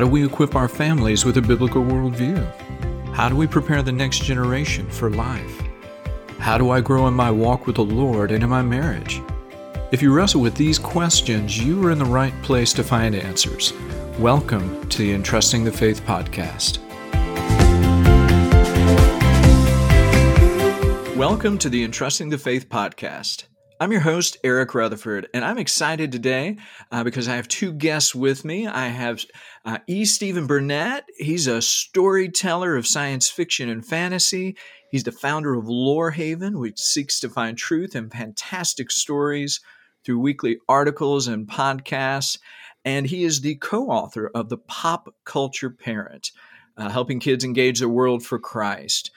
How 0.00 0.06
do 0.06 0.12
we 0.12 0.24
equip 0.24 0.54
our 0.54 0.66
families 0.66 1.26
with 1.26 1.36
a 1.36 1.42
biblical 1.42 1.82
worldview? 1.82 2.42
How 3.12 3.28
do 3.28 3.36
we 3.36 3.46
prepare 3.46 3.82
the 3.82 3.92
next 3.92 4.22
generation 4.22 4.88
for 4.88 5.10
life? 5.10 5.62
How 6.38 6.56
do 6.56 6.70
I 6.70 6.80
grow 6.80 7.06
in 7.06 7.12
my 7.12 7.30
walk 7.30 7.66
with 7.66 7.76
the 7.76 7.84
Lord 7.84 8.30
and 8.30 8.42
in 8.42 8.48
my 8.48 8.62
marriage? 8.62 9.20
If 9.92 10.00
you 10.00 10.10
wrestle 10.14 10.40
with 10.40 10.54
these 10.54 10.78
questions, 10.78 11.62
you 11.62 11.86
are 11.86 11.90
in 11.90 11.98
the 11.98 12.06
right 12.06 12.32
place 12.40 12.72
to 12.72 12.82
find 12.82 13.14
answers. 13.14 13.74
Welcome 14.18 14.88
to 14.88 14.98
the 15.00 15.12
Entrusting 15.12 15.64
the 15.64 15.72
Faith 15.72 16.02
podcast. 16.06 16.78
Welcome 21.14 21.58
to 21.58 21.68
the 21.68 21.84
Entrusting 21.84 22.30
the 22.30 22.38
Faith 22.38 22.70
podcast. 22.70 23.49
I'm 23.82 23.92
your 23.92 24.02
host, 24.02 24.36
Eric 24.44 24.74
Rutherford, 24.74 25.28
and 25.32 25.42
I'm 25.42 25.56
excited 25.56 26.12
today 26.12 26.58
uh, 26.92 27.02
because 27.02 27.28
I 27.28 27.36
have 27.36 27.48
two 27.48 27.72
guests 27.72 28.14
with 28.14 28.44
me. 28.44 28.66
I 28.66 28.88
have 28.88 29.24
uh, 29.64 29.78
E. 29.86 30.04
Stephen 30.04 30.46
Burnett. 30.46 31.04
He's 31.16 31.46
a 31.46 31.62
storyteller 31.62 32.76
of 32.76 32.86
science 32.86 33.30
fiction 33.30 33.70
and 33.70 33.82
fantasy. 33.82 34.54
He's 34.90 35.04
the 35.04 35.12
founder 35.12 35.54
of 35.54 35.64
Lorehaven, 35.64 36.60
which 36.60 36.78
seeks 36.78 37.20
to 37.20 37.30
find 37.30 37.56
truth 37.56 37.94
and 37.94 38.12
fantastic 38.12 38.90
stories 38.90 39.60
through 40.04 40.18
weekly 40.18 40.58
articles 40.68 41.26
and 41.26 41.48
podcasts. 41.48 42.38
And 42.84 43.06
he 43.06 43.24
is 43.24 43.40
the 43.40 43.54
co 43.54 43.86
author 43.86 44.30
of 44.34 44.50
The 44.50 44.58
Pop 44.58 45.14
Culture 45.24 45.70
Parent, 45.70 46.32
uh, 46.76 46.90
helping 46.90 47.18
kids 47.18 47.44
engage 47.44 47.80
the 47.80 47.88
world 47.88 48.26
for 48.26 48.38
Christ. 48.38 49.10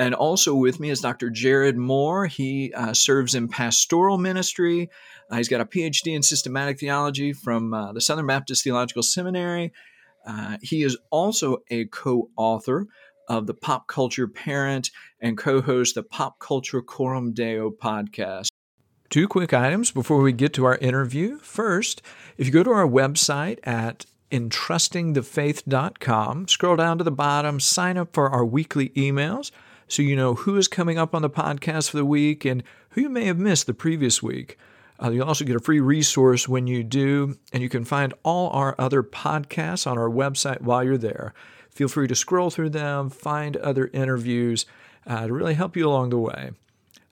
And 0.00 0.14
also 0.14 0.54
with 0.54 0.80
me 0.80 0.88
is 0.88 1.02
Dr. 1.02 1.28
Jared 1.28 1.76
Moore. 1.76 2.24
He 2.24 2.72
uh, 2.72 2.94
serves 2.94 3.34
in 3.34 3.48
pastoral 3.48 4.16
ministry. 4.16 4.88
Uh, 5.30 5.36
he's 5.36 5.50
got 5.50 5.60
a 5.60 5.66
PhD 5.66 6.16
in 6.16 6.22
systematic 6.22 6.80
theology 6.80 7.34
from 7.34 7.74
uh, 7.74 7.92
the 7.92 8.00
Southern 8.00 8.26
Baptist 8.26 8.64
Theological 8.64 9.02
Seminary. 9.02 9.74
Uh, 10.26 10.56
he 10.62 10.84
is 10.84 10.96
also 11.10 11.58
a 11.70 11.84
co 11.84 12.30
author 12.34 12.86
of 13.28 13.46
the 13.46 13.52
Pop 13.52 13.88
Culture 13.88 14.26
Parent 14.26 14.90
and 15.20 15.36
co 15.36 15.60
host 15.60 15.96
the 15.96 16.02
Pop 16.02 16.38
Culture 16.38 16.80
Coram 16.80 17.34
Deo 17.34 17.70
podcast. 17.70 18.48
Two 19.10 19.28
quick 19.28 19.52
items 19.52 19.90
before 19.90 20.22
we 20.22 20.32
get 20.32 20.54
to 20.54 20.64
our 20.64 20.78
interview. 20.78 21.36
First, 21.40 22.00
if 22.38 22.46
you 22.46 22.52
go 22.52 22.62
to 22.62 22.70
our 22.70 22.88
website 22.88 23.58
at 23.64 24.06
entrustingthefaith.com, 24.32 26.48
scroll 26.48 26.76
down 26.76 26.96
to 26.96 27.04
the 27.04 27.10
bottom, 27.10 27.60
sign 27.60 27.98
up 27.98 28.14
for 28.14 28.30
our 28.30 28.46
weekly 28.46 28.88
emails 28.90 29.50
so 29.90 30.02
you 30.02 30.14
know 30.14 30.34
who 30.34 30.56
is 30.56 30.68
coming 30.68 30.98
up 30.98 31.14
on 31.14 31.22
the 31.22 31.28
podcast 31.28 31.90
for 31.90 31.96
the 31.96 32.04
week 32.04 32.44
and 32.44 32.62
who 32.90 33.00
you 33.00 33.08
may 33.08 33.24
have 33.24 33.38
missed 33.38 33.66
the 33.66 33.74
previous 33.74 34.22
week. 34.22 34.56
Uh, 35.02 35.10
you'll 35.10 35.26
also 35.26 35.44
get 35.44 35.56
a 35.56 35.60
free 35.60 35.80
resource 35.80 36.48
when 36.48 36.66
you 36.66 36.84
do, 36.84 37.36
and 37.52 37.62
you 37.62 37.68
can 37.68 37.84
find 37.84 38.14
all 38.22 38.50
our 38.50 38.74
other 38.78 39.02
podcasts 39.02 39.90
on 39.90 39.98
our 39.98 40.08
website 40.08 40.60
while 40.60 40.84
you're 40.84 40.96
there. 40.96 41.34
Feel 41.70 41.88
free 41.88 42.06
to 42.06 42.14
scroll 42.14 42.50
through 42.50 42.70
them, 42.70 43.10
find 43.10 43.56
other 43.56 43.90
interviews 43.92 44.64
uh, 45.06 45.26
to 45.26 45.32
really 45.32 45.54
help 45.54 45.76
you 45.76 45.88
along 45.88 46.10
the 46.10 46.18
way. 46.18 46.50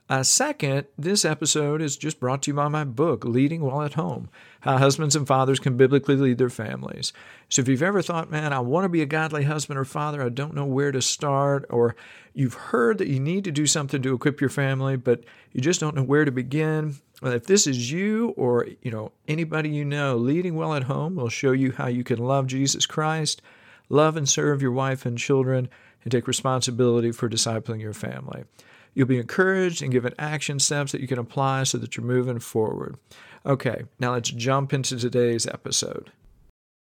Uh, 0.09 0.23
second, 0.23 0.87
this 0.97 1.23
episode 1.23 1.83
is 1.83 1.95
just 1.95 2.19
brought 2.19 2.41
to 2.41 2.49
you 2.49 2.55
by 2.55 2.67
my 2.67 2.83
book, 2.83 3.23
Leading 3.23 3.61
Well 3.61 3.83
at 3.83 3.93
Home 3.93 4.27
How 4.61 4.79
Husbands 4.79 5.15
and 5.15 5.27
Fathers 5.27 5.59
Can 5.59 5.77
Biblically 5.77 6.15
Lead 6.15 6.39
Their 6.39 6.49
Families. 6.49 7.13
So, 7.47 7.61
if 7.61 7.67
you've 7.67 7.83
ever 7.83 8.01
thought, 8.01 8.31
man, 8.31 8.51
I 8.51 8.59
want 8.59 8.85
to 8.85 8.89
be 8.89 9.03
a 9.03 9.05
godly 9.05 9.43
husband 9.43 9.77
or 9.77 9.85
father, 9.85 10.23
I 10.23 10.29
don't 10.29 10.55
know 10.55 10.65
where 10.65 10.91
to 10.91 10.99
start, 10.99 11.67
or 11.69 11.95
you've 12.33 12.55
heard 12.55 12.97
that 12.97 13.07
you 13.07 13.19
need 13.19 13.43
to 13.43 13.51
do 13.51 13.67
something 13.67 14.01
to 14.01 14.15
equip 14.15 14.41
your 14.41 14.49
family, 14.49 14.97
but 14.97 15.23
you 15.51 15.61
just 15.61 15.79
don't 15.79 15.95
know 15.95 16.03
where 16.03 16.25
to 16.25 16.31
begin, 16.31 16.95
well, 17.21 17.33
if 17.33 17.45
this 17.45 17.67
is 17.67 17.91
you 17.91 18.29
or 18.29 18.67
you 18.81 18.89
know 18.89 19.11
anybody 19.27 19.69
you 19.69 19.85
know, 19.85 20.17
Leading 20.17 20.55
Well 20.55 20.73
at 20.73 20.83
Home 20.83 21.17
will 21.17 21.29
show 21.29 21.51
you 21.51 21.71
how 21.73 21.87
you 21.87 22.03
can 22.03 22.17
love 22.17 22.47
Jesus 22.47 22.87
Christ, 22.87 23.43
love 23.89 24.17
and 24.17 24.27
serve 24.27 24.63
your 24.63 24.71
wife 24.71 25.05
and 25.05 25.19
children, 25.19 25.69
and 26.03 26.11
take 26.11 26.27
responsibility 26.27 27.11
for 27.11 27.29
discipling 27.29 27.79
your 27.79 27.93
family. 27.93 28.45
You'll 28.93 29.07
be 29.07 29.19
encouraged 29.19 29.81
and 29.81 29.91
given 29.91 30.13
action 30.19 30.59
steps 30.59 30.91
that 30.91 31.01
you 31.01 31.07
can 31.07 31.19
apply 31.19 31.63
so 31.63 31.77
that 31.77 31.95
you're 31.95 32.05
moving 32.05 32.39
forward. 32.39 32.97
Okay, 33.45 33.83
now 33.99 34.13
let's 34.13 34.29
jump 34.29 34.73
into 34.73 34.97
today's 34.97 35.47
episode. 35.47 36.11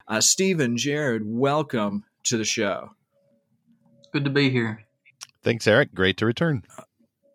Uh, 0.07 0.21
Stephen, 0.21 0.77
Jared, 0.77 1.23
welcome 1.25 2.05
to 2.23 2.37
the 2.37 2.45
show. 2.45 2.91
It's 3.99 4.09
good 4.11 4.23
to 4.23 4.29
be 4.29 4.49
here. 4.49 4.85
Thanks, 5.43 5.67
Eric. 5.67 5.93
Great 5.93 6.17
to 6.17 6.25
return. 6.25 6.63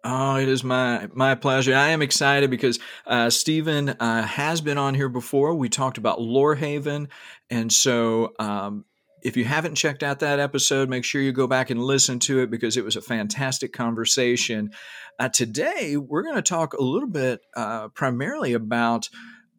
Oh, 0.05 0.37
it 0.37 0.49
is 0.49 0.65
my 0.65 1.09
my 1.15 1.37
pleasure. 1.37 1.75
I 1.77 1.91
am 1.91 2.03
excited 2.03 2.51
because 2.51 2.81
uh, 3.07 3.31
Stephen 3.31 3.91
uh, 3.91 4.23
has 4.23 4.61
been 4.61 4.79
on 4.79 4.95
here 4.95 5.09
before. 5.09 5.55
We 5.55 5.69
talked 5.69 5.97
about 5.97 6.19
Lorehaven, 6.19 7.09
and 7.51 7.73
so 7.73 8.33
um, 8.41 8.85
if 9.23 9.37
you 9.37 9.45
haven't 9.45 9.77
checked 9.77 10.03
out 10.03 10.21
that 10.21 10.41
episode, 10.41 10.89
make 10.89 11.05
sure 11.05 11.23
you 11.23 11.33
go 11.33 11.47
back 11.47 11.71
and 11.71 11.83
listen 11.83 12.19
to 12.21 12.41
it 12.41 12.51
because 12.51 12.77
it 12.77 12.85
was 12.85 12.97
a 12.97 13.03
fantastic 13.03 13.73
conversation. 13.73 14.73
Uh, 15.19 15.29
today, 15.29 15.97
we're 15.97 16.23
going 16.23 16.35
to 16.37 16.43
talk 16.43 16.75
a 16.75 16.83
little 16.83 17.09
bit 17.09 17.41
uh, 17.57 17.89
primarily 17.89 18.53
about 18.53 19.09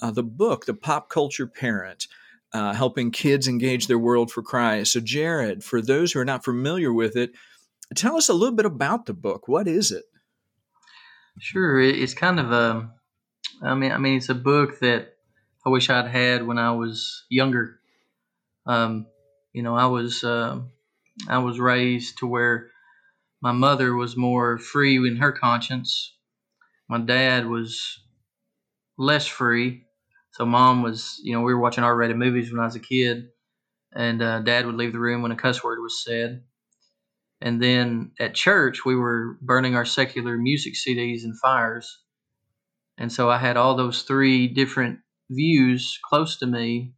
uh, 0.01 0.12
the 0.12 0.24
book, 0.24 0.66
The 0.66 0.74
Pop 0.74 1.09
Culture 1.09 1.47
Parent. 1.47 2.07
Uh, 2.53 2.72
helping 2.72 3.09
kids 3.09 3.47
engage 3.47 3.88
their 3.88 3.97
world 3.97 4.29
for 4.29 4.44
Christ. 4.44 4.91
So, 4.91 5.00
Jared, 5.00 5.63
for 5.63 5.81
those 5.81 6.12
who 6.12 6.19
are 6.19 6.25
not 6.25 6.44
familiar 6.44 6.94
with 6.94 7.16
it, 7.16 7.31
tell 7.95 8.16
us 8.16 8.30
a 8.30 8.34
little 8.34 8.56
bit 8.56 8.68
about 8.68 9.07
the 9.07 9.13
book. 9.16 9.47
What 9.47 9.68
is 9.68 9.91
it? 9.91 10.03
Sure, 11.40 11.80
it's 11.80 12.13
kind 12.13 12.40
of 12.40 12.51
a. 12.51 12.91
I 13.63 13.74
mean, 13.74 13.91
I 13.91 13.97
mean, 13.97 14.18
it's 14.18 14.30
a 14.30 14.35
book 14.35 14.80
that 14.81 15.16
I 15.66 15.69
wish 15.69 15.90
I'd 15.90 16.07
had 16.07 16.45
when 16.45 16.59
I 16.59 16.74
was 16.74 17.25
younger. 17.28 17.80
Um, 18.68 19.07
you 19.53 19.63
know, 19.63 19.75
I 19.75 19.85
was 19.85 20.23
uh, 20.23 20.59
I 21.29 21.39
was 21.39 21.59
raised 21.59 22.19
to 22.19 22.27
where 22.27 22.69
my 23.41 23.51
mother 23.51 23.95
was 23.95 24.17
more 24.17 24.57
free 24.57 24.97
in 24.97 25.17
her 25.17 25.31
conscience. 25.31 26.15
My 26.89 26.99
dad 26.99 27.47
was 27.47 27.99
less 28.97 29.27
free. 29.27 29.85
So 30.31 30.45
mom 30.45 30.81
was, 30.81 31.19
you 31.23 31.33
know, 31.33 31.41
we 31.41 31.53
were 31.53 31.59
watching 31.59 31.83
R-rated 31.83 32.17
movies 32.17 32.51
when 32.51 32.59
I 32.59 32.65
was 32.65 32.75
a 32.75 32.79
kid, 32.79 33.29
and 33.95 34.21
uh, 34.21 34.39
dad 34.39 34.65
would 34.65 34.75
leave 34.75 34.93
the 34.93 34.99
room 34.99 35.21
when 35.21 35.31
a 35.31 35.35
cuss 35.35 35.63
word 35.63 35.79
was 35.81 36.03
said. 36.03 36.43
And 37.41 37.61
then 37.61 38.11
at 38.19 38.33
church, 38.33 38.85
we 38.85 38.95
were 38.95 39.37
burning 39.41 39.75
our 39.75 39.85
secular 39.85 40.37
music 40.37 40.73
CDs 40.75 41.23
in 41.23 41.35
fires. 41.35 41.99
And 42.97 43.11
so 43.11 43.29
I 43.29 43.37
had 43.37 43.57
all 43.57 43.75
those 43.75 44.03
three 44.03 44.47
different 44.47 44.99
views 45.29 45.99
close 46.09 46.37
to 46.37 46.45
me 46.47 46.93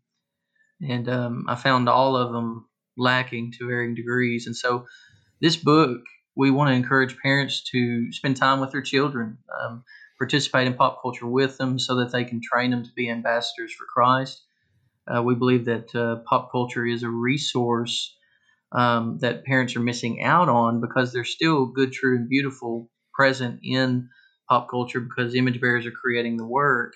and 0.81 1.09
um, 1.09 1.46
I 1.47 1.56
found 1.56 1.90
all 1.90 2.16
of 2.18 2.31
them 2.31 2.68
lacking 2.97 3.53
to 3.59 3.68
varying 3.68 3.96
degrees. 3.96 4.47
And 4.47 4.56
so, 4.56 4.86
this 5.41 5.58
book, 5.58 6.02
we 6.36 6.52
want 6.52 6.69
to 6.69 6.75
encourage 6.75 7.18
parents 7.18 7.63
to 7.72 8.12
spend 8.13 8.38
time 8.38 8.59
with 8.62 8.72
their 8.72 8.81
children, 8.81 9.38
um, 9.62 9.84
participate 10.18 10.68
in 10.68 10.74
pop 10.75 11.02
culture 11.02 11.28
with 11.28 11.58
them, 11.58 11.80
so 11.80 11.96
that 11.97 12.12
they 12.12 12.24
can 12.25 12.41
train 12.41 12.72
them 12.72 12.84
to 12.84 12.91
be 12.96 13.09
ambassadors 13.09 13.74
for 13.74 13.85
Christ. 13.85 14.44
Uh, 15.08 15.22
we 15.24 15.35
believe 15.35 15.66
that 15.66 15.94
uh, 15.96 16.18
pop 16.28 16.52
culture 16.52 16.85
is 16.85 17.03
a 17.03 17.09
resource 17.09 18.16
um, 18.72 19.18
that 19.19 19.46
parents 19.46 19.75
are 19.75 19.81
missing 19.81 20.24
out 20.24 20.50
on 20.50 20.81
because 20.81 21.14
there's 21.14 21.31
still 21.31 21.66
good, 21.66 21.91
true, 21.94 22.18
and 22.18 22.30
beautiful 22.30 22.90
present 23.14 23.59
in 23.64 24.09
pop 24.50 24.69
culture 24.69 25.00
because 25.00 25.35
image 25.35 25.62
bearers 25.62 25.85
are 25.85 25.91
creating 25.91 26.38
the 26.38 26.46
work. 26.46 26.94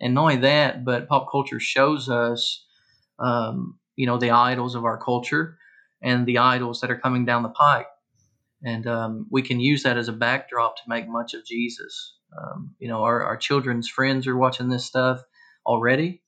And 0.00 0.14
not 0.14 0.22
only 0.22 0.36
that, 0.38 0.84
but 0.84 1.08
pop 1.08 1.28
culture 1.30 1.60
shows 1.60 2.08
us 2.08 2.64
um, 3.18 3.78
you 3.96 4.06
know, 4.06 4.18
the 4.18 4.30
idols 4.30 4.74
of 4.74 4.84
our 4.84 4.98
culture 4.98 5.58
and 6.02 6.26
the 6.26 6.38
idols 6.38 6.80
that 6.80 6.90
are 6.90 6.98
coming 6.98 7.24
down 7.24 7.42
the 7.42 7.48
pike. 7.48 7.86
And 8.62 8.86
um, 8.86 9.26
we 9.30 9.42
can 9.42 9.60
use 9.60 9.82
that 9.84 9.96
as 9.96 10.08
a 10.08 10.12
backdrop 10.12 10.76
to 10.76 10.82
make 10.88 11.08
much 11.08 11.34
of 11.34 11.44
Jesus. 11.44 12.14
Um, 12.36 12.74
you 12.78 12.88
know, 12.88 13.02
our, 13.02 13.22
our 13.22 13.36
children's 13.36 13.88
friends 13.88 14.26
are 14.26 14.36
watching 14.36 14.68
this 14.68 14.84
stuff 14.84 15.20
already. 15.64 16.22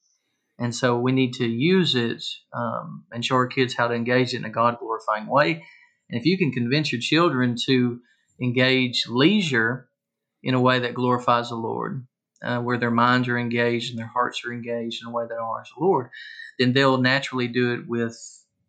And 0.58 0.74
so 0.74 0.98
we 0.98 1.12
need 1.12 1.34
to 1.34 1.46
use 1.46 1.94
it 1.94 2.22
um, 2.52 3.04
and 3.10 3.24
show 3.24 3.36
our 3.36 3.46
kids 3.46 3.74
how 3.74 3.88
to 3.88 3.94
engage 3.94 4.34
it 4.34 4.38
in 4.38 4.44
a 4.44 4.50
God 4.50 4.78
glorifying 4.78 5.26
way. 5.26 5.64
And 6.10 6.20
if 6.20 6.26
you 6.26 6.36
can 6.36 6.52
convince 6.52 6.92
your 6.92 7.00
children 7.00 7.56
to 7.66 8.00
engage 8.40 9.04
leisure 9.08 9.88
in 10.42 10.54
a 10.54 10.60
way 10.60 10.80
that 10.80 10.94
glorifies 10.94 11.48
the 11.48 11.56
Lord, 11.56 12.06
uh, 12.42 12.58
where 12.60 12.78
their 12.78 12.90
minds 12.90 13.28
are 13.28 13.38
engaged 13.38 13.90
and 13.90 13.98
their 13.98 14.06
hearts 14.06 14.44
are 14.44 14.52
engaged 14.52 15.02
in 15.02 15.08
a 15.08 15.12
way 15.12 15.24
that 15.28 15.38
honors 15.38 15.70
the 15.76 15.84
Lord, 15.84 16.10
then 16.58 16.72
they'll 16.72 16.98
naturally 16.98 17.48
do 17.48 17.74
it 17.74 17.88
with 17.88 18.16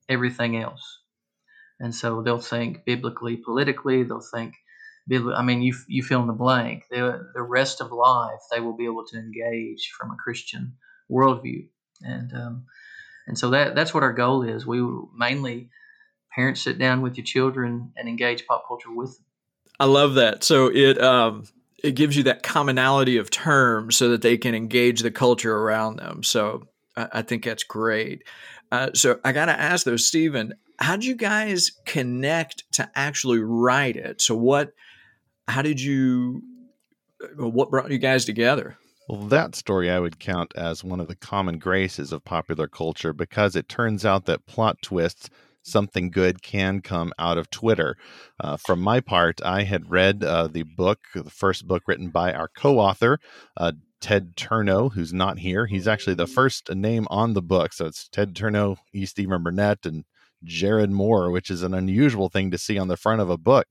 everything 0.09 0.57
else. 0.57 0.99
And 1.79 1.95
so 1.95 2.21
they'll 2.21 2.39
think 2.39 2.85
biblically, 2.85 3.37
politically. 3.37 4.03
They'll 4.03 4.21
think, 4.21 4.55
I 5.11 5.41
mean, 5.41 5.61
you 5.61 5.75
you 5.87 6.03
fill 6.03 6.21
in 6.21 6.27
the 6.27 6.33
blank. 6.33 6.85
The 6.91 7.27
the 7.33 7.41
rest 7.41 7.81
of 7.81 7.91
life, 7.91 8.39
they 8.51 8.59
will 8.59 8.77
be 8.77 8.85
able 8.85 9.05
to 9.07 9.17
engage 9.17 9.91
from 9.97 10.11
a 10.11 10.15
Christian 10.15 10.75
worldview, 11.09 11.67
and 12.01 12.31
um, 12.33 12.65
and 13.27 13.37
so 13.37 13.49
that 13.49 13.73
that's 13.73 13.93
what 13.95 14.03
our 14.03 14.13
goal 14.13 14.43
is. 14.43 14.65
We 14.65 14.79
mainly 15.17 15.69
parents 16.35 16.61
sit 16.61 16.77
down 16.77 17.01
with 17.01 17.17
your 17.17 17.25
children 17.25 17.93
and 17.97 18.07
engage 18.07 18.45
pop 18.45 18.65
culture 18.67 18.93
with 18.93 19.17
them. 19.17 19.25
I 19.79 19.85
love 19.85 20.13
that. 20.15 20.43
So 20.43 20.67
it 20.67 21.01
um, 21.01 21.45
it 21.83 21.95
gives 21.95 22.15
you 22.15 22.23
that 22.23 22.43
commonality 22.43 23.17
of 23.17 23.29
terms 23.29 23.97
so 23.97 24.09
that 24.09 24.21
they 24.21 24.37
can 24.37 24.55
engage 24.55 25.01
the 25.01 25.11
culture 25.11 25.55
around 25.55 25.97
them. 25.97 26.23
So 26.23 26.67
I, 26.95 27.21
think 27.21 27.45
that's 27.45 27.63
great. 27.63 28.23
Uh, 28.71 28.89
so 28.93 29.19
I 29.23 29.31
got 29.31 29.45
to 29.45 29.59
ask 29.59 29.85
though, 29.85 29.97
Stephen, 29.97 30.53
how 30.79 30.95
did 30.95 31.05
you 31.05 31.15
guys 31.15 31.71
connect 31.85 32.71
to 32.73 32.89
actually 32.95 33.39
write 33.39 33.95
it? 33.95 34.21
So 34.21 34.35
what? 34.35 34.73
How 35.47 35.61
did 35.61 35.81
you? 35.81 36.41
Uh, 37.21 37.47
what 37.47 37.69
brought 37.69 37.91
you 37.91 37.97
guys 37.97 38.25
together? 38.25 38.77
Well, 39.07 39.21
that 39.23 39.55
story 39.55 39.89
I 39.89 39.99
would 39.99 40.19
count 40.19 40.53
as 40.55 40.83
one 40.83 40.99
of 40.99 41.07
the 41.07 41.15
common 41.15 41.59
graces 41.59 42.11
of 42.11 42.23
popular 42.23 42.67
culture 42.67 43.13
because 43.13 43.55
it 43.55 43.67
turns 43.67 44.05
out 44.05 44.25
that 44.25 44.45
plot 44.45 44.77
twists 44.81 45.29
something 45.63 46.09
good 46.09 46.41
can 46.41 46.81
come 46.81 47.13
out 47.19 47.37
of 47.37 47.49
Twitter. 47.49 47.97
Uh, 48.39 48.57
from 48.57 48.79
my 48.79 48.99
part, 48.99 49.41
I 49.43 49.63
had 49.63 49.91
read 49.91 50.23
uh, 50.23 50.47
the 50.47 50.63
book, 50.63 50.99
the 51.13 51.29
first 51.29 51.67
book 51.67 51.83
written 51.87 52.09
by 52.09 52.33
our 52.33 52.47
co 52.47 52.79
author, 52.79 53.19
uh, 53.57 53.73
Ted 53.99 54.35
Turnau, 54.35 54.91
who's 54.93 55.13
not 55.13 55.39
here. 55.39 55.67
He's 55.67 55.87
actually 55.87 56.15
the 56.15 56.27
first 56.27 56.73
name 56.73 57.07
on 57.09 57.33
the 57.33 57.41
book. 57.41 57.71
So 57.73 57.85
it's 57.85 58.07
Ted 58.07 58.33
Turnau, 58.33 58.77
E. 58.93 59.05
Stephen 59.05 59.43
Burnett, 59.43 59.85
and 59.85 60.05
Jared 60.43 60.89
Moore, 60.89 61.29
which 61.29 61.51
is 61.51 61.61
an 61.61 61.73
unusual 61.73 62.27
thing 62.27 62.49
to 62.51 62.57
see 62.57 62.79
on 62.79 62.87
the 62.87 62.97
front 62.97 63.21
of 63.21 63.29
a 63.29 63.37
book. 63.37 63.67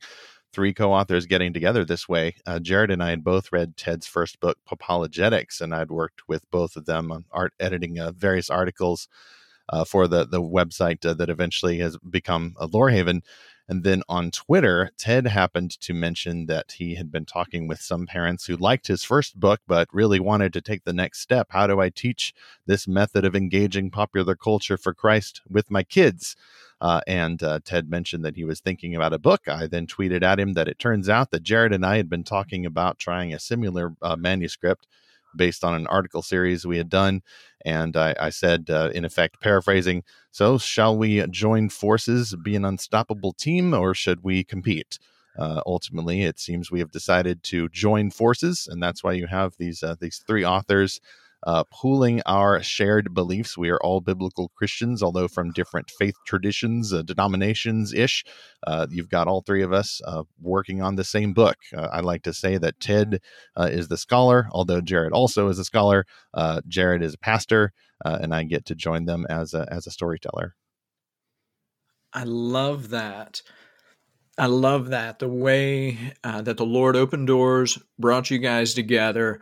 Three 0.52 0.74
co 0.74 0.92
authors 0.92 1.26
getting 1.26 1.52
together 1.52 1.84
this 1.84 2.08
way. 2.08 2.34
Uh, 2.44 2.58
Jared 2.58 2.90
and 2.90 3.02
I 3.02 3.10
had 3.10 3.22
both 3.22 3.52
read 3.52 3.76
Ted's 3.76 4.06
first 4.06 4.40
book, 4.40 4.58
Popologetics, 4.68 5.60
and 5.60 5.74
I'd 5.74 5.90
worked 5.90 6.22
with 6.28 6.48
both 6.50 6.76
of 6.76 6.86
them 6.86 7.12
on 7.12 7.24
art 7.30 7.52
editing 7.60 8.00
uh, 8.00 8.10
various 8.12 8.50
articles 8.50 9.08
uh, 9.70 9.84
for 9.84 10.06
the 10.06 10.26
the 10.26 10.42
website 10.42 11.06
uh, 11.06 11.14
that 11.14 11.30
eventually 11.30 11.78
has 11.78 11.96
become 11.98 12.54
a 12.58 12.68
Lorehaven. 12.68 13.22
And 13.68 13.84
then 13.84 14.02
on 14.08 14.32
Twitter, 14.32 14.90
Ted 14.98 15.28
happened 15.28 15.70
to 15.82 15.94
mention 15.94 16.46
that 16.46 16.72
he 16.72 16.96
had 16.96 17.12
been 17.12 17.24
talking 17.24 17.68
with 17.68 17.80
some 17.80 18.04
parents 18.04 18.46
who 18.46 18.56
liked 18.56 18.88
his 18.88 19.04
first 19.04 19.38
book, 19.38 19.60
but 19.68 19.86
really 19.92 20.18
wanted 20.18 20.52
to 20.54 20.60
take 20.60 20.82
the 20.82 20.92
next 20.92 21.20
step. 21.20 21.46
How 21.50 21.68
do 21.68 21.80
I 21.80 21.88
teach 21.88 22.34
this 22.66 22.88
method 22.88 23.24
of 23.24 23.36
engaging 23.36 23.92
popular 23.92 24.34
culture 24.34 24.76
for 24.76 24.92
Christ 24.92 25.40
with 25.48 25.70
my 25.70 25.84
kids? 25.84 26.34
Uh, 26.80 27.00
and 27.06 27.40
uh, 27.44 27.60
Ted 27.64 27.88
mentioned 27.88 28.24
that 28.24 28.34
he 28.34 28.44
was 28.44 28.58
thinking 28.58 28.96
about 28.96 29.12
a 29.12 29.20
book. 29.20 29.46
I 29.46 29.68
then 29.68 29.86
tweeted 29.86 30.24
at 30.24 30.40
him 30.40 30.54
that 30.54 30.66
it 30.66 30.80
turns 30.80 31.08
out 31.08 31.30
that 31.30 31.44
Jared 31.44 31.72
and 31.72 31.86
I 31.86 31.96
had 31.96 32.08
been 32.08 32.24
talking 32.24 32.66
about 32.66 32.98
trying 32.98 33.32
a 33.32 33.38
similar 33.38 33.94
uh, 34.02 34.16
manuscript 34.16 34.88
based 35.36 35.64
on 35.64 35.74
an 35.74 35.86
article 35.86 36.22
series 36.22 36.66
we 36.66 36.78
had 36.78 36.88
done. 36.88 37.22
And 37.64 37.96
I, 37.96 38.14
I 38.18 38.30
said, 38.30 38.70
uh, 38.70 38.90
in 38.94 39.04
effect, 39.04 39.40
paraphrasing, 39.40 40.02
so 40.30 40.58
shall 40.58 40.96
we 40.96 41.26
join 41.26 41.68
forces, 41.68 42.34
be 42.42 42.56
an 42.56 42.64
unstoppable 42.64 43.32
team, 43.32 43.74
or 43.74 43.94
should 43.94 44.22
we 44.22 44.44
compete? 44.44 44.98
Uh, 45.38 45.60
ultimately, 45.66 46.22
it 46.22 46.38
seems 46.38 46.70
we 46.70 46.80
have 46.80 46.90
decided 46.90 47.42
to 47.44 47.68
join 47.68 48.10
forces, 48.10 48.68
and 48.70 48.82
that's 48.82 49.04
why 49.04 49.12
you 49.12 49.26
have 49.26 49.54
these 49.58 49.82
uh, 49.82 49.94
these 50.00 50.22
three 50.26 50.44
authors 50.44 51.00
uh, 51.46 51.64
pooling 51.72 52.20
our 52.26 52.62
shared 52.62 53.14
beliefs. 53.14 53.56
We 53.56 53.70
are 53.70 53.78
all 53.82 54.00
biblical 54.00 54.50
Christians, 54.54 55.02
although 55.02 55.28
from 55.28 55.52
different 55.52 55.90
faith 55.90 56.16
traditions, 56.26 56.92
uh, 56.92 57.02
denominations 57.02 57.92
ish. 57.94 58.24
Uh, 58.66 58.86
you've 58.90 59.08
got 59.08 59.26
all 59.26 59.40
three 59.40 59.62
of 59.62 59.72
us 59.72 60.00
uh, 60.06 60.24
working 60.40 60.82
on 60.82 60.96
the 60.96 61.04
same 61.04 61.32
book. 61.32 61.56
Uh, 61.74 61.88
I 61.92 62.00
like 62.00 62.22
to 62.24 62.34
say 62.34 62.58
that 62.58 62.80
Ted 62.80 63.20
uh, 63.56 63.68
is 63.72 63.88
the 63.88 63.96
scholar, 63.96 64.48
although 64.52 64.80
Jared 64.80 65.12
also 65.12 65.48
is 65.48 65.58
a 65.58 65.64
scholar. 65.64 66.04
Jared 66.68 67.02
is 67.02 67.14
a 67.14 67.18
pastor, 67.18 67.72
and 68.04 68.34
I 68.34 68.44
get 68.44 68.66
to 68.66 68.74
join 68.74 69.06
them 69.06 69.26
as 69.30 69.54
a, 69.54 69.66
as 69.70 69.86
a 69.86 69.90
storyteller. 69.90 70.54
I 72.12 72.24
love 72.24 72.90
that. 72.90 73.42
I 74.36 74.46
love 74.46 74.88
that 74.88 75.18
the 75.18 75.28
way 75.28 75.96
that 76.22 76.56
the 76.56 76.66
Lord 76.66 76.96
opened 76.96 77.26
doors, 77.26 77.78
brought 77.98 78.30
you 78.30 78.38
guys 78.38 78.74
together, 78.74 79.40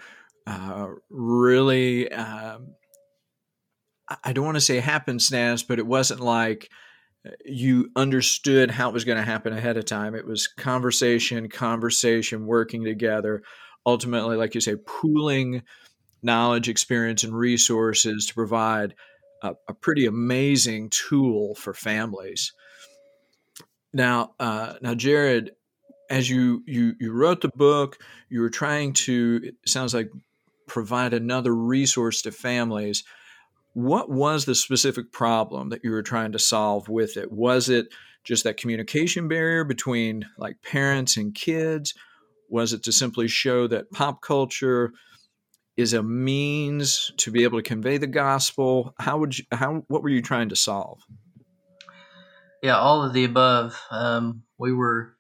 uh, 0.49 0.89
really, 1.11 2.11
uh, 2.11 2.59
I 4.25 4.33
don't 4.33 4.45
want 4.45 4.57
to 4.57 4.63
say 4.63 4.81
happenstance, 4.81 5.63
but 5.63 5.79
it 5.79 5.87
wasn't 5.87 6.21
like 6.21 6.71
uh, 7.27 7.33
you 7.45 7.91
understood 7.97 8.71
how 8.71 8.89
it 8.89 8.95
was 8.95 9.05
going 9.05 9.19
to 9.19 9.25
happen 9.25 9.53
ahead 9.53 9.77
of 9.77 9.85
time. 9.85 10.15
It 10.15 10.27
was 10.27 10.49
conversation, 10.49 11.49
conversation, 11.49 12.47
working 12.47 12.85
together. 12.85 13.43
Ultimately, 13.87 14.37
like 14.37 14.55
you 14.55 14.61
say, 14.63 14.77
pooling 14.87 15.63
knowledge, 16.23 16.69
experience, 16.69 17.25
and 17.25 17.35
resources 17.37 18.27
to 18.27 18.35
provide 18.35 18.95
a, 19.43 19.55
a 19.69 19.75
pretty 19.75 20.07
amazing 20.07 20.91
tool 20.91 21.55
for 21.55 21.75
families. 21.75 22.53
Now, 23.93 24.35
uh, 24.41 24.75
now, 24.83 24.95
Jared, 24.95 25.53
as 26.11 26.29
you 26.31 26.63
you 26.67 26.95
you 27.01 27.13
wrote 27.13 27.41
the 27.41 27.51
book, 27.55 27.99
you 28.31 28.41
were 28.41 28.51
trying 28.51 28.95
to. 28.95 29.41
It 29.45 29.55
sounds 29.67 29.95
like 29.95 30.11
provide 30.69 31.13
another 31.13 31.55
resource 31.55 32.23
to 32.23 32.33
families. 32.33 33.03
What 33.75 34.11
was 34.11 34.45
the 34.45 34.55
specific 34.55 35.13
problem 35.13 35.71
that 35.71 35.83
you 35.83 35.91
were 35.91 36.03
trying 36.03 36.33
to 36.33 36.39
solve 36.39 36.89
with 36.89 37.17
it? 37.17 37.33
Was 37.33 37.69
it 37.69 37.89
just 38.25 38.45
that 38.45 38.57
communication 38.57 39.29
barrier 39.29 39.65
between 39.65 40.27
like 40.37 40.63
parents 40.63 41.17
and 41.17 41.35
kids? 41.35 41.95
Was 42.49 42.73
it 42.73 42.83
to 42.85 42.93
simply 42.93 43.29
show 43.29 43.67
that 43.67 43.91
pop 43.91 44.23
culture 44.23 44.93
is 45.77 45.93
a 45.93 46.03
means 46.03 47.13
to 47.19 47.31
be 47.31 47.45
able 47.45 47.59
to 47.59 47.69
convey 47.69 47.99
the 47.99 48.07
gospel? 48.07 48.95
How 48.99 49.19
would 49.19 49.39
you, 49.39 49.45
how, 49.53 49.85
what 49.89 50.03
were 50.03 50.09
you 50.09 50.23
trying 50.23 50.49
to 50.49 50.57
solve? 50.57 51.01
Yeah, 52.63 52.77
all 52.79 53.05
of 53.05 53.13
the 53.13 53.25
above. 53.25 53.81
Um, 53.91 54.43
we 54.59 54.73
were 54.73 55.15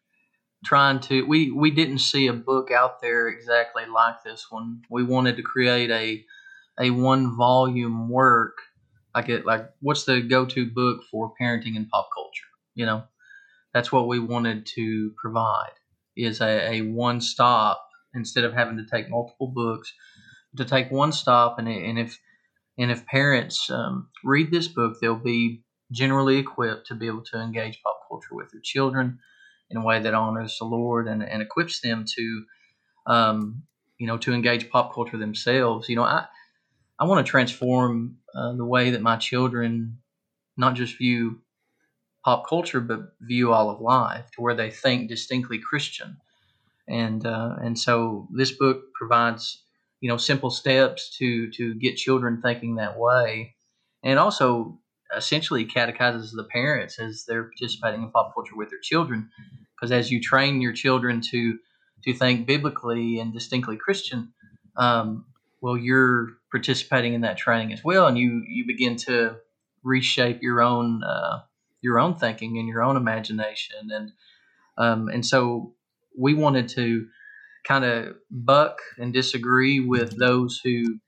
trying 0.64 1.00
to 1.00 1.24
we 1.26 1.50
we 1.50 1.70
didn't 1.70 1.98
see 1.98 2.26
a 2.26 2.32
book 2.32 2.70
out 2.70 3.00
there 3.00 3.28
exactly 3.28 3.84
like 3.86 4.22
this 4.24 4.46
one. 4.50 4.82
We 4.90 5.04
wanted 5.04 5.36
to 5.36 5.42
create 5.42 5.90
a 5.90 6.24
a 6.80 6.90
one 6.90 7.36
volume 7.36 8.08
work 8.08 8.58
like 9.14 9.28
it 9.28 9.46
like 9.46 9.70
what's 9.80 10.04
the 10.04 10.20
go 10.20 10.46
to 10.46 10.70
book 10.70 11.02
for 11.10 11.32
parenting 11.40 11.76
and 11.76 11.88
pop 11.88 12.08
culture? 12.14 12.48
You 12.74 12.86
know, 12.86 13.04
that's 13.74 13.92
what 13.92 14.08
we 14.08 14.18
wanted 14.18 14.66
to 14.74 15.12
provide 15.20 15.72
is 16.16 16.40
a, 16.40 16.74
a 16.76 16.80
one 16.82 17.20
stop 17.20 17.86
instead 18.14 18.44
of 18.44 18.52
having 18.52 18.76
to 18.78 18.86
take 18.86 19.08
multiple 19.10 19.48
books 19.48 19.92
to 20.56 20.64
take 20.64 20.90
one 20.90 21.12
stop 21.12 21.58
and 21.58 21.68
and 21.68 21.98
if 21.98 22.18
and 22.78 22.90
if 22.90 23.06
parents 23.06 23.70
um, 23.70 24.08
read 24.24 24.50
this 24.50 24.68
book 24.68 24.96
they'll 25.00 25.16
be 25.16 25.62
generally 25.92 26.38
equipped 26.38 26.86
to 26.86 26.94
be 26.94 27.06
able 27.06 27.22
to 27.24 27.40
engage 27.40 27.80
pop 27.82 28.00
culture 28.08 28.34
with 28.34 28.50
their 28.52 28.60
children 28.62 29.18
in 29.70 29.76
a 29.76 29.84
way 29.84 30.00
that 30.00 30.14
honors 30.14 30.58
the 30.58 30.64
Lord 30.64 31.08
and, 31.08 31.22
and 31.22 31.42
equips 31.42 31.80
them 31.80 32.04
to, 32.16 32.44
um, 33.06 33.62
you 33.98 34.06
know, 34.06 34.18
to 34.18 34.32
engage 34.32 34.70
pop 34.70 34.94
culture 34.94 35.18
themselves. 35.18 35.88
You 35.88 35.96
know, 35.96 36.04
I 36.04 36.26
I 36.98 37.04
want 37.04 37.24
to 37.24 37.30
transform 37.30 38.18
uh, 38.34 38.54
the 38.54 38.64
way 38.64 38.90
that 38.90 39.02
my 39.02 39.16
children 39.16 39.98
not 40.56 40.74
just 40.74 40.98
view 40.98 41.40
pop 42.24 42.48
culture, 42.48 42.80
but 42.80 43.14
view 43.20 43.52
all 43.52 43.70
of 43.70 43.80
life 43.80 44.30
to 44.32 44.42
where 44.42 44.54
they 44.54 44.70
think 44.70 45.08
distinctly 45.08 45.58
Christian. 45.58 46.16
And 46.88 47.24
uh, 47.24 47.56
and 47.60 47.78
so 47.78 48.28
this 48.34 48.52
book 48.52 48.92
provides 48.94 49.62
you 50.00 50.08
know 50.08 50.16
simple 50.16 50.50
steps 50.50 51.16
to 51.18 51.50
to 51.52 51.74
get 51.74 51.96
children 51.96 52.40
thinking 52.42 52.76
that 52.76 52.98
way, 52.98 53.54
and 54.02 54.18
also 54.18 54.78
essentially 55.16 55.64
catechizes 55.64 56.32
the 56.32 56.44
parents 56.44 56.98
as 56.98 57.24
they're 57.26 57.44
participating 57.44 58.02
in 58.02 58.10
pop 58.10 58.34
culture 58.34 58.56
with 58.56 58.70
their 58.70 58.80
children. 58.80 59.30
Because 59.74 59.92
as 59.92 60.10
you 60.10 60.20
train 60.20 60.60
your 60.60 60.72
children 60.72 61.20
to 61.30 61.58
to 62.04 62.14
think 62.14 62.46
biblically 62.46 63.18
and 63.18 63.32
distinctly 63.32 63.76
Christian, 63.76 64.32
um, 64.76 65.26
well, 65.60 65.76
you're 65.76 66.28
participating 66.50 67.14
in 67.14 67.22
that 67.22 67.36
training 67.36 67.72
as 67.72 67.82
well, 67.84 68.06
and 68.06 68.18
you 68.18 68.42
you 68.48 68.66
begin 68.66 68.96
to 68.96 69.36
reshape 69.82 70.42
your 70.42 70.60
own 70.60 71.02
uh, 71.04 71.40
your 71.80 71.98
own 71.98 72.14
thinking 72.14 72.58
and 72.58 72.68
your 72.68 72.82
own 72.82 72.96
imagination, 72.96 73.90
and 73.90 74.12
um, 74.76 75.08
and 75.08 75.24
so 75.24 75.74
we 76.16 76.34
wanted 76.34 76.68
to 76.68 77.06
kind 77.64 77.84
of 77.84 78.16
buck 78.30 78.78
and 78.98 79.12
disagree 79.12 79.80
with 79.80 80.16
those 80.18 80.60
who 80.64 80.98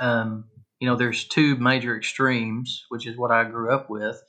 um, 0.00 0.44
you 0.84 0.90
know, 0.90 0.96
there's 0.96 1.24
two 1.24 1.56
major 1.56 1.96
extremes, 1.96 2.84
which 2.90 3.06
is 3.06 3.16
what 3.16 3.30
I 3.30 3.44
grew 3.44 3.72
up 3.72 3.88
with, 3.88 4.22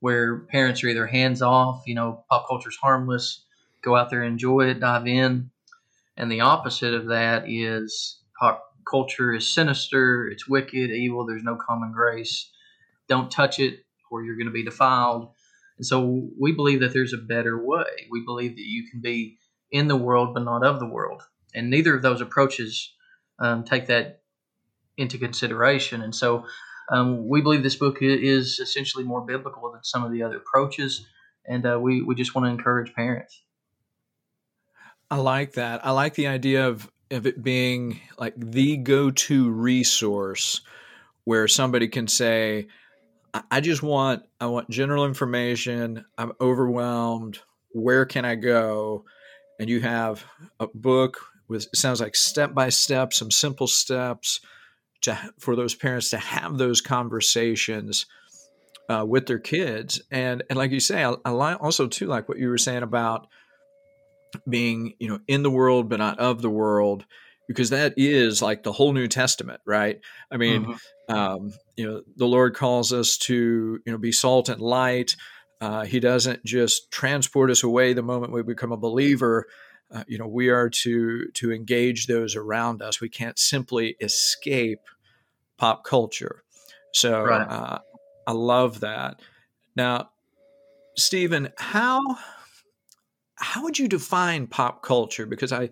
where 0.00 0.40
parents 0.46 0.82
are 0.82 0.88
either 0.88 1.06
hands 1.06 1.42
off, 1.42 1.84
you 1.86 1.94
know, 1.94 2.24
pop 2.28 2.48
culture's 2.48 2.74
harmless, 2.74 3.44
go 3.84 3.94
out 3.94 4.10
there, 4.10 4.24
enjoy 4.24 4.62
it, 4.62 4.80
dive 4.80 5.06
in. 5.06 5.52
And 6.16 6.28
the 6.28 6.40
opposite 6.40 6.92
of 6.92 7.06
that 7.06 7.44
is 7.46 8.18
pop 8.36 8.64
culture 8.90 9.32
is 9.32 9.48
sinister, 9.48 10.26
it's 10.26 10.48
wicked, 10.48 10.90
evil, 10.90 11.24
there's 11.24 11.44
no 11.44 11.54
common 11.54 11.92
grace. 11.92 12.50
Don't 13.08 13.30
touch 13.30 13.60
it 13.60 13.84
or 14.10 14.24
you're 14.24 14.34
going 14.34 14.46
to 14.46 14.52
be 14.52 14.64
defiled. 14.64 15.30
And 15.78 15.86
so 15.86 16.30
we 16.36 16.50
believe 16.50 16.80
that 16.80 16.92
there's 16.92 17.12
a 17.12 17.16
better 17.16 17.64
way. 17.64 18.08
We 18.10 18.24
believe 18.24 18.56
that 18.56 18.66
you 18.66 18.90
can 18.90 19.02
be 19.02 19.38
in 19.70 19.86
the 19.86 19.96
world 19.96 20.34
but 20.34 20.42
not 20.42 20.66
of 20.66 20.80
the 20.80 20.86
world. 20.88 21.22
And 21.54 21.70
neither 21.70 21.94
of 21.94 22.02
those 22.02 22.20
approaches 22.20 22.92
um, 23.38 23.62
take 23.62 23.86
that 23.86 24.21
into 24.96 25.18
consideration. 25.18 26.02
And 26.02 26.14
so 26.14 26.44
um, 26.90 27.28
we 27.28 27.40
believe 27.40 27.62
this 27.62 27.76
book 27.76 27.98
is 28.00 28.58
essentially 28.58 29.04
more 29.04 29.22
biblical 29.22 29.70
than 29.72 29.82
some 29.84 30.04
of 30.04 30.12
the 30.12 30.22
other 30.22 30.36
approaches. 30.36 31.06
And 31.46 31.66
uh, 31.66 31.78
we, 31.80 32.02
we 32.02 32.14
just 32.14 32.34
want 32.34 32.46
to 32.46 32.50
encourage 32.50 32.94
parents. 32.94 33.42
I 35.10 35.16
like 35.16 35.52
that. 35.52 35.84
I 35.84 35.90
like 35.90 36.14
the 36.14 36.28
idea 36.28 36.68
of, 36.68 36.90
of 37.10 37.26
it 37.26 37.42
being 37.42 38.00
like 38.18 38.34
the 38.36 38.76
go 38.78 39.10
to 39.10 39.50
resource 39.50 40.62
where 41.24 41.46
somebody 41.48 41.88
can 41.88 42.08
say, 42.08 42.68
I 43.50 43.60
just 43.60 43.82
want 43.82 44.24
I 44.40 44.46
want 44.46 44.68
general 44.68 45.06
information. 45.06 46.04
I'm 46.18 46.32
overwhelmed. 46.40 47.38
Where 47.70 48.04
can 48.04 48.26
I 48.26 48.34
go? 48.34 49.04
And 49.58 49.70
you 49.70 49.80
have 49.80 50.24
a 50.60 50.66
book 50.66 51.18
with 51.48 51.66
sounds 51.74 52.00
like 52.00 52.14
step 52.14 52.52
by 52.52 52.68
step, 52.68 53.14
some 53.14 53.30
simple 53.30 53.66
steps 53.66 54.40
to 55.02 55.18
for 55.38 55.56
those 55.56 55.74
parents 55.74 56.10
to 56.10 56.18
have 56.18 56.58
those 56.58 56.80
conversations 56.80 58.06
uh, 58.88 59.04
with 59.06 59.26
their 59.26 59.38
kids. 59.38 60.02
And 60.10 60.42
and 60.48 60.56
like 60.56 60.70
you 60.70 60.80
say, 60.80 61.04
I, 61.04 61.14
I 61.24 61.54
also 61.54 61.86
too 61.86 62.06
like 62.06 62.28
what 62.28 62.38
you 62.38 62.48
were 62.48 62.58
saying 62.58 62.82
about 62.82 63.26
being 64.48 64.94
you 64.98 65.08
know 65.08 65.20
in 65.28 65.42
the 65.42 65.50
world 65.50 65.90
but 65.90 65.98
not 65.98 66.18
of 66.18 66.40
the 66.40 66.50
world 66.50 67.04
because 67.48 67.70
that 67.70 67.94
is 67.96 68.40
like 68.40 68.62
the 68.62 68.72
whole 68.72 68.92
New 68.92 69.08
Testament, 69.08 69.60
right? 69.66 70.00
I 70.30 70.36
mean, 70.36 70.64
mm-hmm. 70.64 71.14
um, 71.14 71.52
you 71.76 71.86
know, 71.86 72.02
the 72.16 72.26
Lord 72.26 72.54
calls 72.54 72.92
us 72.92 73.18
to 73.18 73.80
you 73.84 73.92
know 73.92 73.98
be 73.98 74.12
salt 74.12 74.48
and 74.48 74.60
light. 74.60 75.16
Uh, 75.60 75.84
he 75.84 76.00
doesn't 76.00 76.44
just 76.44 76.90
transport 76.90 77.50
us 77.50 77.62
away 77.62 77.92
the 77.92 78.02
moment 78.02 78.32
we 78.32 78.42
become 78.42 78.72
a 78.72 78.76
believer. 78.76 79.46
Uh, 79.92 80.04
you 80.06 80.18
know, 80.18 80.26
we 80.26 80.48
are 80.48 80.70
to 80.70 81.26
to 81.34 81.52
engage 81.52 82.06
those 82.06 82.34
around 82.34 82.82
us. 82.82 83.00
We 83.00 83.08
can't 83.08 83.38
simply 83.38 83.96
escape 84.00 84.80
pop 85.58 85.84
culture. 85.84 86.42
So 86.94 87.22
right. 87.22 87.46
uh, 87.48 87.78
I 88.26 88.32
love 88.32 88.80
that. 88.80 89.20
Now, 89.76 90.10
Stephen, 90.96 91.50
how 91.58 92.00
how 93.34 93.64
would 93.64 93.78
you 93.78 93.88
define 93.88 94.46
pop 94.46 94.82
culture? 94.82 95.26
Because 95.26 95.52
I 95.52 95.70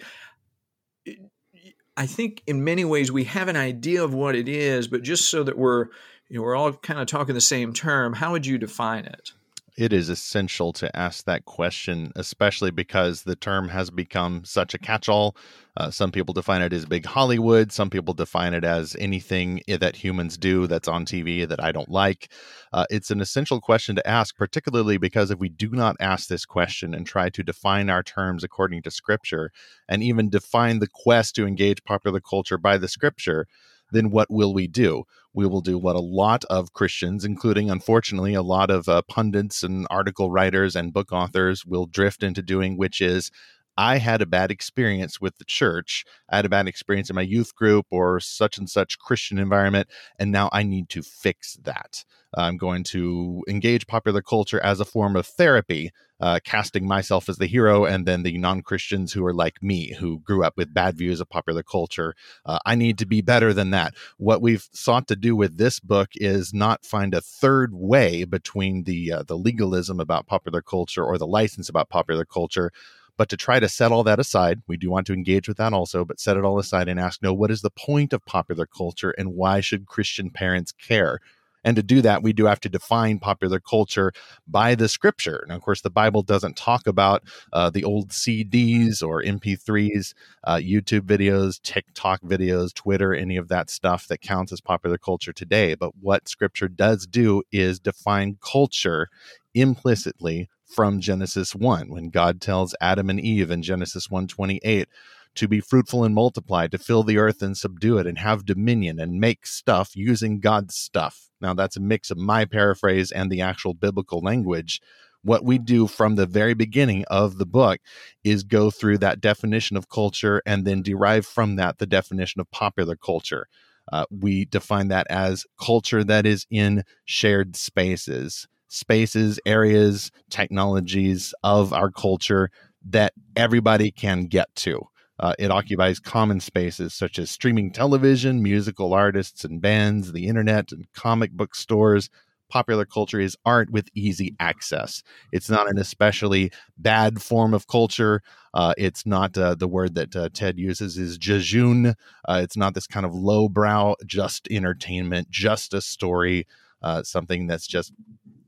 I 1.96 2.06
think 2.06 2.42
in 2.46 2.64
many 2.64 2.84
ways 2.84 3.12
we 3.12 3.24
have 3.24 3.48
an 3.48 3.56
idea 3.56 4.02
of 4.02 4.14
what 4.14 4.34
it 4.34 4.48
is, 4.48 4.88
but 4.88 5.02
just 5.02 5.30
so 5.30 5.42
that 5.44 5.56
we're 5.56 5.86
you 6.28 6.36
know 6.36 6.42
we're 6.42 6.56
all 6.56 6.72
kind 6.72 7.00
of 7.00 7.06
talking 7.06 7.34
the 7.34 7.40
same 7.40 7.72
term, 7.72 8.12
how 8.12 8.32
would 8.32 8.46
you 8.46 8.58
define 8.58 9.04
it? 9.04 9.32
It 9.80 9.94
is 9.94 10.10
essential 10.10 10.74
to 10.74 10.94
ask 10.94 11.24
that 11.24 11.46
question, 11.46 12.12
especially 12.14 12.70
because 12.70 13.22
the 13.22 13.34
term 13.34 13.66
has 13.70 13.88
become 13.88 14.44
such 14.44 14.74
a 14.74 14.78
catch 14.78 15.08
all. 15.08 15.34
Uh, 15.78 15.90
some 15.90 16.12
people 16.12 16.34
define 16.34 16.60
it 16.60 16.74
as 16.74 16.84
big 16.84 17.06
Hollywood. 17.06 17.72
Some 17.72 17.88
people 17.88 18.12
define 18.12 18.52
it 18.52 18.62
as 18.62 18.94
anything 19.00 19.62
that 19.66 19.96
humans 19.96 20.36
do 20.36 20.66
that's 20.66 20.86
on 20.86 21.06
TV 21.06 21.48
that 21.48 21.64
I 21.64 21.72
don't 21.72 21.88
like. 21.88 22.30
Uh, 22.74 22.84
it's 22.90 23.10
an 23.10 23.22
essential 23.22 23.58
question 23.58 23.96
to 23.96 24.06
ask, 24.06 24.36
particularly 24.36 24.98
because 24.98 25.30
if 25.30 25.38
we 25.38 25.48
do 25.48 25.70
not 25.70 25.96
ask 25.98 26.28
this 26.28 26.44
question 26.44 26.92
and 26.92 27.06
try 27.06 27.30
to 27.30 27.42
define 27.42 27.88
our 27.88 28.02
terms 28.02 28.44
according 28.44 28.82
to 28.82 28.90
scripture 28.90 29.50
and 29.88 30.02
even 30.02 30.28
define 30.28 30.80
the 30.80 30.88
quest 30.92 31.34
to 31.36 31.46
engage 31.46 31.82
popular 31.84 32.20
culture 32.20 32.58
by 32.58 32.76
the 32.76 32.88
scripture, 32.88 33.46
then 33.92 34.10
what 34.10 34.30
will 34.30 34.52
we 34.52 34.66
do? 34.66 35.04
We 35.32 35.46
will 35.46 35.60
do 35.60 35.78
what 35.78 35.96
a 35.96 36.00
lot 36.00 36.44
of 36.46 36.72
Christians, 36.72 37.24
including 37.24 37.70
unfortunately 37.70 38.34
a 38.34 38.42
lot 38.42 38.70
of 38.70 38.88
uh, 38.88 39.02
pundits 39.02 39.62
and 39.62 39.86
article 39.88 40.30
writers 40.30 40.74
and 40.74 40.92
book 40.92 41.12
authors, 41.12 41.64
will 41.64 41.86
drift 41.86 42.22
into 42.22 42.42
doing, 42.42 42.76
which 42.76 43.00
is 43.00 43.30
I 43.76 43.98
had 43.98 44.20
a 44.22 44.26
bad 44.26 44.50
experience 44.50 45.20
with 45.20 45.38
the 45.38 45.44
church. 45.44 46.04
I 46.28 46.36
had 46.36 46.44
a 46.44 46.50
bad 46.50 46.68
experience 46.68 47.10
in 47.10 47.16
my 47.16 47.22
youth 47.22 47.54
group 47.54 47.86
or 47.90 48.20
such 48.20 48.58
and 48.58 48.68
such 48.68 48.98
Christian 48.98 49.38
environment, 49.38 49.88
and 50.18 50.30
now 50.30 50.50
I 50.52 50.62
need 50.62 50.88
to 50.90 51.02
fix 51.02 51.56
that. 51.62 52.04
I'm 52.34 52.56
going 52.56 52.84
to 52.84 53.42
engage 53.48 53.86
popular 53.86 54.22
culture 54.22 54.60
as 54.60 54.78
a 54.78 54.84
form 54.84 55.16
of 55.16 55.26
therapy, 55.26 55.90
uh, 56.20 56.38
casting 56.44 56.86
myself 56.86 57.28
as 57.28 57.38
the 57.38 57.46
hero, 57.46 57.84
and 57.84 58.06
then 58.06 58.22
the 58.22 58.38
non 58.38 58.62
Christians 58.62 59.12
who 59.12 59.24
are 59.24 59.34
like 59.34 59.62
me, 59.62 59.94
who 59.94 60.20
grew 60.20 60.44
up 60.44 60.56
with 60.56 60.72
bad 60.72 60.96
views 60.96 61.20
of 61.20 61.28
popular 61.28 61.62
culture. 61.62 62.14
Uh, 62.44 62.58
I 62.64 62.74
need 62.74 62.98
to 62.98 63.06
be 63.06 63.20
better 63.20 63.52
than 63.52 63.70
that. 63.70 63.94
What 64.18 64.42
we've 64.42 64.68
sought 64.72 65.08
to 65.08 65.16
do 65.16 65.34
with 65.34 65.56
this 65.56 65.80
book 65.80 66.10
is 66.14 66.54
not 66.54 66.84
find 66.84 67.14
a 67.14 67.20
third 67.20 67.74
way 67.74 68.24
between 68.24 68.84
the 68.84 69.12
uh, 69.12 69.22
the 69.24 69.38
legalism 69.38 69.98
about 69.98 70.26
popular 70.26 70.62
culture 70.62 71.04
or 71.04 71.18
the 71.18 71.26
license 71.26 71.68
about 71.68 71.88
popular 71.88 72.24
culture 72.24 72.70
but 73.16 73.28
to 73.28 73.36
try 73.36 73.60
to 73.60 73.68
set 73.68 73.92
all 73.92 74.04
that 74.04 74.20
aside, 74.20 74.62
we 74.66 74.76
do 74.76 74.90
want 74.90 75.06
to 75.06 75.12
engage 75.12 75.48
with 75.48 75.56
that 75.58 75.72
also, 75.72 76.04
but 76.04 76.20
set 76.20 76.36
it 76.36 76.44
all 76.44 76.58
aside 76.58 76.88
and 76.88 77.00
ask, 77.00 77.22
no, 77.22 77.32
what 77.32 77.50
is 77.50 77.62
the 77.62 77.70
point 77.70 78.12
of 78.12 78.24
popular 78.24 78.66
culture 78.66 79.10
and 79.10 79.34
why 79.34 79.60
should 79.60 79.86
Christian 79.86 80.30
parents 80.30 80.72
care? 80.72 81.20
And 81.64 81.76
to 81.76 81.82
do 81.82 82.00
that, 82.02 82.22
we 82.22 82.32
do 82.32 82.46
have 82.46 82.60
to 82.60 82.68
define 82.68 83.18
popular 83.18 83.60
culture 83.60 84.12
by 84.48 84.74
the 84.74 84.88
scripture. 84.88 85.40
And 85.42 85.52
of 85.52 85.60
course, 85.60 85.82
the 85.82 85.90
Bible 85.90 86.22
doesn't 86.22 86.56
talk 86.56 86.86
about 86.86 87.22
uh, 87.52 87.70
the 87.70 87.84
old 87.84 88.10
CDs 88.10 89.02
or 89.06 89.22
MP3s, 89.22 90.14
uh, 90.44 90.56
YouTube 90.56 91.02
videos, 91.02 91.60
TikTok 91.62 92.22
videos, 92.22 92.72
Twitter, 92.72 93.14
any 93.14 93.36
of 93.36 93.48
that 93.48 93.70
stuff 93.70 94.08
that 94.08 94.22
counts 94.22 94.52
as 94.52 94.60
popular 94.60 94.98
culture 94.98 95.32
today. 95.32 95.74
But 95.74 95.92
what 96.00 96.28
scripture 96.28 96.68
does 96.68 97.06
do 97.06 97.42
is 97.52 97.78
define 97.78 98.38
culture 98.40 99.08
implicitly 99.54 100.48
from 100.70 101.00
Genesis 101.00 101.54
1 101.54 101.90
when 101.90 102.10
God 102.10 102.40
tells 102.40 102.74
Adam 102.80 103.10
and 103.10 103.20
Eve 103.20 103.50
in 103.50 103.62
Genesis 103.62 104.08
1:28 104.08 104.86
to 105.34 105.48
be 105.48 105.60
fruitful 105.60 106.04
and 106.04 106.14
multiply, 106.14 106.66
to 106.66 106.78
fill 106.78 107.02
the 107.02 107.18
earth 107.18 107.42
and 107.42 107.56
subdue 107.56 107.98
it 107.98 108.06
and 108.06 108.18
have 108.18 108.44
dominion 108.44 108.98
and 108.98 109.20
make 109.20 109.46
stuff 109.46 109.94
using 109.94 110.40
God's 110.40 110.74
stuff. 110.74 111.30
Now 111.40 111.54
that's 111.54 111.76
a 111.76 111.80
mix 111.80 112.10
of 112.10 112.18
my 112.18 112.44
paraphrase 112.44 113.12
and 113.12 113.30
the 113.30 113.40
actual 113.40 113.74
biblical 113.74 114.20
language. 114.20 114.80
What 115.22 115.44
we 115.44 115.58
do 115.58 115.86
from 115.86 116.16
the 116.16 116.26
very 116.26 116.54
beginning 116.54 117.04
of 117.08 117.38
the 117.38 117.46
book 117.46 117.80
is 118.24 118.42
go 118.42 118.70
through 118.70 118.98
that 118.98 119.20
definition 119.20 119.76
of 119.76 119.88
culture 119.88 120.42
and 120.46 120.64
then 120.64 120.82
derive 120.82 121.26
from 121.26 121.56
that 121.56 121.78
the 121.78 121.86
definition 121.86 122.40
of 122.40 122.50
popular 122.50 122.96
culture. 122.96 123.46
Uh, 123.92 124.06
we 124.10 124.44
define 124.46 124.88
that 124.88 125.06
as 125.10 125.46
culture 125.60 126.04
that 126.04 126.26
is 126.26 126.46
in 126.50 126.84
shared 127.04 127.56
spaces 127.56 128.46
spaces, 128.70 129.38
areas, 129.44 130.10
technologies 130.30 131.34
of 131.42 131.72
our 131.72 131.90
culture 131.90 132.50
that 132.88 133.12
everybody 133.36 133.90
can 133.90 134.24
get 134.24 134.54
to. 134.54 134.80
Uh, 135.18 135.34
it 135.38 135.50
occupies 135.50 135.98
common 136.00 136.40
spaces 136.40 136.94
such 136.94 137.18
as 137.18 137.30
streaming 137.30 137.70
television, 137.70 138.42
musical 138.42 138.94
artists 138.94 139.44
and 139.44 139.60
bands, 139.60 140.12
the 140.12 140.26
internet, 140.26 140.72
and 140.72 140.90
comic 140.94 141.32
book 141.32 141.54
stores. 141.54 142.08
Popular 142.48 142.86
culture 142.86 143.20
is 143.20 143.36
art 143.44 143.70
with 143.70 143.88
easy 143.94 144.34
access. 144.40 145.02
It's 145.30 145.50
not 145.50 145.68
an 145.68 145.78
especially 145.78 146.50
bad 146.78 147.20
form 147.20 147.52
of 147.52 147.66
culture. 147.66 148.22
Uh, 148.54 148.72
it's 148.78 149.04
not 149.04 149.36
uh, 149.36 149.54
the 149.56 149.68
word 149.68 149.94
that 149.94 150.16
uh, 150.16 150.30
Ted 150.32 150.58
uses 150.58 150.96
is 150.96 151.18
jejune. 151.18 151.94
Uh, 152.28 152.40
it's 152.42 152.56
not 152.56 152.74
this 152.74 152.86
kind 152.86 153.04
of 153.04 153.14
lowbrow, 153.14 153.96
just 154.06 154.48
entertainment, 154.50 155.28
just 155.30 155.74
a 155.74 155.82
story, 155.82 156.46
uh, 156.82 157.02
something 157.02 157.46
that's 157.46 157.66
just 157.66 157.92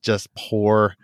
just 0.02 0.34
poor 0.34 0.96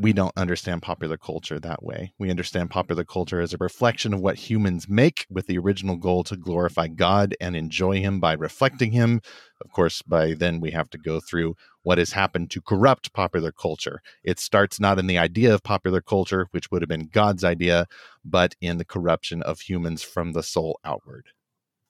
we 0.00 0.12
don't 0.12 0.36
understand 0.36 0.80
popular 0.80 1.16
culture 1.16 1.58
that 1.58 1.82
way. 1.82 2.12
We 2.18 2.30
understand 2.30 2.70
popular 2.70 3.02
culture 3.02 3.40
as 3.40 3.52
a 3.52 3.58
reflection 3.58 4.14
of 4.14 4.20
what 4.20 4.36
humans 4.36 4.88
make 4.88 5.26
with 5.28 5.48
the 5.48 5.58
original 5.58 5.96
goal 5.96 6.22
to 6.24 6.36
glorify 6.36 6.86
God 6.86 7.34
and 7.40 7.56
enjoy 7.56 7.98
Him 7.98 8.20
by 8.20 8.34
reflecting 8.34 8.92
Him. 8.92 9.20
Of 9.60 9.72
course, 9.72 10.02
by 10.02 10.34
then 10.34 10.60
we 10.60 10.70
have 10.70 10.88
to 10.90 10.98
go 10.98 11.18
through 11.18 11.56
what 11.82 11.98
has 11.98 12.12
happened 12.12 12.50
to 12.52 12.62
corrupt 12.62 13.12
popular 13.12 13.50
culture. 13.50 14.00
It 14.22 14.38
starts 14.38 14.78
not 14.78 15.00
in 15.00 15.08
the 15.08 15.18
idea 15.18 15.52
of 15.52 15.64
popular 15.64 16.00
culture, 16.00 16.46
which 16.52 16.70
would 16.70 16.82
have 16.82 16.88
been 16.88 17.08
God's 17.12 17.42
idea, 17.42 17.86
but 18.24 18.54
in 18.60 18.78
the 18.78 18.84
corruption 18.84 19.42
of 19.42 19.60
humans 19.60 20.04
from 20.04 20.32
the 20.32 20.44
soul 20.44 20.78
outward. 20.84 21.26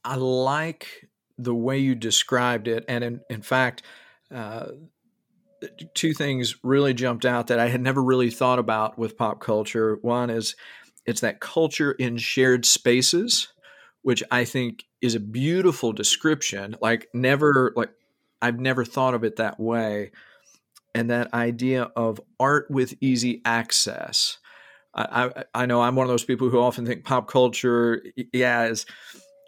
I 0.02 0.14
like 0.14 1.08
the 1.36 1.54
way 1.54 1.78
you 1.78 1.94
described 1.94 2.68
it. 2.68 2.86
And 2.88 3.04
in, 3.04 3.20
in 3.28 3.42
fact, 3.42 3.82
uh, 4.34 4.68
two 5.94 6.12
things 6.14 6.56
really 6.62 6.94
jumped 6.94 7.24
out 7.24 7.48
that 7.48 7.58
I 7.58 7.68
had 7.68 7.80
never 7.80 8.02
really 8.02 8.30
thought 8.30 8.58
about 8.58 8.98
with 8.98 9.16
pop 9.16 9.40
culture. 9.40 9.98
One 10.02 10.30
is 10.30 10.56
it's 11.06 11.20
that 11.22 11.40
culture 11.40 11.92
in 11.92 12.18
shared 12.18 12.64
spaces, 12.64 13.48
which 14.02 14.22
I 14.30 14.44
think 14.44 14.84
is 15.00 15.14
a 15.14 15.20
beautiful 15.20 15.92
description. 15.92 16.76
Like 16.80 17.08
never 17.14 17.72
like 17.76 17.90
I've 18.40 18.60
never 18.60 18.84
thought 18.84 19.14
of 19.14 19.24
it 19.24 19.36
that 19.36 19.58
way. 19.58 20.12
And 20.94 21.10
that 21.10 21.32
idea 21.34 21.84
of 21.96 22.20
art 22.40 22.70
with 22.70 22.94
easy 23.00 23.42
access. 23.44 24.38
I, 24.94 25.30
I, 25.36 25.44
I 25.62 25.66
know 25.66 25.82
I'm 25.82 25.96
one 25.96 26.04
of 26.04 26.10
those 26.10 26.24
people 26.24 26.48
who 26.48 26.58
often 26.58 26.86
think 26.86 27.04
pop 27.04 27.28
culture, 27.28 28.02
yeah, 28.32 28.66
is 28.66 28.86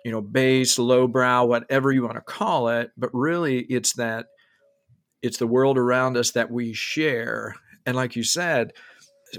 you 0.04 0.10
know, 0.10 0.20
base, 0.20 0.78
lowbrow, 0.78 1.44
whatever 1.44 1.92
you 1.92 2.02
want 2.02 2.14
to 2.14 2.20
call 2.20 2.68
it, 2.68 2.90
but 2.96 3.10
really 3.12 3.60
it's 3.60 3.94
that 3.94 4.26
it's 5.22 5.38
the 5.38 5.46
world 5.46 5.78
around 5.78 6.16
us 6.16 6.32
that 6.32 6.50
we 6.50 6.72
share. 6.72 7.54
And 7.86 7.96
like 7.96 8.16
you 8.16 8.22
said, 8.22 8.72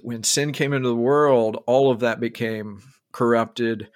when 0.02 0.24
sin 0.24 0.52
came 0.52 0.74
into 0.74 0.90
the 0.90 0.96
world, 0.96 1.64
all 1.68 1.92
of 1.92 2.00
that 2.00 2.20
became 2.20 2.82
corrupted 3.12 3.90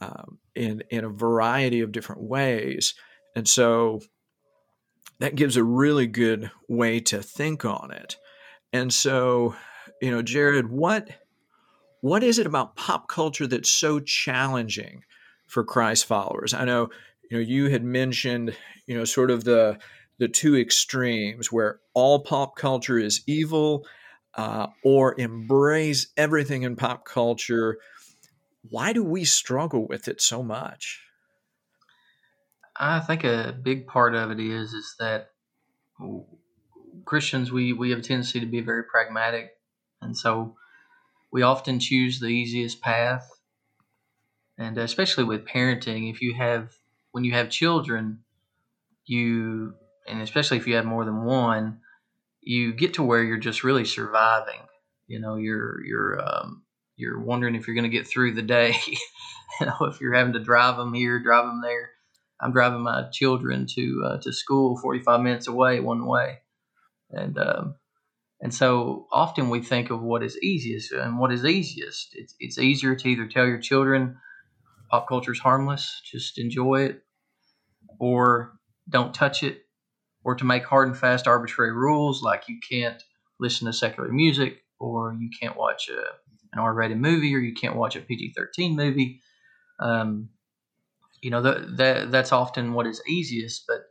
um, 0.00 0.38
in 0.54 0.82
in 0.90 1.04
a 1.04 1.08
variety 1.08 1.80
of 1.80 1.92
different 1.92 2.22
ways, 2.22 2.94
and 3.36 3.48
so 3.48 4.00
that 5.20 5.36
gives 5.36 5.56
a 5.56 5.64
really 5.64 6.06
good 6.06 6.50
way 6.68 7.00
to 7.00 7.22
think 7.22 7.64
on 7.64 7.90
it. 7.90 8.16
And 8.72 8.92
so, 8.92 9.54
you 10.02 10.10
know, 10.10 10.22
Jared, 10.22 10.70
what 10.70 11.08
what 12.00 12.22
is 12.22 12.38
it 12.38 12.46
about 12.46 12.76
pop 12.76 13.08
culture 13.08 13.46
that's 13.46 13.70
so 13.70 14.00
challenging 14.00 15.04
for 15.46 15.64
Christ 15.64 16.06
followers? 16.06 16.52
I 16.52 16.64
know, 16.64 16.90
you 17.30 17.38
know, 17.38 17.42
you 17.42 17.70
had 17.70 17.84
mentioned, 17.84 18.54
you 18.86 18.96
know, 18.96 19.04
sort 19.04 19.30
of 19.30 19.44
the 19.44 19.78
the 20.18 20.28
two 20.28 20.56
extremes 20.56 21.50
where 21.50 21.80
all 21.92 22.20
pop 22.20 22.56
culture 22.56 22.98
is 22.98 23.22
evil 23.26 23.86
uh, 24.36 24.68
or 24.82 25.18
embrace 25.18 26.08
everything 26.16 26.62
in 26.62 26.76
pop 26.76 27.04
culture. 27.04 27.78
Why 28.68 28.92
do 28.92 29.02
we 29.02 29.24
struggle 29.24 29.86
with 29.86 30.08
it 30.08 30.20
so 30.20 30.42
much? 30.42 31.02
I 32.76 33.00
think 33.00 33.24
a 33.24 33.56
big 33.60 33.86
part 33.86 34.14
of 34.14 34.30
it 34.30 34.40
is 34.40 34.72
is 34.72 34.96
that 34.98 35.30
Christians 37.04 37.52
we 37.52 37.72
we 37.72 37.90
have 37.90 38.00
a 38.00 38.02
tendency 38.02 38.40
to 38.40 38.46
be 38.46 38.60
very 38.60 38.84
pragmatic, 38.84 39.52
and 40.00 40.16
so 40.16 40.56
we 41.30 41.42
often 41.42 41.78
choose 41.78 42.18
the 42.18 42.26
easiest 42.26 42.80
path. 42.80 43.30
And 44.56 44.78
especially 44.78 45.24
with 45.24 45.46
parenting, 45.46 46.10
if 46.10 46.20
you 46.20 46.34
have 46.34 46.72
when 47.12 47.24
you 47.24 47.32
have 47.32 47.50
children, 47.50 48.20
you 49.04 49.74
and 50.06 50.20
especially 50.20 50.58
if 50.58 50.66
you 50.66 50.76
have 50.76 50.84
more 50.84 51.04
than 51.04 51.24
one, 51.24 51.80
you 52.40 52.72
get 52.72 52.94
to 52.94 53.02
where 53.02 53.22
you're 53.22 53.38
just 53.38 53.64
really 53.64 53.84
surviving. 53.84 54.60
You 55.06 55.20
know, 55.20 55.36
you're 55.36 55.84
you're 55.84 56.20
um, 56.20 56.62
you're 56.96 57.20
wondering 57.20 57.54
if 57.54 57.66
you're 57.66 57.74
going 57.76 57.90
to 57.90 57.96
get 57.96 58.06
through 58.06 58.32
the 58.32 58.42
day. 58.42 58.74
you 59.60 59.66
know, 59.66 59.76
if 59.82 60.00
you're 60.00 60.14
having 60.14 60.34
to 60.34 60.40
drive 60.40 60.76
them 60.76 60.94
here, 60.94 61.22
drive 61.22 61.46
them 61.46 61.60
there. 61.62 61.90
I'm 62.40 62.52
driving 62.52 62.82
my 62.82 63.08
children 63.12 63.66
to 63.74 64.02
uh, 64.06 64.18
to 64.22 64.32
school 64.32 64.78
45 64.78 65.20
minutes 65.20 65.46
away 65.46 65.80
one 65.80 66.06
way, 66.06 66.40
and 67.10 67.38
um, 67.38 67.76
and 68.40 68.52
so 68.52 69.06
often 69.12 69.50
we 69.50 69.62
think 69.62 69.90
of 69.90 70.02
what 70.02 70.22
is 70.22 70.38
easiest, 70.42 70.92
and 70.92 71.18
what 71.18 71.32
is 71.32 71.44
easiest. 71.44 72.10
It's 72.14 72.34
it's 72.38 72.58
easier 72.58 72.94
to 72.94 73.08
either 73.08 73.26
tell 73.26 73.46
your 73.46 73.60
children 73.60 74.16
pop 74.94 75.08
culture 75.08 75.32
is 75.32 75.40
harmless, 75.40 76.00
just 76.04 76.38
enjoy 76.38 76.82
it, 76.82 77.02
or 77.98 78.52
don't 78.88 79.12
touch 79.12 79.42
it, 79.42 79.62
or 80.24 80.34
to 80.34 80.44
make 80.44 80.64
hard 80.64 80.88
and 80.88 80.96
fast 80.96 81.26
arbitrary 81.26 81.72
rules 81.72 82.22
like 82.22 82.44
you 82.48 82.58
can't 82.68 83.02
listen 83.38 83.66
to 83.66 83.72
secular 83.72 84.10
music, 84.10 84.62
or 84.80 85.14
you 85.18 85.28
can't 85.40 85.56
watch 85.56 85.88
a, 85.88 86.00
an 86.52 86.58
R-rated 86.58 86.98
movie, 86.98 87.34
or 87.34 87.38
you 87.38 87.54
can't 87.54 87.76
watch 87.76 87.96
a 87.96 88.00
PG-13 88.00 88.74
movie. 88.74 89.20
Um, 89.80 90.30
you 91.20 91.30
know 91.30 91.42
that 91.42 91.76
that 91.78 92.10
that's 92.12 92.32
often 92.32 92.74
what 92.74 92.86
is 92.86 93.02
easiest, 93.08 93.64
but 93.66 93.84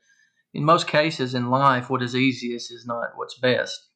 in 0.53 0.63
most 0.63 0.87
cases 0.87 1.33
in 1.33 1.49
life, 1.49 1.89
what 1.89 2.03
is 2.03 2.15
easiest 2.15 2.71
is 2.71 2.85
not 2.85 3.11
what's 3.15 3.39
best, 3.39 3.89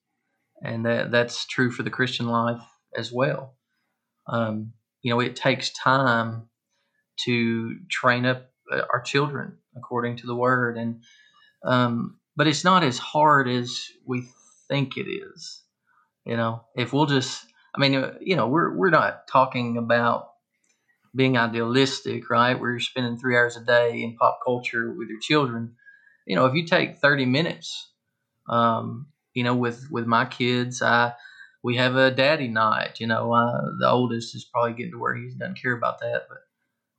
and 0.64 0.86
that 0.86 1.12
that's 1.12 1.46
true 1.46 1.72
for 1.72 1.84
the 1.84 1.90
Christian 1.92 2.28
life 2.28 2.62
as 2.96 3.12
well. 3.12 3.56
Um, 4.28 4.74
you 5.04 5.12
know, 5.12 5.20
it 5.20 5.36
takes 5.36 5.72
time 5.72 6.50
to 7.26 7.78
train 7.90 8.26
up 8.26 8.50
uh, 8.72 8.82
our 8.92 9.02
children 9.02 9.58
according 9.76 10.18
to 10.18 10.28
the 10.28 10.36
Word, 10.36 10.78
and 10.78 11.04
um, 11.64 12.17
but 12.38 12.48
it's 12.48 12.66
not 12.66 12.84
as 12.84 13.00
hard 13.00 13.50
as 13.50 13.90
we 14.06 14.30
think 14.70 14.98
it 14.98 15.10
is. 15.10 15.64
You 16.26 16.38
know, 16.38 16.66
if 16.76 16.94
we'll 16.94 17.08
just, 17.08 17.46
I 17.76 17.80
mean, 17.82 17.94
you 18.22 18.36
know, 18.38 18.48
we're 18.48 18.76
we're 18.76 18.92
not 18.92 19.28
talking 19.28 19.78
about 19.78 20.30
being 21.16 21.38
idealistic, 21.38 22.30
right? 22.30 22.58
You're 22.58 22.80
spending 22.80 23.18
three 23.18 23.36
hours 23.36 23.58
a 23.58 23.64
day 23.64 24.02
in 24.04 24.16
pop 24.18 24.40
culture 24.46 24.92
with 24.94 25.10
your 25.10 25.20
children. 25.20 25.76
You 26.26 26.36
know, 26.36 26.46
if 26.46 26.56
you 26.56 26.66
take 26.66 26.98
30 26.98 27.26
minutes, 27.26 27.92
um, 28.50 29.08
you 29.34 29.44
know, 29.44 29.56
with 29.56 29.88
with 29.92 30.06
my 30.08 30.26
kids, 30.26 30.82
I 30.82 31.14
we 31.64 31.78
have 31.78 31.96
a 31.96 32.12
daddy 32.12 32.48
night. 32.50 33.00
You 33.00 33.08
know, 33.08 33.34
uh, 33.34 33.62
the 33.80 33.90
oldest 33.90 34.36
is 34.36 34.46
probably 34.46 34.74
getting 34.74 34.94
to 34.94 35.00
where 35.00 35.16
he 35.16 35.30
doesn't 35.38 35.62
care 35.62 35.78
about 35.78 36.00
that, 36.02 36.24
but 36.30 36.40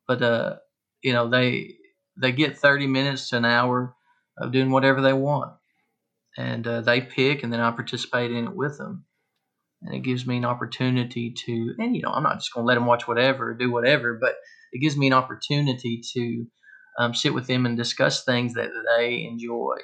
but 0.07 0.23
uh, 0.27 0.57
you 1.03 1.13
know, 1.13 1.29
they 1.29 1.77
they 2.17 2.33
get 2.33 2.59
30 2.59 2.87
minutes 2.87 3.31
to 3.31 3.39
an 3.39 3.45
hour 3.45 3.95
of 4.41 4.53
doing 4.53 4.71
whatever 4.71 5.01
they 5.01 5.13
want, 5.13 5.55
and 6.37 6.67
uh, 6.67 6.81
they 6.81 7.01
pick, 7.01 7.43
and 7.43 7.53
then 7.53 7.61
I 7.61 7.71
participate 7.71 8.31
in 8.31 8.45
it 8.45 8.55
with 8.55 8.79
them. 8.79 9.05
And 9.83 9.95
it 9.95 10.01
gives 10.01 10.27
me 10.27 10.37
an 10.37 10.45
opportunity 10.45 11.33
to 11.47 11.75
and 11.79 11.95
you 11.95 12.03
know 12.03 12.11
i'm 12.11 12.25
not 12.25 12.39
just 12.39 12.53
going 12.53 12.65
to 12.65 12.67
let 12.67 12.75
them 12.75 12.87
watch 12.87 13.07
whatever 13.07 13.55
do 13.55 13.71
whatever 13.71 14.15
but 14.21 14.35
it 14.73 14.81
gives 14.81 14.97
me 14.97 15.07
an 15.07 15.13
opportunity 15.13 16.03
to 16.15 16.47
um, 16.99 17.15
sit 17.15 17.33
with 17.33 17.47
them 17.47 17.65
and 17.65 17.77
discuss 17.77 18.25
things 18.25 18.55
that 18.55 18.71
they 18.97 19.25
enjoy. 19.25 19.77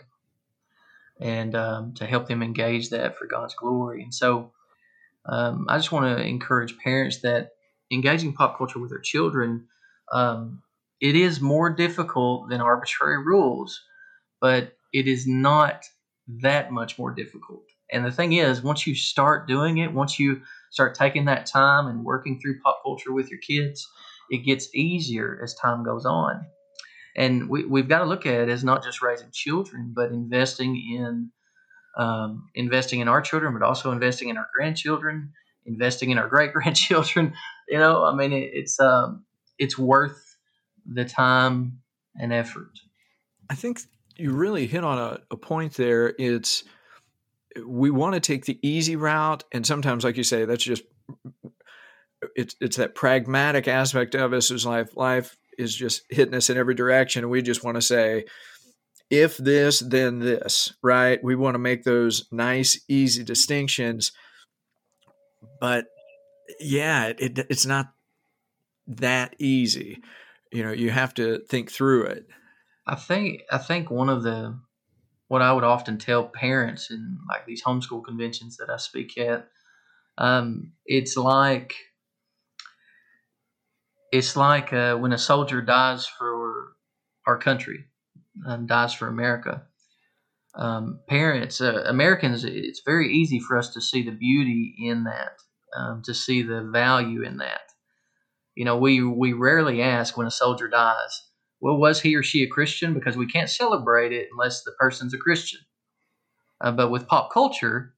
And 1.21 1.55
um, 1.55 1.95
to 1.95 2.07
help 2.07 2.27
them 2.27 2.43
engage 2.43 2.91
that 2.91 3.17
for 3.17 3.27
god's 3.27 3.55
glory. 3.55 4.03
And 4.03 4.13
so 4.13 4.53
um, 5.27 5.67
i 5.69 5.77
just 5.79 5.93
want 5.93 6.19
to 6.19 6.25
encourage 6.25 6.77
parents 6.79 7.21
that 7.23 7.51
engaging 7.91 8.35
pop 8.35 8.59
culture 8.59 8.79
with 8.81 8.91
their 8.91 8.99
children 8.99 9.69
um, 10.13 10.63
it 11.01 11.17
is 11.17 11.41
more 11.41 11.71
difficult 11.71 12.49
than 12.51 12.61
arbitrary 12.61 13.19
rules 13.19 13.81
but 14.45 14.77
it 14.93 15.07
is 15.09 15.27
not 15.27 15.85
that 16.43 16.71
much 16.71 16.99
more 16.99 17.13
difficult 17.13 17.65
and 17.95 18.05
the 18.05 18.11
thing 18.11 18.33
is, 18.33 18.63
once 18.63 18.87
you 18.87 18.95
start 18.95 19.47
doing 19.47 19.79
it, 19.79 19.93
once 19.93 20.19
you 20.19 20.43
start 20.71 20.95
taking 20.95 21.27
that 21.27 21.47
time 21.47 21.87
and 21.87 22.05
working 22.05 22.41
through 22.41 22.61
pop 22.61 22.81
culture 22.83 23.13
with 23.13 23.31
your 23.31 23.41
kids, 23.41 23.89
it 24.31 24.39
gets 24.39 24.75
easier 24.75 25.39
as 25.43 25.55
time 25.55 25.85
goes 25.85 26.05
on. 26.05 26.45
And 27.17 27.49
we, 27.49 27.65
we've 27.65 27.89
got 27.89 28.01
to 28.01 28.07
look 28.07 28.27
at 28.27 28.35
it 28.35 28.49
as 28.49 28.65
not 28.65 28.83
just 28.83 29.03
raising 29.03 29.29
children, 29.33 29.93
but 29.95 30.11
investing 30.11 30.77
in 30.77 31.31
um, 31.97 32.49
investing 32.57 32.99
in 32.99 33.07
our 33.07 33.21
children, 33.21 33.53
but 33.53 33.63
also 33.63 33.93
investing 33.93 34.29
in 34.29 34.37
our 34.37 34.49
grandchildren, 34.53 35.33
investing 35.65 36.11
in 36.11 36.19
our 36.19 36.29
great 36.35 36.53
grandchildren. 36.53 37.35
You 37.69 37.79
know, 37.79 38.05
I 38.05 38.15
mean, 38.15 38.33
it, 38.33 38.51
it's 38.53 38.81
um, 38.81 39.25
it's 39.59 39.79
worth 39.79 40.37
the 40.85 41.05
time 41.05 41.79
and 42.17 42.33
effort. 42.33 42.73
I 43.49 43.55
think 43.55 43.79
you 44.17 44.33
really 44.33 44.67
hit 44.67 44.85
on 44.85 44.99
a, 44.99 45.21
a 45.31 45.37
point 45.37 45.75
there. 45.75 46.15
It's 46.19 46.65
we 47.67 47.91
want 47.91 48.15
to 48.15 48.21
take 48.21 48.45
the 48.45 48.59
easy 48.63 48.97
route 48.97 49.45
and 49.53 49.65
sometimes 49.65 50.03
like 50.03 50.17
you 50.17 50.25
say 50.25 50.45
that's 50.45 50.65
just 50.65 50.83
it's 52.35 52.57
it's 52.61 52.77
that 52.79 52.95
pragmatic 52.95 53.69
aspect 53.69 54.15
of 54.15 54.33
us 54.33 54.51
is 54.51 54.67
life 54.67 54.97
life 54.97 55.37
is 55.57 55.75
just 55.75 56.03
hitting 56.09 56.35
us 56.35 56.51
in 56.51 56.57
every 56.57 56.75
direction. 56.75 57.23
And 57.23 57.31
we 57.31 57.43
just 57.43 57.63
want 57.63 57.77
to 57.77 57.83
say 57.83 58.25
if 59.11 59.37
this 59.37 59.81
then 59.81 60.19
this 60.19 60.75
right? 60.83 61.23
We 61.23 61.37
want 61.37 61.55
to 61.55 61.61
make 61.61 61.85
those 61.85 62.27
nice 62.33 62.81
easy 62.89 63.23
distinctions. 63.23 64.13
But 65.61 65.87
yeah 66.59 67.07
it, 67.07 67.21
it, 67.21 67.47
it's 67.51 67.67
not 67.67 67.93
that 68.87 69.37
easy. 69.39 70.03
You 70.53 70.65
know 70.65 70.73
you 70.73 70.91
have 70.91 71.15
to 71.15 71.39
think 71.49 71.71
through 71.71 72.05
it 72.07 72.27
i 72.87 72.95
think 72.95 73.43
i 73.51 73.59
think 73.59 73.91
one 73.91 74.09
of 74.09 74.23
the 74.23 74.59
what 75.29 75.43
I 75.43 75.53
would 75.53 75.65
often 75.65 75.99
tell 75.99 76.25
parents 76.25 76.91
in 76.91 77.19
like 77.29 77.47
these 77.47 77.63
homeschool 77.63 78.05
conventions 78.05 78.57
that 78.59 78.71
I 78.71 78.77
speak 78.77 79.17
at. 79.19 79.49
Um, 80.19 80.73
it's 80.87 81.17
like 81.17 81.75
it's 84.13 84.37
like 84.37 84.73
uh, 84.73 84.97
when 84.97 85.13
a 85.13 85.19
soldier 85.19 85.61
dies 85.61 86.07
for 86.07 86.77
our 87.27 87.39
country, 87.39 87.87
um, 88.47 88.67
dies 88.67 88.93
for 88.95 89.09
America. 89.09 89.63
Um, 90.55 91.01
parents, 91.09 91.61
uh, 91.61 91.83
Americans, 91.87 92.45
it's 92.45 92.83
very 92.87 93.13
easy 93.13 93.41
for 93.41 93.59
us 93.59 93.73
to 93.75 93.81
see 93.81 94.03
the 94.03 94.13
beauty 94.13 94.75
in 94.79 95.03
that, 95.05 95.33
um, 95.77 96.03
to 96.05 96.15
see 96.15 96.43
the 96.43 96.63
value 96.63 97.23
in 97.23 97.39
that. 97.39 97.63
You 98.55 98.65
know, 98.65 98.77
we 98.77 99.03
we 99.03 99.33
rarely 99.33 99.83
ask 99.83 100.17
when 100.17 100.29
a 100.29 100.31
soldier 100.31 100.69
dies, 100.69 101.25
well, 101.65 101.79
was 101.79 102.03
he 102.03 102.15
or 102.15 102.23
she 102.23 102.43
a 102.43 102.47
Christian? 102.47 102.93
Because 102.93 103.17
we 103.17 103.27
can't 103.27 103.49
celebrate 103.49 104.13
it 104.13 104.29
unless 104.31 104.63
the 104.65 104.73
person's 104.79 105.15
a 105.15 105.19
Christian. 105.19 105.61
Uh, 106.61 106.73
but 106.73 106.91
with 106.91 107.09
pop 107.09 107.33
culture, 107.33 107.95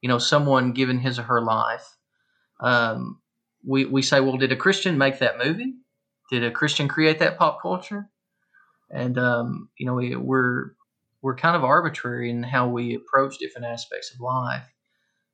you 0.00 0.08
know, 0.08 0.18
someone 0.18 0.72
given 0.72 0.98
his 0.98 1.16
or 1.16 1.22
her 1.22 1.40
life, 1.40 1.96
um, 2.58 3.20
we, 3.64 3.84
we 3.84 4.02
say, 4.02 4.18
well, 4.18 4.36
did 4.36 4.50
a 4.50 4.56
Christian 4.56 4.98
make 4.98 5.20
that 5.20 5.38
movie? 5.38 5.74
Did 6.32 6.42
a 6.42 6.50
Christian 6.50 6.88
create 6.88 7.20
that 7.20 7.38
pop 7.38 7.62
culture? 7.62 8.10
And, 8.90 9.16
um, 9.16 9.68
you 9.78 9.86
know, 9.86 9.94
we, 9.94 10.16
we're, 10.16 10.72
we're 11.22 11.36
kind 11.36 11.54
of 11.54 11.62
arbitrary 11.62 12.30
in 12.30 12.42
how 12.42 12.66
we 12.66 12.96
approach 12.96 13.38
different 13.38 13.68
aspects 13.68 14.12
of 14.12 14.18
life 14.18 14.74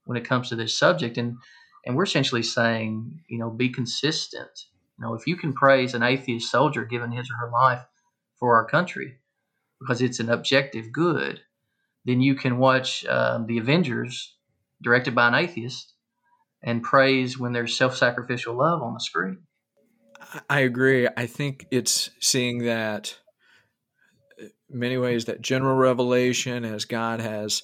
when 0.04 0.18
it 0.18 0.28
comes 0.28 0.50
to 0.50 0.56
this 0.56 0.78
subject. 0.78 1.16
And, 1.16 1.38
and 1.86 1.96
we're 1.96 2.04
essentially 2.04 2.42
saying, 2.42 3.22
you 3.26 3.38
know, 3.38 3.48
be 3.48 3.70
consistent 3.70 4.66
you 4.98 5.04
know, 5.04 5.14
if 5.14 5.26
you 5.26 5.36
can 5.36 5.52
praise 5.52 5.94
an 5.94 6.02
atheist 6.02 6.50
soldier 6.50 6.84
giving 6.84 7.12
his 7.12 7.30
or 7.30 7.46
her 7.46 7.50
life 7.50 7.84
for 8.38 8.54
our 8.54 8.66
country 8.66 9.18
because 9.80 10.00
it's 10.00 10.20
an 10.20 10.30
objective 10.30 10.92
good, 10.92 11.40
then 12.04 12.20
you 12.20 12.34
can 12.34 12.58
watch 12.58 13.04
um, 13.06 13.46
The 13.46 13.58
Avengers, 13.58 14.36
directed 14.82 15.14
by 15.14 15.28
an 15.28 15.34
atheist, 15.34 15.94
and 16.62 16.82
praise 16.82 17.38
when 17.38 17.52
there's 17.52 17.76
self 17.76 17.96
sacrificial 17.96 18.56
love 18.56 18.82
on 18.82 18.94
the 18.94 19.00
screen. 19.00 19.38
I 20.48 20.60
agree. 20.60 21.08
I 21.16 21.26
think 21.26 21.66
it's 21.70 22.10
seeing 22.20 22.64
that 22.64 23.18
uh, 24.40 24.46
many 24.70 24.96
ways 24.96 25.26
that 25.26 25.42
general 25.42 25.76
revelation 25.76 26.64
as 26.64 26.84
God 26.84 27.20
has 27.20 27.62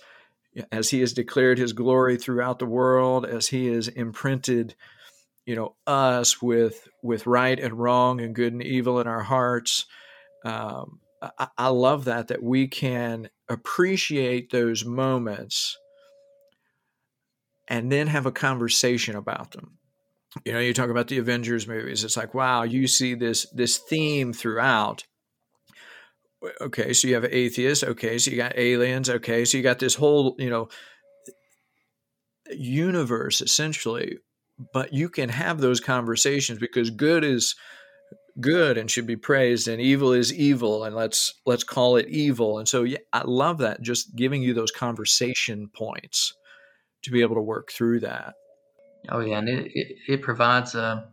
as 0.72 0.90
he 0.90 1.00
has 1.00 1.12
declared 1.12 1.58
his 1.58 1.72
glory 1.72 2.16
throughout 2.16 2.58
the 2.58 2.66
world 2.66 3.24
as 3.24 3.48
he 3.48 3.68
has 3.68 3.86
imprinted 3.88 4.74
you 5.46 5.56
know 5.56 5.74
us 5.86 6.40
with 6.40 6.88
with 7.02 7.26
right 7.26 7.58
and 7.58 7.74
wrong 7.74 8.20
and 8.20 8.34
good 8.34 8.52
and 8.52 8.62
evil 8.62 9.00
in 9.00 9.06
our 9.06 9.22
hearts. 9.22 9.86
Um, 10.44 11.00
I, 11.22 11.48
I 11.56 11.68
love 11.68 12.06
that 12.06 12.28
that 12.28 12.42
we 12.42 12.68
can 12.68 13.28
appreciate 13.48 14.50
those 14.50 14.84
moments 14.84 15.76
and 17.68 17.90
then 17.90 18.06
have 18.06 18.26
a 18.26 18.32
conversation 18.32 19.16
about 19.16 19.52
them. 19.52 19.78
You 20.44 20.52
know 20.52 20.60
you 20.60 20.72
talk 20.72 20.90
about 20.90 21.08
the 21.08 21.18
avengers 21.18 21.66
movies 21.66 22.04
it's 22.04 22.16
like 22.16 22.34
wow 22.34 22.62
you 22.62 22.86
see 22.86 23.14
this 23.14 23.46
this 23.50 23.78
theme 23.78 24.32
throughout. 24.32 25.04
Okay 26.60 26.92
so 26.92 27.08
you 27.08 27.14
have 27.14 27.24
atheists 27.24 27.84
okay 27.84 28.18
so 28.18 28.30
you 28.30 28.36
got 28.36 28.56
aliens 28.56 29.10
okay 29.10 29.44
so 29.44 29.56
you 29.56 29.62
got 29.62 29.78
this 29.78 29.94
whole 29.94 30.36
you 30.38 30.48
know 30.48 30.68
universe 32.50 33.40
essentially 33.40 34.18
but 34.72 34.92
you 34.92 35.08
can 35.08 35.28
have 35.28 35.60
those 35.60 35.80
conversations 35.80 36.58
because 36.58 36.90
good 36.90 37.24
is 37.24 37.54
good 38.40 38.78
and 38.78 38.90
should 38.90 39.06
be 39.06 39.16
praised 39.16 39.68
and 39.68 39.80
evil 39.80 40.12
is 40.12 40.32
evil 40.32 40.84
and 40.84 40.94
let's 40.94 41.34
let's 41.46 41.64
call 41.64 41.96
it 41.96 42.08
evil. 42.08 42.58
And 42.58 42.68
so 42.68 42.84
yeah 42.84 42.98
i 43.12 43.22
love 43.24 43.58
that 43.58 43.82
just 43.82 44.14
giving 44.14 44.42
you 44.42 44.54
those 44.54 44.70
conversation 44.70 45.68
points 45.74 46.32
to 47.02 47.10
be 47.10 47.22
able 47.22 47.34
to 47.34 47.40
work 47.42 47.70
through 47.72 48.00
that. 48.00 48.34
Oh 49.08 49.20
yeah 49.20 49.38
and 49.38 49.48
it, 49.48 49.72
it, 49.74 49.96
it 50.08 50.22
provides 50.22 50.74
a 50.74 51.08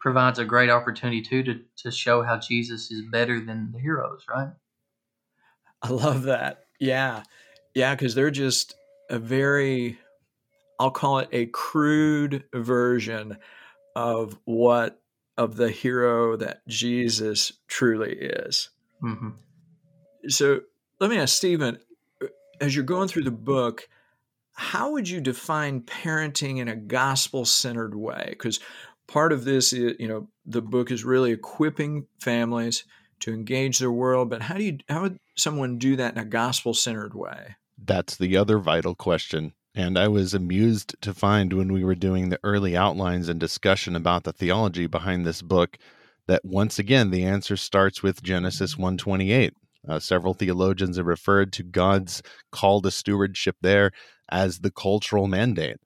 provides 0.00 0.38
a 0.38 0.44
great 0.44 0.70
opportunity 0.70 1.22
too 1.22 1.42
to, 1.42 1.60
to 1.78 1.90
show 1.90 2.22
how 2.22 2.38
jesus 2.38 2.90
is 2.90 3.02
better 3.10 3.40
than 3.40 3.72
the 3.72 3.78
heroes 3.78 4.24
right? 4.28 4.48
I 5.82 5.88
love 5.90 6.22
that. 6.24 6.64
Yeah. 6.80 7.22
Yeah 7.74 7.94
because 7.94 8.14
they're 8.14 8.30
just 8.30 8.74
a 9.10 9.18
very 9.18 9.98
i'll 10.78 10.90
call 10.90 11.18
it 11.18 11.28
a 11.32 11.46
crude 11.46 12.44
version 12.52 13.36
of 13.96 14.38
what 14.44 15.00
of 15.36 15.56
the 15.56 15.70
hero 15.70 16.36
that 16.36 16.66
Jesus 16.68 17.52
truly 17.66 18.12
is. 18.12 18.70
Mm-hmm. 19.02 19.30
So 20.28 20.60
let 21.00 21.10
me 21.10 21.18
ask 21.18 21.36
Stephen, 21.36 21.78
as 22.60 22.74
you're 22.74 22.84
going 22.84 23.08
through 23.08 23.24
the 23.24 23.30
book, 23.30 23.88
how 24.52 24.92
would 24.92 25.08
you 25.08 25.20
define 25.20 25.80
parenting 25.80 26.58
in 26.58 26.68
a 26.68 26.76
gospel 26.76 27.44
centered 27.44 27.94
way? 27.94 28.26
Because 28.30 28.60
part 29.08 29.32
of 29.32 29.44
this 29.44 29.72
is, 29.72 29.94
you 29.98 30.06
know, 30.06 30.28
the 30.46 30.62
book 30.62 30.90
is 30.90 31.04
really 31.04 31.32
equipping 31.32 32.06
families 32.20 32.84
to 33.20 33.32
engage 33.32 33.78
their 33.78 33.90
world, 33.90 34.30
but 34.30 34.42
how 34.42 34.54
do 34.54 34.64
you, 34.64 34.78
how 34.88 35.02
would 35.02 35.18
someone 35.36 35.78
do 35.78 35.96
that 35.96 36.12
in 36.12 36.18
a 36.20 36.24
gospel 36.24 36.74
centered 36.74 37.14
way? 37.14 37.56
That's 37.76 38.16
the 38.16 38.36
other 38.36 38.58
vital 38.58 38.94
question 38.94 39.52
and 39.74 39.98
I 39.98 40.08
was 40.08 40.34
amused 40.34 40.94
to 41.02 41.12
find 41.12 41.52
when 41.52 41.72
we 41.72 41.84
were 41.84 41.96
doing 41.96 42.28
the 42.28 42.38
early 42.44 42.76
outlines 42.76 43.28
and 43.28 43.40
discussion 43.40 43.96
about 43.96 44.24
the 44.24 44.32
theology 44.32 44.86
behind 44.86 45.26
this 45.26 45.42
book 45.42 45.78
that 46.28 46.44
once 46.44 46.78
again 46.78 47.10
the 47.10 47.24
answer 47.24 47.56
starts 47.56 48.02
with 48.02 48.22
Genesis 48.22 48.78
128. 48.78 49.52
Uh, 49.86 49.98
several 49.98 50.32
theologians 50.32 50.96
have 50.96 51.06
referred 51.06 51.52
to 51.52 51.62
God's 51.62 52.22
call 52.52 52.80
to 52.82 52.90
stewardship 52.90 53.56
there 53.60 53.90
as 54.30 54.60
the 54.60 54.70
cultural 54.70 55.26
mandate. 55.26 55.76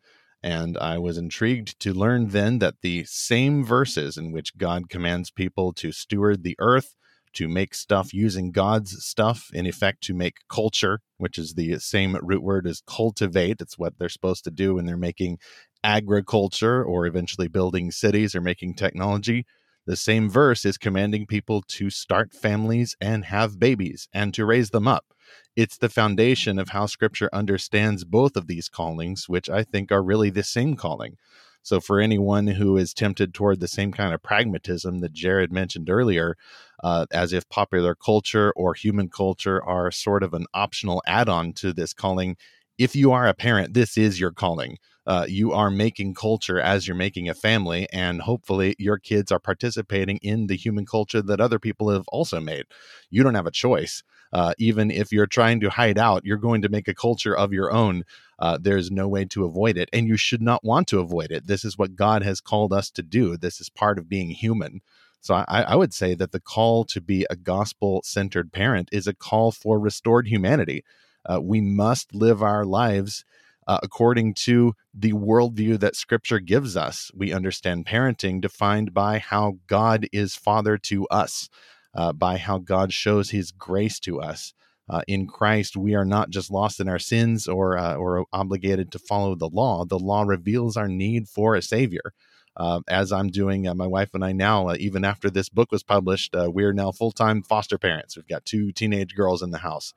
And 0.43 0.79
I 0.79 0.99
was 0.99 1.19
intrigued 1.19 1.81
to 1.81 1.93
learn 1.93 2.29
then 2.29 2.61
that 2.61 2.77
the 2.83 3.05
same 3.07 3.65
verses 3.65 4.17
in 4.17 4.31
which 4.31 4.57
God 4.57 4.89
commands 4.89 5.33
people 5.33 5.73
to 5.75 5.91
steward 5.91 6.45
the 6.45 6.57
earth 6.61 6.95
to 7.35 7.49
make 7.49 7.75
stuff 7.75 8.13
using 8.13 8.51
God's 8.51 9.05
stuff, 9.05 9.51
in 9.53 9.67
effect, 9.67 10.03
to 10.05 10.15
make 10.15 10.39
culture, 10.49 11.01
which 11.17 11.39
is 11.39 11.55
the 11.55 11.79
same 11.79 12.17
root 12.23 12.43
word 12.43 12.67
as 12.67 12.83
cultivate. 12.87 13.61
It's 13.61 13.79
what 13.79 13.99
they're 13.99 14.09
supposed 14.09 14.45
to 14.45 14.51
do 14.51 14.75
when 14.75 14.87
they're 14.87 14.97
making 14.97 15.39
agriculture 15.85 16.83
or 16.83 17.07
eventually 17.07 17.49
building 17.49 17.91
cities 17.91 18.35
or 18.35 18.41
making 18.41 18.75
technology. 18.75 19.47
The 19.87 19.97
same 19.97 20.29
verse 20.29 20.67
is 20.67 20.77
commanding 20.77 21.27
people 21.27 21.63
to 21.69 21.89
start 21.89 22.35
families 22.35 22.95
and 23.01 23.25
have 23.25 23.59
babies 23.59 24.09
and 24.13 24.35
to 24.35 24.45
raise 24.45 24.71
them 24.71 24.87
up. 24.87 25.07
It's 25.57 25.79
the 25.79 25.89
foundation 25.89 26.59
of 26.59 26.71
how 26.71 26.87
scripture 26.87 27.31
understands 27.33 28.05
both 28.05 28.37
of 28.37 28.47
these 28.47 28.69
callings, 28.69 29.29
which 29.29 29.49
I 29.49 29.65
think 29.65 29.91
are 29.91 30.03
really 30.03 30.31
the 30.31 30.43
same 30.43 30.77
calling. 30.77 31.17
So, 31.63 31.81
for 31.81 32.01
anyone 32.01 32.47
who 32.47 32.77
is 32.77 32.95
tempted 32.95 33.35
toward 33.35 33.61
the 33.61 33.69
same 33.69 33.93
kind 33.93 34.15
of 34.15 34.23
pragmatism 34.23 35.01
that 35.01 35.13
Jared 35.13 35.53
mentioned 35.53 35.91
earlier, 35.91 36.37
uh, 36.83 37.07
as 37.13 37.33
if 37.33 37.49
popular 37.49 37.95
culture 37.95 38.53
or 38.57 38.75
human 38.75 39.09
culture 39.09 39.63
are 39.63 39.91
sort 39.91 40.23
of 40.23 40.35
an 40.35 40.47
optional 40.55 41.03
add 41.07 41.29
on 41.29 41.53
to 41.55 41.73
this 41.73 41.93
calling, 41.93 42.37
if 42.79 42.95
you 42.95 43.11
are 43.13 43.27
a 43.27 43.35
parent, 43.35 43.75
this 43.75 43.97
is 43.99 44.21
your 44.21 44.31
calling. 44.31 44.79
Uh, 45.07 45.25
you 45.27 45.53
are 45.53 45.71
making 45.71 46.15
culture 46.15 46.61
as 46.61 46.87
you're 46.87 46.95
making 46.97 47.29
a 47.29 47.35
family, 47.35 47.89
and 47.93 48.21
hopefully 48.21 48.75
your 48.79 48.99
kids 48.99 49.33
are 49.33 49.39
participating 49.41 50.19
in 50.19 50.47
the 50.47 50.57
human 50.57 50.85
culture 50.85 51.23
that 51.23 51.41
other 51.41 51.59
people 51.59 51.89
have 51.89 52.07
also 52.09 52.41
made. 52.41 52.67
You 53.11 53.23
don't 53.23 53.35
have 53.35 53.47
a 53.47 53.51
choice. 53.51 54.03
Uh, 54.33 54.53
even 54.59 54.91
if 54.91 55.11
you're 55.11 55.27
trying 55.27 55.59
to 55.61 55.71
hide 55.71 55.97
out, 55.97 56.25
you're 56.25 56.37
going 56.37 56.61
to 56.61 56.69
make 56.69 56.87
a 56.87 56.95
culture 56.95 57.35
of 57.35 57.53
your 57.53 57.73
own 57.73 58.05
uh, 58.39 58.57
there's 58.61 58.91
no 58.91 59.09
way 59.09 59.25
to 59.25 59.45
avoid 59.45 59.77
it, 59.77 59.89
and 59.93 60.07
you 60.07 60.17
should 60.17 60.43
not 60.43 60.63
want 60.63 60.87
to 60.89 61.01
avoid 61.01 61.33
it. 61.33 61.47
This 61.47 61.65
is 61.65 61.77
what 61.77 61.97
God 61.97 62.23
has 62.23 62.41
called 62.41 62.73
us 62.73 62.91
to 62.93 63.03
do. 63.03 63.37
This 63.37 63.61
is 63.61 63.69
part 63.69 63.99
of 63.99 64.09
being 64.09 64.31
human. 64.31 64.81
So 65.21 65.35
I, 65.35 65.63
I 65.63 65.77
would 65.77 65.93
say 65.93 66.15
that 66.15 66.33
the 66.33 66.41
call 66.41 66.85
to 66.87 67.01
be 67.01 67.27
a 67.29 67.37
gospel 67.37 68.01
centered 68.05 68.53
parent 68.53 68.89
is 68.93 69.07
a 69.07 69.15
call 69.15 69.53
for 69.53 69.79
restored 69.79 70.29
humanity. 70.29 70.85
Uh, 71.29 71.41
we 71.41 71.61
must 71.61 72.15
live 72.15 72.43
our 72.43 72.65
lives 72.65 73.25
uh, 73.67 73.79
according 73.83 74.33
to 74.33 74.75
the 74.95 75.13
worldview 75.13 75.79
that 75.81 75.97
Scripture 75.97 76.39
gives 76.39 76.77
us. 76.77 77.11
We 77.15 77.33
understand 77.33 77.87
parenting 77.87 78.41
defined 78.41 78.95
by 78.95 79.19
how 79.19 79.59
God 79.67 80.07
is 80.13 80.37
Father 80.37 80.79
to 80.79 81.07
us, 81.09 81.51
uh, 81.95 82.13
by 82.13 82.39
how 82.39 82.59
God 82.59 82.93
shows 82.93 83.31
His 83.31 83.51
grace 83.51 84.01
to 84.01 84.21
us 84.21 84.55
uh, 84.91 85.03
in 85.07 85.27
Christ, 85.27 85.77
we 85.77 85.95
are 85.95 86.05
not 86.05 86.31
just 86.31 86.51
lost 86.51 86.81
in 86.81 86.89
our 86.89 86.99
sins 86.99 87.47
or 87.47 87.77
uh, 87.77 87.95
or 87.95 88.25
obligated 88.33 88.91
to 88.93 88.99
follow 88.99 89.35
the 89.35 89.49
law. 89.49 89.85
The 89.85 89.99
law 89.99 90.23
reveals 90.23 90.77
our 90.77 90.89
need 90.89 91.29
for 91.29 91.55
a 91.55 91.63
Savior. 91.63 92.15
Uh, 92.59 92.81
as 92.89 93.13
I'm 93.13 93.29
doing, 93.29 93.69
uh, 93.69 93.75
my 93.75 93.87
wife 93.87 94.11
and 94.15 94.25
I 94.25 94.33
now, 94.33 94.69
uh, 94.69 94.77
even 94.79 95.05
after 95.05 95.31
this 95.31 95.49
book 95.49 95.71
was 95.71 95.85
published, 95.85 96.35
uh, 96.35 96.51
we 96.53 96.65
are 96.65 96.73
now 96.73 96.91
full 96.91 97.13
time 97.13 97.43
foster 97.43 97.79
parents. 97.79 98.17
We've 98.17 98.27
got 98.27 98.45
two 98.45 98.73
teenage 98.73 99.15
girls 99.15 99.43
in 99.43 99.51
the 99.51 99.59
house 99.59 99.95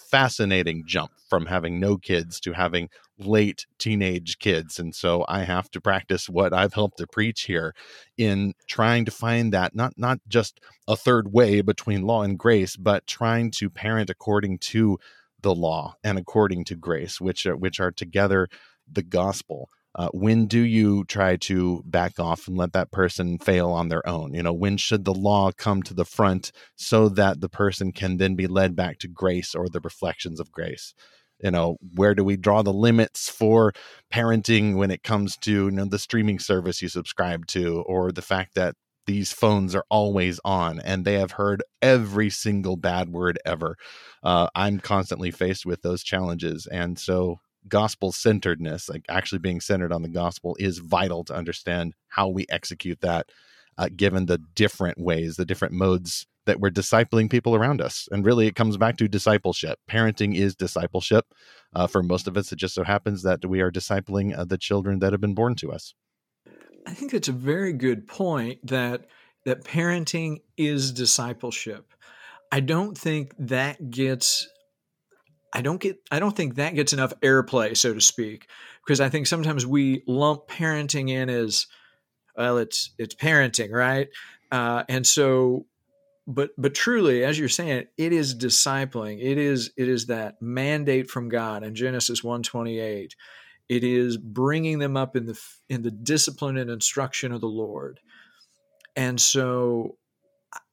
fascinating 0.00 0.84
jump 0.86 1.12
from 1.28 1.46
having 1.46 1.78
no 1.78 1.96
kids 1.96 2.40
to 2.40 2.52
having 2.52 2.88
late 3.18 3.66
teenage 3.78 4.38
kids. 4.38 4.78
And 4.78 4.94
so 4.94 5.24
I 5.28 5.42
have 5.42 5.70
to 5.72 5.80
practice 5.80 6.28
what 6.28 6.52
I've 6.52 6.74
helped 6.74 6.98
to 6.98 7.06
preach 7.06 7.42
here 7.42 7.74
in 8.16 8.54
trying 8.66 9.04
to 9.04 9.10
find 9.10 9.52
that 9.52 9.74
not 9.74 9.94
not 9.96 10.18
just 10.28 10.60
a 10.88 10.96
third 10.96 11.32
way 11.32 11.60
between 11.60 12.06
law 12.06 12.22
and 12.22 12.38
grace, 12.38 12.76
but 12.76 13.06
trying 13.06 13.50
to 13.52 13.70
parent 13.70 14.10
according 14.10 14.58
to 14.58 14.98
the 15.42 15.54
law 15.54 15.94
and 16.02 16.18
according 16.18 16.64
to 16.64 16.76
grace, 16.76 17.20
which 17.20 17.44
which 17.44 17.80
are 17.80 17.92
together 17.92 18.48
the 18.90 19.02
gospel 19.02 19.68
uh, 19.96 20.08
when 20.12 20.46
do 20.46 20.60
you 20.60 21.04
try 21.04 21.36
to 21.36 21.82
back 21.84 22.18
off 22.20 22.46
and 22.46 22.56
let 22.56 22.72
that 22.72 22.92
person 22.92 23.38
fail 23.38 23.70
on 23.70 23.88
their 23.88 24.06
own? 24.08 24.34
You 24.34 24.42
know 24.42 24.52
when 24.52 24.76
should 24.76 25.04
the 25.04 25.14
law 25.14 25.50
come 25.52 25.82
to 25.84 25.94
the 25.94 26.04
front 26.04 26.52
so 26.76 27.08
that 27.10 27.40
the 27.40 27.48
person 27.48 27.92
can 27.92 28.16
then 28.16 28.34
be 28.36 28.46
led 28.46 28.76
back 28.76 28.98
to 29.00 29.08
grace 29.08 29.54
or 29.54 29.68
the 29.68 29.80
reflections 29.80 30.38
of 30.40 30.52
grace? 30.52 30.94
You 31.42 31.50
know 31.50 31.76
where 31.94 32.14
do 32.14 32.22
we 32.24 32.36
draw 32.36 32.62
the 32.62 32.72
limits 32.72 33.28
for 33.28 33.72
parenting 34.12 34.76
when 34.76 34.90
it 34.90 35.02
comes 35.02 35.36
to 35.38 35.50
you 35.50 35.70
know 35.70 35.86
the 35.86 35.98
streaming 35.98 36.38
service 36.38 36.80
you 36.82 36.88
subscribe 36.88 37.46
to 37.48 37.82
or 37.86 38.12
the 38.12 38.22
fact 38.22 38.54
that 38.54 38.76
these 39.06 39.32
phones 39.32 39.74
are 39.74 39.84
always 39.90 40.38
on 40.44 40.78
and 40.80 41.04
they 41.04 41.14
have 41.14 41.32
heard 41.32 41.64
every 41.82 42.30
single 42.30 42.76
bad 42.76 43.08
word 43.10 43.38
ever? 43.44 43.76
Uh, 44.22 44.48
i'm 44.54 44.78
constantly 44.78 45.30
faced 45.30 45.66
with 45.66 45.82
those 45.82 46.02
challenges 46.04 46.66
and 46.70 46.98
so 46.98 47.40
gospel 47.68 48.12
centeredness, 48.12 48.88
like 48.88 49.04
actually 49.08 49.38
being 49.38 49.60
centered 49.60 49.92
on 49.92 50.02
the 50.02 50.08
gospel, 50.08 50.56
is 50.58 50.78
vital 50.78 51.24
to 51.24 51.34
understand 51.34 51.94
how 52.08 52.28
we 52.28 52.46
execute 52.48 53.00
that, 53.00 53.30
uh, 53.78 53.88
given 53.94 54.26
the 54.26 54.38
different 54.54 54.98
ways, 54.98 55.36
the 55.36 55.44
different 55.44 55.74
modes 55.74 56.26
that 56.46 56.58
we're 56.58 56.70
discipling 56.70 57.30
people 57.30 57.54
around 57.54 57.80
us. 57.80 58.08
And 58.10 58.24
really, 58.24 58.46
it 58.46 58.56
comes 58.56 58.76
back 58.76 58.96
to 58.96 59.08
discipleship. 59.08 59.78
Parenting 59.88 60.34
is 60.34 60.56
discipleship. 60.56 61.26
Uh, 61.74 61.86
for 61.86 62.02
most 62.02 62.26
of 62.26 62.36
us, 62.36 62.50
it 62.50 62.56
just 62.56 62.74
so 62.74 62.82
happens 62.82 63.22
that 63.22 63.44
we 63.44 63.60
are 63.60 63.70
discipling 63.70 64.36
uh, 64.36 64.44
the 64.44 64.58
children 64.58 64.98
that 65.00 65.12
have 65.12 65.20
been 65.20 65.34
born 65.34 65.54
to 65.56 65.70
us. 65.70 65.94
I 66.86 66.94
think 66.94 67.12
it's 67.12 67.28
a 67.28 67.32
very 67.32 67.72
good 67.72 68.08
point 68.08 68.66
that 68.66 69.06
that 69.44 69.64
parenting 69.64 70.38
is 70.56 70.92
discipleship. 70.92 71.92
I 72.52 72.60
don't 72.60 72.96
think 72.96 73.32
that 73.38 73.90
gets 73.90 74.48
I 75.52 75.62
don't 75.62 75.80
get 75.80 75.98
I 76.10 76.18
don't 76.18 76.36
think 76.36 76.56
that 76.56 76.74
gets 76.74 76.92
enough 76.92 77.12
airplay, 77.20 77.76
so 77.76 77.92
to 77.94 78.00
speak, 78.00 78.48
because 78.84 79.00
I 79.00 79.08
think 79.08 79.26
sometimes 79.26 79.66
we 79.66 80.02
lump 80.06 80.48
parenting 80.48 81.10
in 81.10 81.28
as 81.28 81.66
well, 82.36 82.58
it's 82.58 82.90
it's 82.98 83.14
parenting, 83.14 83.72
right? 83.72 84.08
Uh, 84.52 84.84
and 84.88 85.06
so, 85.06 85.66
but 86.26 86.50
but 86.56 86.74
truly, 86.74 87.24
as 87.24 87.38
you're 87.38 87.48
saying, 87.48 87.86
it 87.98 88.12
is 88.12 88.34
discipling. 88.34 89.18
It 89.20 89.38
is 89.38 89.72
it 89.76 89.88
is 89.88 90.06
that 90.06 90.40
mandate 90.40 91.10
from 91.10 91.28
God 91.28 91.62
in 91.64 91.74
Genesis 91.74 92.22
one 92.22 92.42
twenty 92.42 92.78
eight. 92.78 93.16
It 93.68 93.84
is 93.84 94.16
bringing 94.16 94.78
them 94.78 94.96
up 94.96 95.16
in 95.16 95.26
the 95.26 95.40
in 95.68 95.82
the 95.82 95.90
discipline 95.90 96.56
and 96.56 96.70
instruction 96.70 97.32
of 97.32 97.40
the 97.40 97.48
Lord. 97.48 98.00
And 98.96 99.20
so, 99.20 99.96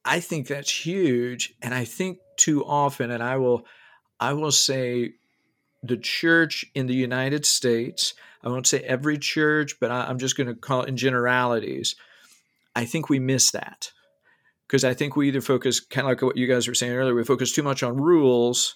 I 0.03 0.19
think 0.19 0.47
that's 0.47 0.85
huge. 0.85 1.53
And 1.61 1.73
I 1.73 1.85
think 1.85 2.19
too 2.37 2.65
often, 2.65 3.11
and 3.11 3.21
I 3.21 3.37
will, 3.37 3.65
I 4.19 4.33
will 4.33 4.51
say 4.51 5.13
the 5.83 5.97
church 5.97 6.65
in 6.73 6.87
the 6.87 6.95
United 6.95 7.45
States, 7.45 8.13
I 8.43 8.49
won't 8.49 8.67
say 8.67 8.79
every 8.79 9.17
church, 9.17 9.79
but 9.79 9.91
I, 9.91 10.09
am 10.09 10.19
just 10.19 10.37
going 10.37 10.47
to 10.47 10.55
call 10.55 10.83
it 10.83 10.89
in 10.89 10.97
generalities. 10.97 11.95
I 12.75 12.85
think 12.85 13.09
we 13.09 13.19
miss 13.19 13.51
that 13.51 13.91
because 14.67 14.83
I 14.83 14.93
think 14.93 15.15
we 15.15 15.27
either 15.27 15.41
focus 15.41 15.79
kind 15.79 16.05
of 16.05 16.11
like 16.11 16.21
what 16.21 16.37
you 16.37 16.47
guys 16.47 16.67
were 16.67 16.73
saying 16.73 16.93
earlier, 16.93 17.15
we 17.15 17.23
focus 17.23 17.53
too 17.53 17.63
much 17.63 17.83
on 17.83 17.97
rules 17.97 18.75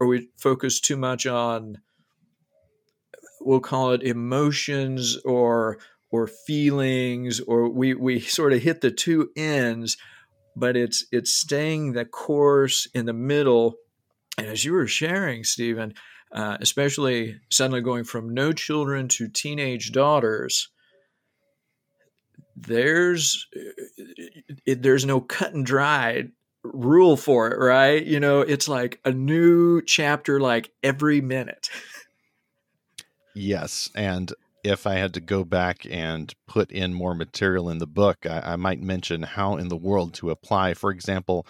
or 0.00 0.06
we 0.06 0.28
focus 0.36 0.80
too 0.80 0.96
much 0.96 1.26
on 1.26 1.78
we'll 3.40 3.60
call 3.60 3.92
it 3.92 4.02
emotions 4.02 5.18
or 5.24 5.78
or 6.10 6.26
feelings 6.26 7.40
or 7.40 7.68
we 7.68 7.94
we 7.94 8.20
sort 8.20 8.52
of 8.52 8.62
hit 8.62 8.80
the 8.80 8.90
two 8.90 9.30
ends 9.36 9.96
but 10.56 10.76
it's 10.76 11.04
it's 11.12 11.32
staying 11.32 11.92
the 11.92 12.04
course 12.04 12.86
in 12.94 13.06
the 13.06 13.12
middle 13.12 13.76
and 14.38 14.46
as 14.46 14.64
you 14.64 14.72
were 14.72 14.86
sharing 14.86 15.44
stephen 15.44 15.94
uh, 16.32 16.56
especially 16.60 17.36
suddenly 17.50 17.80
going 17.80 18.02
from 18.02 18.34
no 18.34 18.52
children 18.52 19.06
to 19.06 19.28
teenage 19.28 19.92
daughters 19.92 20.68
there's 22.56 23.46
it, 24.66 24.82
there's 24.82 25.04
no 25.04 25.20
cut 25.20 25.54
and 25.54 25.66
dried 25.66 26.30
rule 26.62 27.16
for 27.16 27.48
it 27.48 27.58
right? 27.58 28.04
You 28.04 28.20
know 28.20 28.40
it's 28.40 28.68
like 28.68 29.00
a 29.04 29.12
new 29.12 29.82
chapter 29.82 30.40
like 30.40 30.70
every 30.82 31.20
minute. 31.20 31.68
Yes 33.36 33.90
and 33.96 34.32
if 34.62 34.86
I 34.86 34.94
had 34.94 35.12
to 35.14 35.20
go 35.20 35.42
back 35.42 35.84
and 35.90 36.32
put 36.46 36.70
in 36.70 36.94
more 36.94 37.16
material 37.16 37.68
in 37.68 37.78
the 37.78 37.86
book, 37.86 38.24
I, 38.26 38.52
I, 38.52 38.56
might 38.56 38.80
mention 38.80 39.24
how 39.24 39.56
in 39.56 39.68
the 39.68 39.76
world 39.76 40.14
to 40.14 40.30
apply, 40.30 40.72
for 40.72 40.90
example, 40.90 41.44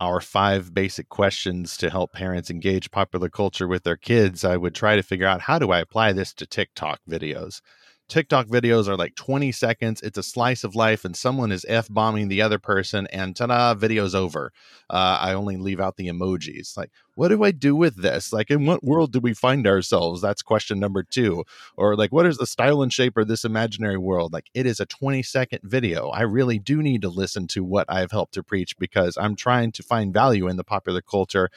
our 0.00 0.20
five 0.20 0.74
basic 0.74 1.08
questions 1.08 1.76
to 1.78 1.90
help 1.90 2.12
parents 2.12 2.50
engage 2.50 2.90
popular 2.90 3.28
culture 3.28 3.68
with 3.68 3.84
their 3.84 3.96
kids. 3.96 4.44
I 4.44 4.56
would 4.56 4.74
try 4.74 4.96
to 4.96 5.02
figure 5.02 5.26
out 5.26 5.42
how 5.42 5.58
do 5.58 5.70
I 5.70 5.80
apply 5.80 6.12
this 6.12 6.32
to 6.34 6.46
TikTok 6.46 7.00
videos. 7.08 7.60
TikTok 8.08 8.48
videos 8.48 8.86
are 8.86 8.96
like 8.96 9.14
20 9.14 9.50
seconds. 9.50 10.02
It's 10.02 10.18
a 10.18 10.22
slice 10.22 10.62
of 10.62 10.74
life, 10.74 11.04
and 11.04 11.16
someone 11.16 11.50
is 11.50 11.64
f 11.66 11.88
bombing 11.88 12.28
the 12.28 12.42
other 12.42 12.58
person, 12.58 13.06
and 13.12 13.34
ta-da, 13.34 13.74
video's 13.74 14.14
over. 14.14 14.52
Uh, 14.90 15.18
I 15.20 15.32
only 15.32 15.56
leave 15.56 15.80
out 15.80 15.96
the 15.96 16.08
emojis. 16.08 16.76
Like, 16.76 16.90
what 17.14 17.28
do 17.28 17.42
I 17.44 17.50
do 17.50 17.74
with 17.74 17.96
this? 17.96 18.32
Like, 18.32 18.50
in 18.50 18.66
what 18.66 18.84
world 18.84 19.12
do 19.12 19.20
we 19.20 19.32
find 19.32 19.66
ourselves? 19.66 20.20
That's 20.20 20.42
question 20.42 20.78
number 20.78 21.02
two. 21.02 21.44
Or 21.76 21.96
like, 21.96 22.12
what 22.12 22.26
is 22.26 22.36
the 22.36 22.46
style 22.46 22.82
and 22.82 22.92
shape 22.92 23.16
of 23.16 23.26
this 23.26 23.44
imaginary 23.44 23.98
world? 23.98 24.32
Like, 24.32 24.50
it 24.52 24.66
is 24.66 24.80
a 24.80 24.86
20 24.86 25.22
second 25.22 25.60
video. 25.62 26.10
I 26.10 26.22
really 26.22 26.58
do 26.58 26.82
need 26.82 27.02
to 27.02 27.08
listen 27.08 27.46
to 27.48 27.64
what 27.64 27.86
I've 27.88 28.10
helped 28.10 28.34
to 28.34 28.42
preach 28.42 28.76
because 28.78 29.16
I'm 29.16 29.34
trying 29.34 29.72
to 29.72 29.82
find 29.82 30.12
value 30.12 30.46
in 30.46 30.56
the 30.56 30.64
popular 30.64 31.00
culture. 31.00 31.48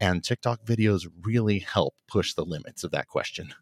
And 0.00 0.22
TikTok 0.22 0.64
videos 0.64 1.06
really 1.22 1.60
help 1.60 1.94
push 2.08 2.34
the 2.34 2.44
limits 2.44 2.82
of 2.82 2.90
that 2.90 3.06
question. 3.06 3.54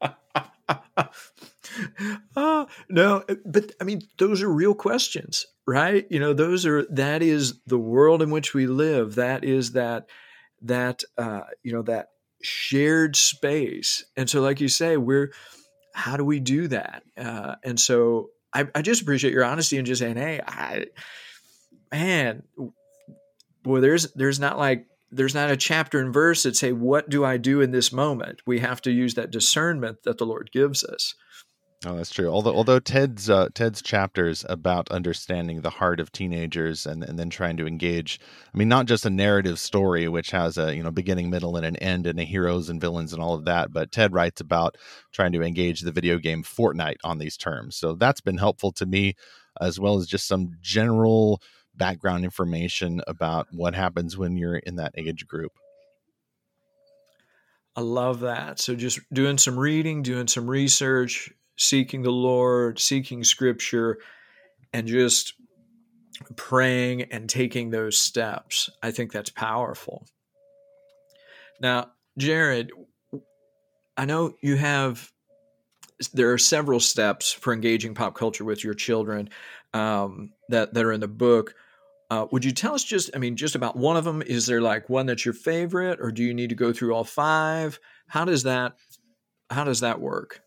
uh, 0.68 2.66
no, 2.88 3.24
but 3.44 3.72
I 3.80 3.84
mean, 3.84 4.02
those 4.18 4.42
are 4.42 4.52
real 4.52 4.74
questions, 4.74 5.46
right? 5.66 6.06
You 6.10 6.20
know, 6.20 6.32
those 6.32 6.66
are 6.66 6.84
that 6.90 7.22
is 7.22 7.60
the 7.66 7.78
world 7.78 8.22
in 8.22 8.30
which 8.30 8.54
we 8.54 8.66
live. 8.66 9.16
That 9.16 9.44
is 9.44 9.72
that 9.72 10.08
that 10.62 11.02
uh, 11.16 11.42
you 11.62 11.72
know 11.72 11.82
that 11.82 12.08
shared 12.42 13.16
space. 13.16 14.04
And 14.16 14.28
so, 14.28 14.40
like 14.40 14.60
you 14.60 14.68
say, 14.68 14.96
we're 14.96 15.32
how 15.94 16.16
do 16.16 16.24
we 16.24 16.40
do 16.40 16.68
that? 16.68 17.02
Uh, 17.16 17.56
and 17.64 17.78
so, 17.78 18.30
I, 18.52 18.68
I 18.74 18.82
just 18.82 19.02
appreciate 19.02 19.32
your 19.32 19.44
honesty 19.44 19.78
and 19.78 19.86
just 19.86 20.00
saying, 20.00 20.16
hey, 20.16 20.40
I, 20.46 20.86
man, 21.92 22.42
boy, 23.62 23.80
there's 23.80 24.12
there's 24.12 24.40
not 24.40 24.58
like 24.58 24.86
there's 25.10 25.34
not 25.34 25.50
a 25.50 25.56
chapter 25.56 26.00
and 26.00 26.12
verse 26.12 26.42
that 26.42 26.56
say 26.56 26.72
what 26.72 27.08
do 27.08 27.24
i 27.24 27.36
do 27.36 27.60
in 27.60 27.70
this 27.70 27.92
moment? 27.92 28.40
We 28.46 28.60
have 28.60 28.80
to 28.82 28.90
use 28.90 29.14
that 29.14 29.30
discernment 29.30 30.02
that 30.04 30.18
the 30.18 30.26
lord 30.26 30.50
gives 30.52 30.84
us. 30.84 31.14
Oh 31.86 31.94
that's 31.94 32.10
true. 32.10 32.28
Although 32.28 32.56
although 32.56 32.80
ted's 32.80 33.30
uh, 33.30 33.48
ted's 33.54 33.80
chapters 33.80 34.44
about 34.48 34.90
understanding 34.90 35.60
the 35.60 35.70
heart 35.70 36.00
of 36.00 36.10
teenagers 36.10 36.86
and, 36.86 37.04
and 37.04 37.16
then 37.16 37.30
trying 37.30 37.56
to 37.58 37.68
engage 37.68 38.18
i 38.52 38.58
mean 38.58 38.68
not 38.68 38.86
just 38.86 39.06
a 39.06 39.10
narrative 39.10 39.60
story 39.60 40.08
which 40.08 40.32
has 40.32 40.58
a 40.58 40.74
you 40.74 40.82
know 40.82 40.90
beginning 40.90 41.30
middle 41.30 41.56
and 41.56 41.64
an 41.64 41.76
end 41.76 42.08
and 42.08 42.18
a 42.18 42.24
heroes 42.24 42.68
and 42.68 42.80
villains 42.80 43.12
and 43.12 43.22
all 43.22 43.34
of 43.34 43.44
that 43.44 43.72
but 43.72 43.92
ted 43.92 44.12
writes 44.12 44.40
about 44.40 44.76
trying 45.12 45.30
to 45.30 45.42
engage 45.42 45.82
the 45.82 45.92
video 45.92 46.18
game 46.18 46.42
fortnite 46.42 46.96
on 47.04 47.18
these 47.18 47.36
terms. 47.36 47.76
So 47.76 47.94
that's 47.94 48.20
been 48.20 48.38
helpful 48.38 48.72
to 48.72 48.86
me 48.86 49.14
as 49.60 49.78
well 49.78 49.98
as 49.98 50.06
just 50.06 50.26
some 50.26 50.52
general 50.60 51.40
background 51.78 52.24
information 52.24 53.00
about 53.06 53.46
what 53.52 53.74
happens 53.74 54.16
when 54.16 54.36
you're 54.36 54.56
in 54.56 54.76
that 54.76 54.92
age 54.96 55.26
group. 55.26 55.52
I 57.76 57.80
love 57.80 58.20
that. 58.20 58.58
So 58.58 58.74
just 58.74 59.00
doing 59.12 59.38
some 59.38 59.58
reading, 59.58 60.02
doing 60.02 60.26
some 60.26 60.50
research, 60.50 61.30
seeking 61.56 62.02
the 62.02 62.10
Lord, 62.10 62.80
seeking 62.80 63.22
scripture, 63.22 63.98
and 64.72 64.88
just 64.88 65.34
praying 66.36 67.02
and 67.12 67.28
taking 67.28 67.70
those 67.70 67.96
steps. 67.96 68.68
I 68.82 68.90
think 68.90 69.12
that's 69.12 69.30
powerful. 69.30 70.06
Now, 71.60 71.92
Jared, 72.18 72.72
I 73.96 74.04
know 74.04 74.34
you 74.42 74.56
have 74.56 75.10
there 76.12 76.32
are 76.32 76.38
several 76.38 76.80
steps 76.80 77.32
for 77.32 77.52
engaging 77.52 77.94
pop 77.94 78.14
culture 78.14 78.44
with 78.44 78.62
your 78.62 78.74
children 78.74 79.30
um, 79.74 80.32
that 80.48 80.74
that 80.74 80.84
are 80.84 80.92
in 80.92 81.00
the 81.00 81.08
book. 81.08 81.54
Uh, 82.10 82.26
would 82.30 82.44
you 82.44 82.52
tell 82.52 82.74
us 82.74 82.84
just, 82.84 83.10
I 83.14 83.18
mean, 83.18 83.36
just 83.36 83.54
about 83.54 83.76
one 83.76 83.96
of 83.96 84.04
them? 84.04 84.22
Is 84.22 84.46
there 84.46 84.62
like 84.62 84.88
one 84.88 85.06
that's 85.06 85.24
your 85.24 85.34
favorite, 85.34 85.98
or 86.00 86.10
do 86.10 86.22
you 86.22 86.32
need 86.32 86.48
to 86.48 86.54
go 86.54 86.72
through 86.72 86.94
all 86.94 87.04
five? 87.04 87.78
How 88.06 88.24
does 88.24 88.44
that, 88.44 88.74
how 89.50 89.64
does 89.64 89.80
that 89.80 90.00
work? 90.00 90.40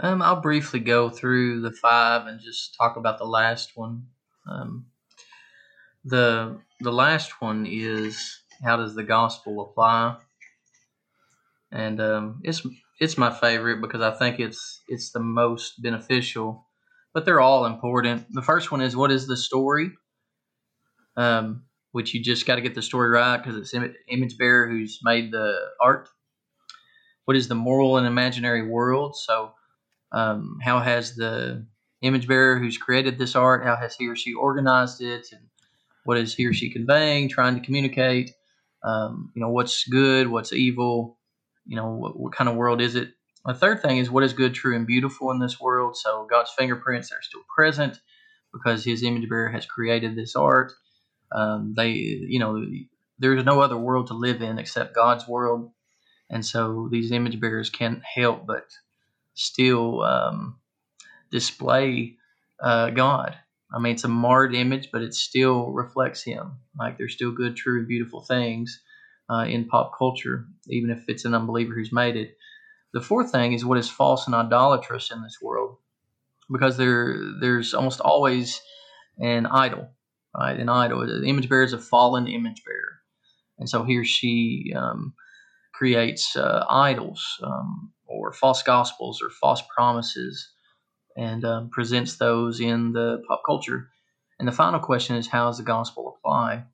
Um, 0.00 0.22
I'll 0.22 0.40
briefly 0.40 0.80
go 0.80 1.08
through 1.08 1.62
the 1.62 1.72
five 1.72 2.26
and 2.26 2.40
just 2.40 2.76
talk 2.78 2.96
about 2.96 3.18
the 3.18 3.24
last 3.24 3.72
one. 3.74 4.06
Um, 4.48 4.86
the 6.04 6.60
the 6.80 6.92
last 6.92 7.40
one 7.40 7.66
is 7.68 8.40
how 8.62 8.76
does 8.76 8.94
the 8.94 9.02
gospel 9.02 9.60
apply? 9.60 10.16
And 11.72 12.00
um, 12.00 12.40
it's 12.44 12.64
it's 13.00 13.18
my 13.18 13.32
favorite 13.32 13.80
because 13.80 14.00
I 14.00 14.12
think 14.12 14.38
it's 14.38 14.82
it's 14.88 15.10
the 15.10 15.20
most 15.20 15.82
beneficial. 15.82 16.66
But 17.12 17.24
they're 17.24 17.40
all 17.40 17.66
important. 17.66 18.26
The 18.30 18.42
first 18.42 18.70
one 18.70 18.80
is 18.80 18.94
what 18.94 19.10
is 19.10 19.26
the 19.26 19.36
story? 19.36 19.90
Um, 21.18 21.64
which 21.92 22.14
you 22.14 22.22
just 22.22 22.46
got 22.46 22.54
to 22.54 22.60
get 22.62 22.74
the 22.74 22.80
story 22.80 23.10
right 23.10 23.36
because 23.36 23.56
it's 23.56 23.74
image 24.08 24.38
bearer 24.38 24.68
who's 24.68 25.00
made 25.02 25.32
the 25.32 25.58
art. 25.80 26.08
What 27.24 27.36
is 27.36 27.48
the 27.48 27.54
moral 27.56 27.98
and 27.98 28.06
imaginary 28.06 28.66
world? 28.66 29.16
So, 29.16 29.52
um, 30.12 30.58
how 30.62 30.78
has 30.78 31.16
the 31.16 31.66
image 32.00 32.28
bearer 32.28 32.58
who's 32.58 32.78
created 32.78 33.18
this 33.18 33.34
art, 33.34 33.64
how 33.64 33.76
has 33.76 33.96
he 33.96 34.08
or 34.08 34.16
she 34.16 34.32
organized 34.32 35.02
it, 35.02 35.26
and 35.32 35.42
what 36.04 36.16
is 36.16 36.34
he 36.34 36.46
or 36.46 36.54
she 36.54 36.70
conveying, 36.70 37.28
trying 37.28 37.56
to 37.56 37.60
communicate? 37.60 38.30
Um, 38.84 39.32
you 39.34 39.42
know, 39.42 39.50
what's 39.50 39.86
good, 39.88 40.28
what's 40.28 40.52
evil? 40.52 41.18
You 41.66 41.76
know, 41.76 41.88
what, 41.88 42.18
what 42.18 42.32
kind 42.32 42.48
of 42.48 42.54
world 42.54 42.80
is 42.80 42.94
it? 42.94 43.10
The 43.44 43.54
third 43.54 43.82
thing 43.82 43.98
is 43.98 44.10
what 44.10 44.24
is 44.24 44.32
good, 44.32 44.54
true, 44.54 44.76
and 44.76 44.86
beautiful 44.86 45.32
in 45.32 45.40
this 45.40 45.58
world. 45.60 45.96
So 45.96 46.26
God's 46.30 46.52
fingerprints 46.56 47.10
are 47.10 47.22
still 47.22 47.42
present 47.54 47.98
because 48.52 48.84
His 48.84 49.02
image 49.02 49.28
bearer 49.28 49.50
has 49.50 49.66
created 49.66 50.16
this 50.16 50.36
art. 50.36 50.72
Um, 51.32 51.74
they, 51.76 51.90
you 51.90 52.38
know, 52.38 52.64
there's 53.18 53.44
no 53.44 53.60
other 53.60 53.76
world 53.76 54.08
to 54.08 54.14
live 54.14 54.42
in 54.42 54.58
except 54.58 54.94
God's 54.94 55.26
world, 55.26 55.70
and 56.30 56.44
so 56.44 56.88
these 56.90 57.12
image 57.12 57.40
bearers 57.40 57.70
can't 57.70 58.02
help 58.02 58.46
but 58.46 58.64
still 59.34 60.02
um, 60.02 60.58
display 61.30 62.16
uh, 62.62 62.90
God. 62.90 63.36
I 63.72 63.78
mean, 63.78 63.94
it's 63.94 64.04
a 64.04 64.08
marred 64.08 64.54
image, 64.54 64.88
but 64.92 65.02
it 65.02 65.14
still 65.14 65.70
reflects 65.70 66.22
Him. 66.22 66.58
Like 66.78 66.96
there's 66.96 67.14
still 67.14 67.32
good, 67.32 67.56
true, 67.56 67.78
and 67.78 67.88
beautiful 67.88 68.22
things 68.22 68.80
uh, 69.30 69.44
in 69.48 69.66
pop 69.66 69.92
culture, 69.96 70.46
even 70.68 70.90
if 70.90 71.04
it's 71.08 71.24
an 71.24 71.34
unbeliever 71.34 71.74
who's 71.74 71.92
made 71.92 72.16
it. 72.16 72.36
The 72.94 73.02
fourth 73.02 73.30
thing 73.30 73.52
is 73.52 73.64
what 73.64 73.78
is 73.78 73.90
false 73.90 74.26
and 74.26 74.34
idolatrous 74.34 75.10
in 75.10 75.22
this 75.22 75.38
world, 75.42 75.76
because 76.50 76.78
there 76.78 77.18
there's 77.40 77.74
almost 77.74 78.00
always 78.00 78.60
an 79.18 79.46
idol 79.46 79.90
right? 80.38 80.58
An 80.58 80.68
idol. 80.68 81.06
The 81.06 81.26
image 81.26 81.48
bearer 81.48 81.64
is 81.64 81.72
a 81.72 81.78
fallen 81.78 82.26
image 82.26 82.62
bearer, 82.64 82.98
and 83.58 83.68
so 83.68 83.84
he 83.84 83.96
or 83.96 84.04
she 84.04 84.72
um, 84.76 85.14
creates 85.74 86.36
uh, 86.36 86.64
idols 86.68 87.24
um, 87.42 87.92
or 88.06 88.32
false 88.32 88.62
gospels 88.62 89.20
or 89.22 89.30
false 89.30 89.62
promises, 89.74 90.50
and 91.16 91.44
um, 91.44 91.70
presents 91.70 92.16
those 92.16 92.60
in 92.60 92.92
the 92.92 93.22
pop 93.28 93.42
culture. 93.44 93.88
And 94.38 94.46
the 94.46 94.52
final 94.52 94.80
question 94.80 95.16
is, 95.16 95.26
how 95.26 95.46
does 95.46 95.58
the 95.58 95.64
gospel 95.64 96.16
apply? 96.16 96.64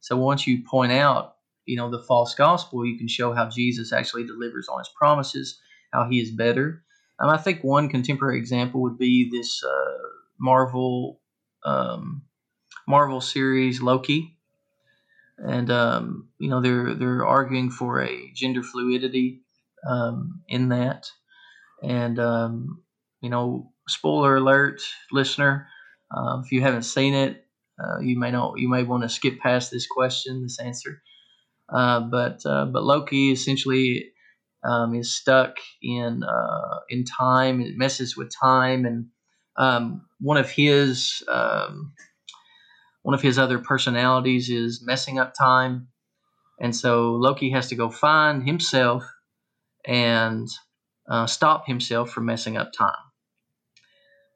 So 0.00 0.16
once 0.16 0.46
you 0.46 0.62
point 0.62 0.92
out, 0.92 1.34
you 1.66 1.76
know, 1.76 1.90
the 1.90 2.02
false 2.02 2.34
gospel, 2.34 2.86
you 2.86 2.96
can 2.96 3.08
show 3.08 3.32
how 3.32 3.48
Jesus 3.48 3.92
actually 3.92 4.24
delivers 4.24 4.68
on 4.68 4.78
his 4.78 4.90
promises, 4.96 5.58
how 5.92 6.08
he 6.08 6.20
is 6.20 6.30
better. 6.30 6.84
I 7.20 7.36
think 7.36 7.62
one 7.62 7.90
contemporary 7.90 8.38
example 8.38 8.80
would 8.82 8.96
be 8.96 9.28
this 9.30 9.62
uh, 9.62 10.08
Marvel 10.38 11.20
um, 11.64 12.22
Marvel 12.88 13.20
series 13.20 13.82
Loki, 13.82 14.36
and 15.38 15.70
um, 15.70 16.28
you 16.38 16.50
know 16.50 16.60
they're 16.60 16.94
they're 16.94 17.26
arguing 17.26 17.70
for 17.70 18.02
a 18.02 18.30
gender 18.34 18.62
fluidity 18.62 19.42
um, 19.88 20.42
in 20.48 20.68
that, 20.70 21.10
and 21.82 22.18
um, 22.18 22.82
you 23.20 23.30
know 23.30 23.72
spoiler 23.88 24.36
alert, 24.36 24.82
listener, 25.12 25.68
uh, 26.16 26.40
if 26.44 26.52
you 26.52 26.60
haven't 26.62 26.82
seen 26.84 27.14
it, 27.14 27.44
uh, 27.82 28.00
you 28.00 28.18
may 28.18 28.30
not 28.30 28.58
you 28.58 28.68
may 28.68 28.82
want 28.82 29.02
to 29.02 29.08
skip 29.08 29.38
past 29.40 29.70
this 29.70 29.86
question, 29.86 30.42
this 30.42 30.58
answer. 30.60 31.02
Uh, 31.68 32.00
but 32.00 32.40
uh, 32.46 32.66
but 32.66 32.84
Loki 32.84 33.32
essentially 33.32 34.12
um, 34.64 34.94
is 34.94 35.14
stuck 35.14 35.56
in 35.82 36.22
uh, 36.22 36.80
in 36.88 37.04
time. 37.04 37.60
It 37.60 37.76
messes 37.76 38.16
with 38.16 38.32
time, 38.34 38.84
and 38.84 39.06
um, 39.56 40.06
one 40.20 40.36
of 40.36 40.50
his 40.50 41.22
one 43.10 43.14
of 43.16 43.22
his 43.22 43.40
other 43.40 43.58
personalities 43.58 44.48
is 44.50 44.84
messing 44.84 45.18
up 45.18 45.34
time, 45.34 45.88
and 46.60 46.76
so 46.76 47.16
Loki 47.16 47.50
has 47.50 47.66
to 47.70 47.74
go 47.74 47.90
find 47.90 48.46
himself 48.46 49.02
and 49.84 50.48
uh, 51.10 51.26
stop 51.26 51.66
himself 51.66 52.10
from 52.10 52.26
messing 52.26 52.56
up 52.56 52.72
time. 52.72 53.02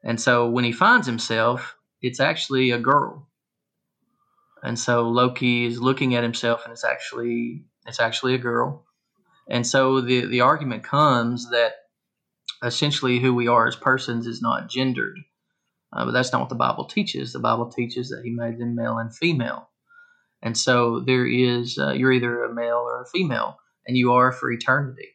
And 0.03 0.19
so 0.19 0.49
when 0.49 0.65
he 0.65 0.73
finds 0.73 1.07
himself, 1.07 1.77
it's 2.01 2.19
actually 2.19 2.71
a 2.71 2.77
girl. 2.77 3.29
And 4.61 4.77
so 4.77 5.07
Loki 5.07 5.67
is 5.67 5.79
looking 5.79 6.13
at 6.15 6.23
himself, 6.23 6.65
and 6.65 6.73
it's 6.73 6.83
actually 6.83 7.63
it's 7.85 8.01
actually 8.01 8.35
a 8.35 8.39
girl. 8.39 8.83
And 9.49 9.65
so 9.65 10.01
the 10.01 10.25
the 10.25 10.41
argument 10.41 10.83
comes 10.83 11.49
that 11.51 11.75
essentially 12.61 13.19
who 13.19 13.33
we 13.33 13.47
are 13.47 13.67
as 13.67 13.77
persons 13.77 14.27
is 14.27 14.41
not 14.41 14.67
gendered, 14.67 15.17
uh, 15.95 16.05
but 16.05 16.11
that's 16.11 16.31
not 16.31 16.41
what 16.41 16.49
the 16.49 16.55
Bible 16.55 16.85
teaches. 16.85 17.33
The 17.33 17.39
Bible 17.39 17.69
teaches 17.69 18.09
that 18.09 18.21
He 18.23 18.31
made 18.31 18.59
them 18.59 18.75
male 18.75 18.97
and 18.97 19.15
female, 19.15 19.69
and 20.41 20.57
so 20.57 20.99
there 20.99 21.25
is 21.25 21.77
uh, 21.79 21.93
you're 21.93 22.11
either 22.11 22.43
a 22.43 22.53
male 22.53 22.83
or 22.85 23.01
a 23.01 23.07
female, 23.07 23.57
and 23.87 23.97
you 23.97 24.11
are 24.13 24.31
for 24.31 24.51
eternity. 24.51 25.09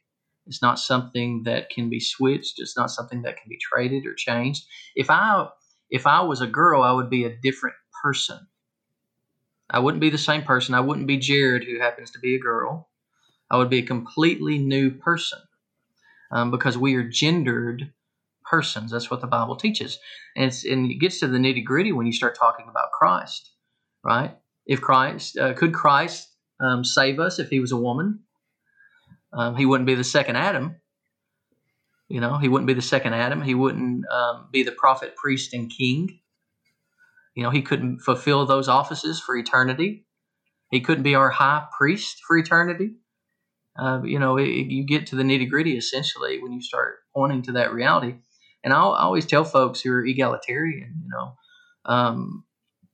It's 0.47 0.63
not 0.63 0.79
something 0.81 1.43
that 1.45 1.71
can 1.71 1.91
be 1.91 2.01
switched. 2.01 2.55
It's 2.59 2.77
not 2.77 2.91
something 2.91 3.23
that 3.23 3.37
can 3.37 3.49
be 3.49 3.59
traded 3.61 4.07
or 4.07 4.15
changed. 4.15 4.65
If 4.97 5.11
I 5.11 5.49
if 5.91 6.07
I 6.07 6.23
was 6.23 6.41
a 6.41 6.47
girl, 6.47 6.83
I 6.83 6.93
would 6.93 7.11
be 7.11 7.25
a 7.25 7.37
different 7.37 7.77
person. 8.03 8.39
I 9.71 9.79
wouldn't 9.79 10.01
be 10.01 10.11
the 10.11 10.19
same 10.19 10.43
person. 10.43 10.75
I 10.75 10.81
wouldn't 10.81 11.07
be 11.07 11.19
Jared, 11.19 11.65
who 11.65 11.79
happens 11.79 12.11
to 12.13 12.19
be 12.19 12.35
a 12.35 12.41
girl. 12.41 12.89
I 13.51 13.57
would 13.57 13.71
be 13.71 13.79
a 13.79 13.87
completely 13.87 14.59
new 14.59 14.91
person 14.91 15.39
um, 16.33 16.51
because 16.51 16.79
we 16.79 16.95
are 16.95 17.09
gendered 17.09 17.93
persons. 18.51 18.91
That's 18.91 19.11
what 19.11 19.21
the 19.21 19.27
Bible 19.27 19.57
teaches. 19.57 19.99
And, 20.37 20.53
and 20.69 20.91
it 20.91 20.97
gets 20.97 21.21
to 21.21 21.29
the 21.29 21.39
nitty 21.39 21.65
gritty 21.65 21.93
when 21.93 22.07
you 22.07 22.13
start 22.13 22.37
talking 22.37 22.67
about 22.69 22.91
Christ, 22.91 23.53
right? 24.05 24.37
If 24.67 24.81
Christ, 24.81 25.39
uh, 25.39 25.55
could 25.55 25.73
Christ 25.73 26.29
um, 26.61 26.85
save 26.85 27.21
us 27.21 27.39
if 27.39 27.49
he 27.49 27.61
was 27.61 27.73
a 27.73 27.77
woman? 27.77 28.21
Um, 29.33 29.57
he 29.57 29.65
wouldn't 29.65 29.87
be 29.87 29.95
the 29.95 30.05
second 30.05 30.37
Adam. 30.37 30.77
You 32.09 32.21
know, 32.21 32.39
he 32.39 32.49
wouldn't 32.49 32.67
be 32.67 32.75
the 32.75 32.83
second 32.83 33.15
Adam. 33.15 33.41
He 33.41 33.55
wouldn't 33.55 34.05
um, 34.09 34.49
be 34.51 34.65
the 34.65 34.73
prophet, 34.73 35.15
priest, 35.15 35.55
and 35.55 35.71
king. 35.71 36.19
You 37.37 37.45
know, 37.45 37.51
he 37.51 37.63
couldn't 37.63 38.01
fulfill 38.01 38.45
those 38.47 38.69
offices 38.69 39.21
for 39.21 39.37
eternity. 39.37 40.07
He 40.73 40.81
couldn't 40.81 41.05
be 41.05 41.15
our 41.15 41.31
high 41.31 41.67
priest 41.77 42.23
for 42.27 42.37
eternity. 42.37 42.97
Uh, 43.79 44.03
you 44.05 44.19
know, 44.19 44.37
it, 44.37 44.49
you 44.49 44.85
get 44.85 45.07
to 45.07 45.17
the 45.17 45.23
nitty 45.23 45.49
gritty 45.49 45.77
essentially 45.77 46.43
when 46.43 46.53
you 46.53 46.61
start 46.61 46.97
pointing 47.15 47.43
to 47.43 47.53
that 47.53 47.73
reality. 47.73 48.17
And 48.63 48.73
I'll, 48.73 48.93
I 48.93 49.03
always 49.03 49.27
tell 49.27 49.45
folks 49.45 49.81
who 49.81 49.93
are 49.93 50.05
egalitarian, 50.05 51.03
you 51.03 51.09
know, 51.11 51.35
um, 51.87 52.45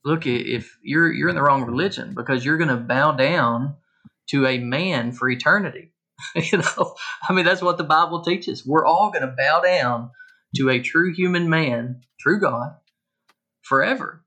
look, 0.05 0.27
if 0.27 0.79
you're 0.83 1.13
you're 1.13 1.29
in 1.29 1.35
the 1.35 1.43
wrong 1.43 1.65
religion 1.65 2.15
because 2.15 2.45
you're 2.45 2.59
going 2.59 2.69
to 2.71 2.77
bow 2.77 3.13
down 3.13 3.77
to 4.29 4.47
a 4.47 4.59
man 4.59 5.13
for 5.13 5.29
eternity. 5.29 5.93
you 6.35 6.59
know, 6.59 6.95
I 7.29 7.33
mean, 7.33 7.45
that's 7.45 7.63
what 7.63 7.79
the 7.79 7.85
Bible 7.85 8.23
teaches. 8.23 8.65
We're 8.65 8.87
all 8.87 9.11
going 9.11 9.27
to 9.27 9.35
bow 9.37 9.61
down 9.61 10.11
to 10.57 10.71
a 10.71 10.81
true 10.81 11.13
human 11.13 11.51
man, 11.51 12.01
true 12.19 12.41
God, 12.41 12.77
forever. 13.63 14.25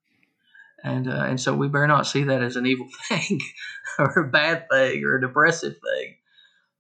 And 0.84 1.10
uh, 1.10 1.26
and 1.28 1.40
so 1.40 1.56
we 1.56 1.68
better 1.68 1.88
not 1.88 2.08
see 2.08 2.24
that 2.24 2.42
as 2.42 2.56
an 2.56 2.66
evil 2.66 2.88
thing, 3.10 3.40
or 3.98 4.20
a 4.20 4.30
bad 4.30 4.68
thing, 4.72 5.04
or 5.04 5.18
a 5.18 5.22
depressive 5.22 5.74
thing. 5.74 6.16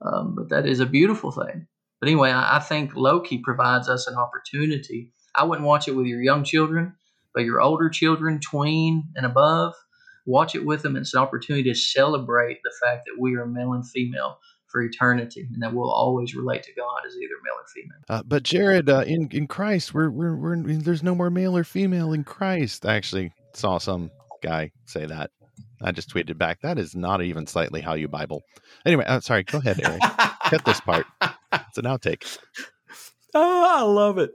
Um, 0.01 0.35
but 0.35 0.49
that 0.49 0.65
is 0.65 0.79
a 0.79 0.85
beautiful 0.85 1.31
thing. 1.31 1.67
But 1.99 2.09
anyway, 2.09 2.31
I, 2.31 2.57
I 2.57 2.59
think 2.59 2.95
Loki 2.95 3.39
provides 3.39 3.89
us 3.89 4.07
an 4.07 4.15
opportunity. 4.15 5.11
I 5.35 5.43
wouldn't 5.43 5.67
watch 5.67 5.87
it 5.87 5.95
with 5.95 6.05
your 6.05 6.21
young 6.21 6.43
children, 6.43 6.95
but 7.33 7.43
your 7.43 7.61
older 7.61 7.89
children, 7.89 8.39
tween 8.39 9.03
and 9.15 9.25
above, 9.25 9.73
watch 10.25 10.55
it 10.55 10.65
with 10.65 10.81
them. 10.81 10.95
It's 10.95 11.13
an 11.13 11.21
opportunity 11.21 11.69
to 11.69 11.75
celebrate 11.75 12.59
the 12.63 12.71
fact 12.83 13.05
that 13.05 13.19
we 13.19 13.35
are 13.35 13.45
male 13.45 13.73
and 13.73 13.87
female 13.87 14.39
for 14.67 14.81
eternity, 14.81 15.47
and 15.51 15.63
that 15.63 15.73
we'll 15.73 15.91
always 15.91 16.35
relate 16.35 16.61
to 16.63 16.73
God 16.73 17.01
as 17.05 17.15
either 17.15 17.33
male 17.43 17.55
or 17.57 17.65
female. 17.73 17.97
Uh, 18.07 18.23
but 18.23 18.43
Jared, 18.43 18.89
uh, 18.89 19.03
in 19.05 19.27
in 19.31 19.47
Christ, 19.47 19.93
we're, 19.93 20.11
we're 20.11 20.35
we're 20.35 20.61
there's 20.63 21.01
no 21.01 21.15
more 21.15 21.31
male 21.31 21.57
or 21.57 21.63
female 21.63 22.13
in 22.13 22.23
Christ. 22.23 22.85
I 22.85 22.93
actually 22.95 23.33
saw 23.53 23.79
some 23.79 24.11
guy 24.43 24.71
say 24.85 25.05
that. 25.05 25.31
I 25.81 25.91
just 25.91 26.13
tweeted 26.13 26.37
back. 26.37 26.61
That 26.61 26.77
is 26.77 26.95
not 26.95 27.21
even 27.21 27.47
slightly 27.47 27.81
how 27.81 27.93
you 27.95 28.07
Bible. 28.07 28.43
Anyway, 28.85 29.05
uh, 29.05 29.21
sorry. 29.21 29.43
Go 29.43 29.57
ahead, 29.57 29.79
Eric. 29.83 30.01
Cut 30.49 30.65
this 30.65 30.81
part. 30.81 31.05
It's 31.21 31.77
an 31.77 31.85
outtake. 31.85 32.37
Oh, 33.35 33.77
I 33.77 33.81
love 33.83 34.17
it. 34.17 34.31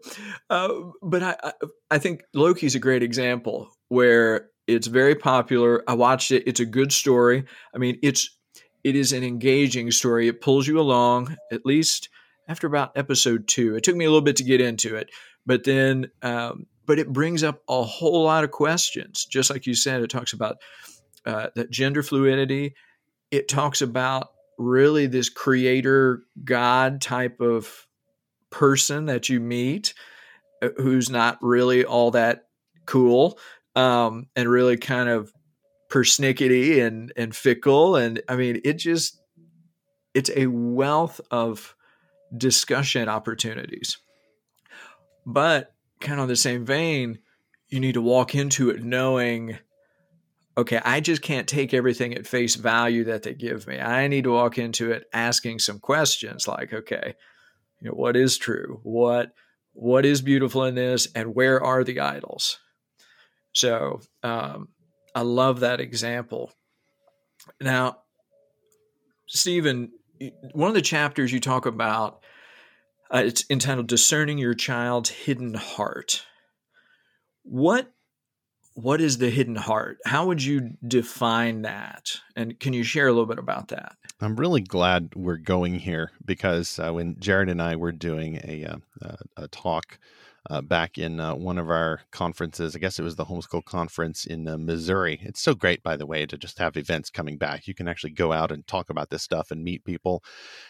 Uh, 0.48 0.68
but 1.02 1.22
I, 1.22 1.52
I, 1.90 1.98
think 1.98 2.22
Loki's 2.32 2.76
a 2.76 2.78
great 2.78 3.02
example 3.02 3.70
where 3.88 4.50
it's 4.68 4.86
very 4.86 5.16
popular. 5.16 5.82
I 5.88 5.94
watched 5.94 6.30
it. 6.30 6.44
It's 6.46 6.60
a 6.60 6.66
good 6.66 6.92
story. 6.92 7.44
I 7.74 7.78
mean, 7.78 7.98
it's 8.02 8.30
it 8.84 8.94
is 8.94 9.12
an 9.12 9.24
engaging 9.24 9.90
story. 9.90 10.28
It 10.28 10.40
pulls 10.40 10.68
you 10.68 10.78
along, 10.78 11.36
at 11.50 11.66
least 11.66 12.08
after 12.46 12.66
about 12.66 12.96
episode 12.96 13.48
two. 13.48 13.74
It 13.74 13.82
took 13.82 13.96
me 13.96 14.04
a 14.04 14.08
little 14.08 14.22
bit 14.22 14.36
to 14.36 14.44
get 14.44 14.60
into 14.60 14.94
it, 14.94 15.10
but 15.46 15.64
then, 15.64 16.10
um, 16.22 16.66
but 16.86 16.98
it 16.98 17.12
brings 17.12 17.42
up 17.42 17.62
a 17.68 17.82
whole 17.82 18.22
lot 18.22 18.44
of 18.44 18.50
questions. 18.50 19.24
Just 19.24 19.50
like 19.50 19.66
you 19.66 19.74
said, 19.74 20.02
it 20.02 20.10
talks 20.10 20.34
about 20.34 20.58
uh, 21.24 21.48
that 21.54 21.70
gender 21.70 22.02
fluidity. 22.02 22.74
It 23.30 23.48
talks 23.48 23.80
about 23.80 24.28
really 24.58 25.06
this 25.06 25.28
creator 25.28 26.22
God 26.44 27.00
type 27.00 27.40
of 27.40 27.86
person 28.50 29.06
that 29.06 29.28
you 29.28 29.40
meet 29.40 29.94
uh, 30.62 30.68
who's 30.76 31.10
not 31.10 31.38
really 31.42 31.84
all 31.84 32.12
that 32.12 32.46
cool 32.86 33.38
um, 33.74 34.26
and 34.36 34.48
really 34.48 34.76
kind 34.76 35.08
of 35.08 35.32
persnickety 35.90 36.84
and 36.84 37.12
and 37.16 37.34
fickle. 37.34 37.96
And 37.96 38.22
i 38.28 38.36
mean 38.36 38.60
it 38.64 38.74
just 38.74 39.20
it's 40.14 40.30
a 40.34 40.46
wealth 40.46 41.20
of 41.30 41.74
discussion 42.36 43.08
opportunities. 43.08 43.98
But 45.26 45.74
kind 46.00 46.20
of 46.20 46.28
the 46.28 46.36
same 46.36 46.64
vein 46.64 47.18
you 47.68 47.80
need 47.80 47.94
to 47.94 48.02
walk 48.02 48.34
into 48.34 48.70
it 48.70 48.84
knowing 48.84 49.58
okay 50.56 50.80
i 50.84 51.00
just 51.00 51.22
can't 51.22 51.48
take 51.48 51.74
everything 51.74 52.14
at 52.14 52.26
face 52.26 52.54
value 52.54 53.04
that 53.04 53.22
they 53.22 53.34
give 53.34 53.66
me 53.66 53.80
i 53.80 54.06
need 54.08 54.24
to 54.24 54.32
walk 54.32 54.58
into 54.58 54.90
it 54.90 55.04
asking 55.12 55.58
some 55.58 55.78
questions 55.78 56.46
like 56.46 56.72
okay 56.72 57.14
you 57.80 57.88
know 57.88 57.94
what 57.94 58.16
is 58.16 58.38
true 58.38 58.80
what 58.82 59.32
what 59.72 60.04
is 60.04 60.22
beautiful 60.22 60.64
in 60.64 60.74
this 60.74 61.08
and 61.14 61.34
where 61.34 61.62
are 61.62 61.84
the 61.84 62.00
idols 62.00 62.58
so 63.54 64.00
um, 64.22 64.68
I 65.14 65.22
love 65.22 65.60
that 65.60 65.80
example. 65.80 66.52
Now, 67.60 67.98
Stephen, 69.26 69.92
one 70.52 70.68
of 70.68 70.74
the 70.74 70.82
chapters 70.82 71.32
you 71.32 71.40
talk 71.40 71.64
about, 71.64 72.20
uh, 73.12 73.22
it's 73.24 73.44
entitled 73.48 73.86
"Discerning 73.86 74.38
Your 74.38 74.54
Child's 74.54 75.10
Hidden 75.10 75.54
Heart." 75.54 76.26
What 77.44 77.92
what 78.74 79.00
is 79.00 79.18
the 79.18 79.30
hidden 79.30 79.56
heart? 79.56 79.98
How 80.04 80.26
would 80.26 80.42
you 80.42 80.72
define 80.86 81.62
that? 81.62 82.20
And 82.36 82.58
can 82.58 82.72
you 82.72 82.82
share 82.82 83.06
a 83.06 83.12
little 83.12 83.26
bit 83.26 83.38
about 83.38 83.68
that? 83.68 83.96
I'm 84.20 84.36
really 84.36 84.60
glad 84.60 85.10
we're 85.14 85.36
going 85.36 85.78
here 85.78 86.10
because 86.24 86.78
uh, 86.78 86.92
when 86.92 87.16
Jared 87.18 87.48
and 87.48 87.62
I 87.62 87.76
were 87.76 87.92
doing 87.92 88.36
a, 88.44 88.76
uh, 89.02 89.16
a 89.36 89.48
talk 89.48 89.98
uh, 90.50 90.60
back 90.60 90.98
in 90.98 91.20
uh, 91.20 91.34
one 91.34 91.58
of 91.58 91.70
our 91.70 92.02
conferences. 92.10 92.76
I 92.76 92.78
guess 92.78 92.98
it 92.98 93.02
was 93.02 93.16
the 93.16 93.24
homeschool 93.24 93.64
conference 93.64 94.26
in 94.26 94.46
uh, 94.46 94.58
Missouri. 94.58 95.18
It's 95.22 95.40
so 95.40 95.54
great, 95.54 95.82
by 95.82 95.96
the 95.96 96.06
way, 96.06 96.26
to 96.26 96.36
just 96.36 96.58
have 96.58 96.76
events 96.76 97.10
coming 97.10 97.38
back. 97.38 97.66
You 97.66 97.74
can 97.74 97.88
actually 97.88 98.10
go 98.10 98.32
out 98.32 98.52
and 98.52 98.66
talk 98.66 98.90
about 98.90 99.10
this 99.10 99.22
stuff 99.22 99.50
and 99.50 99.64
meet 99.64 99.84
people. 99.84 100.22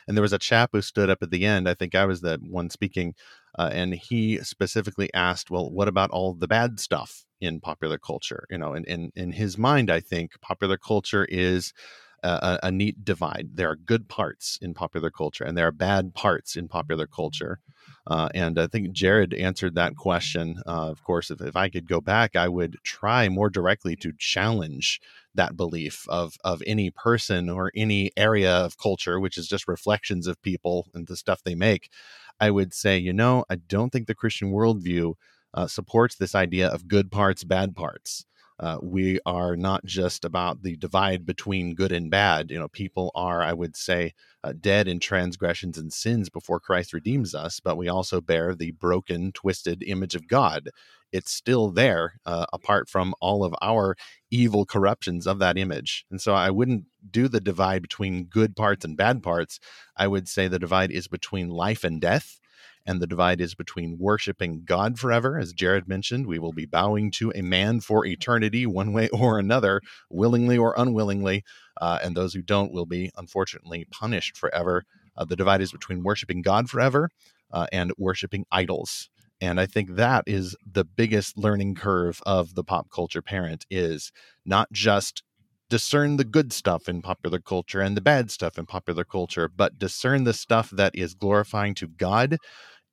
And 0.06 0.16
there 0.16 0.22
was 0.22 0.32
a 0.32 0.38
chap 0.38 0.70
who 0.72 0.80
stood 0.80 1.10
up 1.10 1.22
at 1.22 1.30
the 1.30 1.44
end. 1.44 1.68
I 1.68 1.74
think 1.74 1.94
I 1.94 2.04
was 2.04 2.20
the 2.20 2.38
one 2.48 2.70
speaking. 2.70 3.14
Uh, 3.58 3.70
and 3.72 3.94
he 3.94 4.38
specifically 4.38 5.12
asked, 5.14 5.50
"Well, 5.50 5.70
what 5.70 5.88
about 5.88 6.10
all 6.10 6.34
the 6.34 6.48
bad 6.48 6.80
stuff 6.80 7.23
in 7.40 7.60
popular 7.60 7.98
culture?" 7.98 8.46
You 8.50 8.58
know, 8.58 8.74
and 8.74 8.86
in 8.86 9.12
in 9.14 9.32
his 9.32 9.58
mind, 9.58 9.90
I 9.90 10.00
think 10.00 10.40
popular 10.40 10.76
culture 10.76 11.24
is 11.26 11.72
a, 12.24 12.58
a, 12.64 12.70
neat 12.70 13.04
divide. 13.04 13.50
There 13.54 13.70
are 13.70 13.76
good 13.76 14.08
parts 14.08 14.58
in 14.62 14.74
popular 14.74 15.10
culture, 15.10 15.44
and 15.44 15.56
there 15.56 15.66
are 15.66 15.72
bad 15.72 16.14
parts 16.14 16.56
in 16.56 16.68
popular 16.68 17.06
culture. 17.06 17.60
Uh, 18.06 18.28
and 18.34 18.58
I 18.58 18.66
think 18.66 18.92
Jared 18.92 19.34
answered 19.34 19.74
that 19.74 19.96
question. 19.96 20.60
Uh, 20.66 20.90
of 20.90 21.02
course, 21.04 21.30
if, 21.30 21.40
if 21.40 21.56
I 21.56 21.68
could 21.68 21.86
go 21.86 22.00
back, 22.00 22.34
I 22.36 22.48
would 22.48 22.76
try 22.82 23.28
more 23.28 23.50
directly 23.50 23.96
to 23.96 24.12
challenge 24.18 25.00
that 25.34 25.56
belief 25.56 26.06
of 26.08 26.36
of 26.44 26.62
any 26.66 26.90
person 26.90 27.50
or 27.50 27.72
any 27.74 28.10
area 28.16 28.52
of 28.52 28.78
culture, 28.78 29.20
which 29.20 29.36
is 29.36 29.48
just 29.48 29.68
reflections 29.68 30.26
of 30.26 30.40
people 30.42 30.88
and 30.94 31.06
the 31.06 31.16
stuff 31.16 31.42
they 31.42 31.54
make. 31.54 31.90
I 32.40 32.50
would 32.50 32.74
say, 32.74 32.98
you 32.98 33.12
know, 33.12 33.44
I 33.50 33.56
don't 33.56 33.90
think 33.90 34.06
the 34.06 34.14
Christian 34.14 34.50
worldview 34.50 35.14
uh, 35.54 35.66
supports 35.66 36.16
this 36.16 36.34
idea 36.34 36.68
of 36.68 36.88
good 36.88 37.10
parts, 37.10 37.44
bad 37.44 37.74
parts. 37.74 38.26
Uh, 38.60 38.78
we 38.82 39.18
are 39.26 39.56
not 39.56 39.84
just 39.84 40.24
about 40.24 40.62
the 40.62 40.76
divide 40.76 41.26
between 41.26 41.74
good 41.74 41.90
and 41.90 42.10
bad. 42.10 42.50
You 42.50 42.58
know, 42.58 42.68
people 42.68 43.10
are, 43.14 43.42
I 43.42 43.52
would 43.52 43.76
say, 43.76 44.14
uh, 44.44 44.52
dead 44.60 44.86
in 44.86 45.00
transgressions 45.00 45.76
and 45.76 45.92
sins 45.92 46.28
before 46.28 46.60
Christ 46.60 46.92
redeems 46.92 47.34
us, 47.34 47.58
but 47.58 47.76
we 47.76 47.88
also 47.88 48.20
bear 48.20 48.54
the 48.54 48.70
broken, 48.70 49.32
twisted 49.32 49.82
image 49.82 50.14
of 50.14 50.28
God. 50.28 50.68
It's 51.12 51.32
still 51.32 51.70
there, 51.70 52.20
uh, 52.26 52.46
apart 52.52 52.88
from 52.88 53.14
all 53.20 53.44
of 53.44 53.54
our 53.60 53.96
evil 54.30 54.64
corruptions 54.64 55.26
of 55.26 55.40
that 55.40 55.58
image. 55.58 56.04
And 56.10 56.20
so 56.20 56.34
I 56.34 56.50
wouldn't 56.50 56.84
do 57.10 57.26
the 57.26 57.40
divide 57.40 57.82
between 57.82 58.24
good 58.24 58.54
parts 58.54 58.84
and 58.84 58.96
bad 58.96 59.22
parts. 59.22 59.58
I 59.96 60.06
would 60.06 60.28
say 60.28 60.46
the 60.46 60.58
divide 60.58 60.92
is 60.92 61.08
between 61.08 61.48
life 61.50 61.82
and 61.82 62.00
death 62.00 62.38
and 62.86 63.00
the 63.00 63.06
divide 63.06 63.40
is 63.40 63.54
between 63.54 63.98
worshiping 63.98 64.62
God 64.64 64.98
forever. 64.98 65.38
As 65.38 65.52
Jared 65.52 65.88
mentioned, 65.88 66.26
we 66.26 66.38
will 66.38 66.52
be 66.52 66.66
bowing 66.66 67.10
to 67.12 67.32
a 67.34 67.42
man 67.42 67.80
for 67.80 68.04
eternity, 68.04 68.66
one 68.66 68.92
way 68.92 69.08
or 69.12 69.38
another, 69.38 69.80
willingly 70.10 70.58
or 70.58 70.74
unwillingly. 70.76 71.44
Uh, 71.80 71.98
and 72.02 72.16
those 72.16 72.34
who 72.34 72.42
don't 72.42 72.72
will 72.72 72.86
be, 72.86 73.10
unfortunately, 73.16 73.86
punished 73.90 74.36
forever. 74.36 74.84
Uh, 75.16 75.24
the 75.24 75.36
divide 75.36 75.60
is 75.60 75.72
between 75.72 76.02
worshiping 76.02 76.42
God 76.42 76.68
forever 76.68 77.08
uh, 77.52 77.66
and 77.72 77.92
worshiping 77.96 78.44
idols. 78.50 79.08
And 79.40 79.60
I 79.60 79.66
think 79.66 79.96
that 79.96 80.24
is 80.26 80.56
the 80.64 80.84
biggest 80.84 81.36
learning 81.36 81.74
curve 81.74 82.20
of 82.24 82.54
the 82.54 82.64
pop 82.64 82.88
culture 82.90 83.22
parent 83.22 83.66
is 83.70 84.12
not 84.44 84.70
just 84.72 85.22
discern 85.70 86.16
the 86.16 86.24
good 86.24 86.52
stuff 86.52 86.88
in 86.88 87.02
popular 87.02 87.40
culture 87.40 87.80
and 87.80 87.96
the 87.96 88.00
bad 88.00 88.30
stuff 88.30 88.58
in 88.58 88.66
popular 88.66 89.04
culture, 89.04 89.48
but 89.48 89.78
discern 89.78 90.24
the 90.24 90.32
stuff 90.32 90.70
that 90.70 90.94
is 90.94 91.14
glorifying 91.14 91.74
to 91.74 91.88
God 91.88 92.36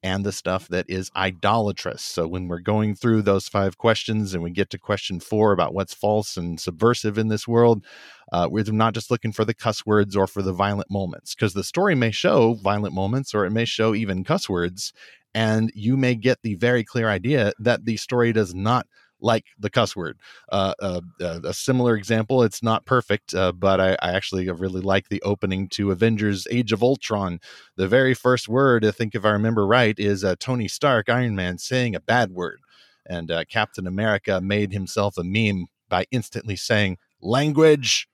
and 0.04 0.26
the 0.26 0.32
stuff 0.32 0.68
that 0.70 0.86
is 0.90 1.12
idolatrous. 1.16 2.02
So 2.02 2.28
when 2.28 2.48
we're 2.48 2.60
going 2.60 2.96
through 2.96 3.22
those 3.22 3.48
five 3.48 3.78
questions 3.78 4.34
and 4.34 4.42
we 4.42 4.50
get 4.50 4.70
to 4.72 4.80
question 4.80 5.20
four 5.20 5.52
about 5.52 5.74
what's 5.74 5.94
false 5.94 6.38
and 6.38 6.60
subversive 6.60 7.18
in 7.18 7.28
this 7.28 7.48
world, 7.48 7.86
uh, 8.32 8.48
we're 8.50 8.64
not 8.72 8.94
just 8.94 9.12
looking 9.12 9.32
for 9.32 9.46
the 9.46 9.54
cuss 9.54 9.86
words 9.86 10.16
or 10.16 10.26
for 10.26 10.42
the 10.42 10.54
violent 10.54 10.90
moments, 10.90 11.36
because 11.36 11.54
the 11.54 11.64
story 11.64 11.94
may 11.94 12.12
show 12.12 12.54
violent 12.56 12.96
moments 12.96 13.36
or 13.36 13.46
it 13.46 13.52
may 13.52 13.66
show 13.66 13.94
even 13.94 14.24
cuss 14.24 14.50
words. 14.50 14.94
And 15.34 15.72
you 15.76 15.96
may 15.96 16.16
get 16.16 16.40
the 16.42 16.56
very 16.56 16.84
clear 16.84 17.08
idea 17.08 17.54
that 17.60 17.86
the 17.86 17.98
story 17.98 18.34
does 18.34 18.54
not 18.54 18.88
like 19.22 19.46
the 19.60 19.70
cuss 19.70 19.96
word. 19.96 20.20
Uh, 20.52 20.74
uh, 20.80 21.02
uh, 21.22 21.40
a 21.44 21.54
similar 21.54 21.96
example, 21.96 22.44
it's 22.44 22.64
not 22.64 22.86
perfect, 22.86 23.34
uh, 23.34 23.52
but 23.52 23.80
I, 23.80 23.94
I, 24.02 24.12
actually 24.14 24.50
really 24.50 24.82
like 24.82 25.10
the 25.10 25.22
opening 25.22 25.68
to 25.70 25.92
Avengers 25.92 26.48
Age 26.50 26.72
of 26.72 26.84
Ultron. 26.84 27.40
The 27.76 27.88
very 27.88 28.14
first 28.14 28.50
word, 28.50 28.84
I 28.84 28.92
think 28.92 29.16
if 29.16 29.26
I 29.26 29.32
remember 29.32 29.66
right, 29.66 29.98
is 29.98 30.24
uh, 30.24 30.36
Tony 30.40 30.68
Stark, 30.68 31.10
Iron 31.10 31.36
Man, 31.36 31.58
saying 31.58 31.96
a 31.96 32.00
bad 32.00 32.32
word. 32.32 32.60
And 33.06 33.32
uh, 33.32 33.46
Captain 33.46 33.88
America 33.88 34.42
made 34.42 34.74
himself 34.74 35.18
a 35.18 35.24
meme 35.24 35.68
by 35.90 36.06
instantly 36.12 36.56
saying, 36.56 36.98
language. 37.22 38.08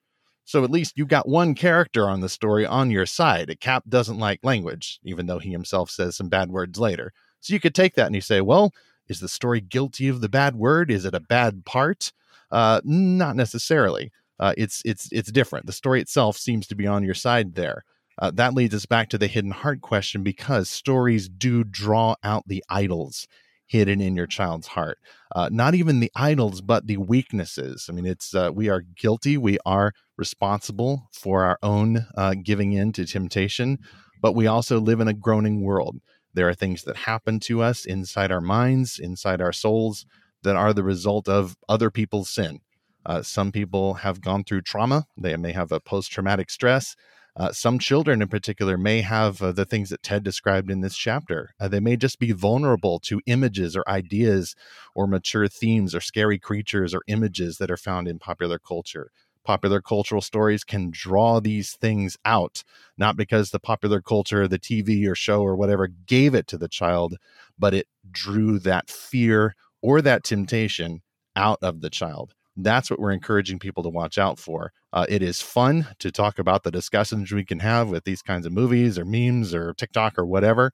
So 0.46 0.64
at 0.64 0.72
least 0.72 0.98
you 0.98 1.06
got 1.06 1.28
one 1.28 1.56
character 1.56 2.10
on 2.10 2.22
the 2.22 2.30
story 2.30 2.66
on 2.66 2.90
your 2.90 3.06
side. 3.06 3.56
Cap 3.60 3.84
doesn't 3.88 4.18
like 4.18 4.40
language, 4.44 5.00
even 5.04 5.26
though 5.26 5.40
he 5.40 5.52
himself 5.52 5.90
says 5.90 6.16
some 6.16 6.30
bad 6.30 6.50
words 6.50 6.80
later. 6.80 7.12
So 7.42 7.54
you 7.54 7.60
could 7.60 7.76
take 7.76 7.96
that 7.96 8.08
and 8.08 8.16
you 8.16 8.22
say, 8.22 8.42
well, 8.42 8.74
is 9.08 9.20
the 9.20 9.28
story 9.28 9.62
guilty 9.62 10.08
of 10.08 10.22
the 10.22 10.30
bad 10.30 10.56
word? 10.56 10.92
Is 10.92 11.06
it 11.06 11.14
a 11.14 11.20
bad 11.20 11.66
part? 11.66 12.12
Uh, 12.52 12.82
not 12.84 13.36
necessarily. 13.36 14.12
Uh, 14.40 14.54
it's 14.58 14.82
it's 14.86 15.10
it's 15.12 15.32
different. 15.32 15.66
The 15.66 15.74
story 15.74 16.02
itself 16.02 16.38
seems 16.38 16.68
to 16.68 16.76
be 16.76 16.88
on 16.88 17.04
your 17.04 17.16
side 17.16 17.56
there. 17.56 17.84
Uh, 18.20 18.32
that 18.32 18.54
leads 18.54 18.74
us 18.74 18.86
back 18.86 19.10
to 19.10 19.18
the 19.18 19.28
hidden 19.28 19.52
heart 19.52 19.82
question 19.82 20.24
because 20.24 20.70
stories 20.70 21.30
do 21.30 21.64
draw 21.64 22.16
out 22.24 22.44
the 22.48 22.64
idols 22.70 23.28
hidden 23.68 24.02
in 24.02 24.16
your 24.16 24.28
child's 24.28 24.68
heart. 24.68 24.98
Uh, 25.36 25.50
not 25.52 25.76
even 25.76 26.00
the 26.00 26.12
idols, 26.16 26.62
but 26.62 26.88
the 26.88 26.98
weaknesses. 26.98 27.88
I 27.90 27.94
mean, 27.94 28.06
it's 28.06 28.34
uh, 28.34 28.52
we 28.54 28.70
are 28.70 28.82
guilty. 28.82 29.38
We 29.38 29.58
are 29.66 29.92
responsible 30.18 31.10
for 31.12 31.44
our 31.44 31.60
own 31.62 32.08
uh, 32.18 32.36
giving 32.42 32.74
in 32.74 32.94
to 32.94 33.06
temptation, 33.06 33.78
but 34.22 34.34
we 34.34 34.48
also 34.48 34.80
live 34.80 35.00
in 35.00 35.08
a 35.08 35.14
groaning 35.14 35.62
world. 35.62 35.98
There 36.34 36.48
are 36.48 36.54
things 36.54 36.84
that 36.84 36.98
happen 36.98 37.40
to 37.42 37.62
us 37.62 37.86
inside 37.86 38.32
our 38.32 38.42
minds, 38.42 39.00
inside 39.00 39.42
our 39.42 39.54
souls, 39.54 40.06
that 40.44 40.56
are 40.56 40.74
the 40.74 40.84
result 40.84 41.28
of 41.28 41.58
other 41.68 41.90
people's 41.90 42.30
sin. 42.30 42.60
Uh, 43.06 43.22
some 43.22 43.52
people 43.52 43.96
have 43.96 44.22
gone 44.22 44.44
through 44.44 44.62
trauma, 44.62 45.06
they 45.18 45.36
may 45.38 45.54
have 45.54 45.72
a 45.72 45.80
post 45.80 46.12
traumatic 46.12 46.50
stress. 46.50 46.96
Uh, 47.38 47.52
some 47.52 47.78
children, 47.78 48.22
in 48.22 48.28
particular, 48.28 48.78
may 48.78 49.02
have 49.02 49.42
uh, 49.44 49.52
the 49.52 49.64
things 49.64 49.92
that 49.92 50.02
Ted 50.02 50.24
described 50.24 50.72
in 50.72 50.82
this 50.82 50.98
chapter. 50.98 51.52
Uh, 51.60 51.68
they 51.68 51.80
may 51.80 51.96
just 51.96 52.18
be 52.18 52.32
vulnerable 52.32 53.00
to 53.02 53.22
images 53.28 53.76
or 53.76 53.88
ideas 53.88 54.56
or 54.96 55.06
mature 55.06 55.48
themes 55.48 55.94
or 55.94 56.02
scary 56.02 56.40
creatures 56.40 56.96
or 56.96 57.02
images 57.08 57.60
that 57.60 57.70
are 57.70 57.78
found 57.78 58.08
in 58.08 58.18
popular 58.18 58.58
culture 58.58 59.12
popular 59.48 59.82
cultural 59.82 60.22
stories 60.22 60.66
can 60.66 60.92
draw 60.92 61.40
these 61.40 61.72
things 61.74 62.18
out, 62.26 62.64
not 62.98 63.16
because 63.16 63.52
the 63.52 63.60
popular 63.62 64.02
culture, 64.02 64.48
the 64.48 64.60
TV 64.60 65.08
or 65.08 65.16
show 65.16 65.42
or 65.42 65.56
whatever 65.56 65.88
gave 65.88 66.36
it 66.36 66.48
to 66.48 66.58
the 66.58 66.68
child, 66.68 67.16
but 67.58 67.74
it 67.74 67.88
drew 68.12 68.60
that 68.60 68.90
fear 68.90 69.56
or 69.82 70.02
that 70.02 70.26
temptation 70.26 71.02
out 71.38 71.60
of 71.62 71.82
the 71.82 71.90
child. 71.90 72.34
That's 72.58 72.90
what 72.92 73.00
we're 73.00 73.12
encouraging 73.14 73.60
people 73.60 73.84
to 73.84 73.90
watch 73.90 74.18
out 74.18 74.38
for. 74.40 74.74
Uh, 74.92 75.06
it 75.08 75.22
is 75.24 75.42
fun 75.42 75.88
to 76.00 76.12
talk 76.12 76.40
about 76.40 76.64
the 76.64 76.72
discussions 76.72 77.32
we 77.32 77.46
can 77.46 77.60
have 77.60 77.90
with 77.90 78.04
these 78.04 78.22
kinds 78.22 78.46
of 78.46 78.52
movies 78.52 78.98
or 79.00 79.06
memes 79.06 79.54
or 79.54 79.74
TikTok 79.76 80.20
or 80.20 80.26
whatever. 80.26 80.74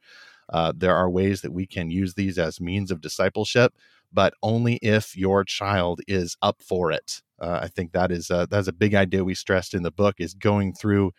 Uh, 0.49 0.73
there 0.75 0.95
are 0.95 1.09
ways 1.09 1.41
that 1.41 1.53
we 1.53 1.65
can 1.67 1.89
use 1.89 2.13
these 2.15 2.37
as 2.37 2.61
means 2.61 2.91
of 2.91 3.01
discipleship, 3.01 3.73
but 4.11 4.33
only 4.43 4.75
if 4.77 5.15
your 5.17 5.43
child 5.43 6.01
is 6.07 6.37
up 6.41 6.61
for 6.61 6.91
it. 6.91 7.21
Uh, 7.43 7.59
I 7.61 7.67
think 7.67 7.91
that 7.91 8.11
is 8.11 8.31
uh, 8.31 8.45
that's 8.49 8.69
a 8.69 8.73
big 8.73 8.95
idea 8.95 9.23
we 9.25 9.35
stressed 9.35 9.73
in 9.73 9.83
the 9.83 9.91
book 9.91 10.15
is 10.19 10.33
going 10.33 10.73
through 10.73 11.11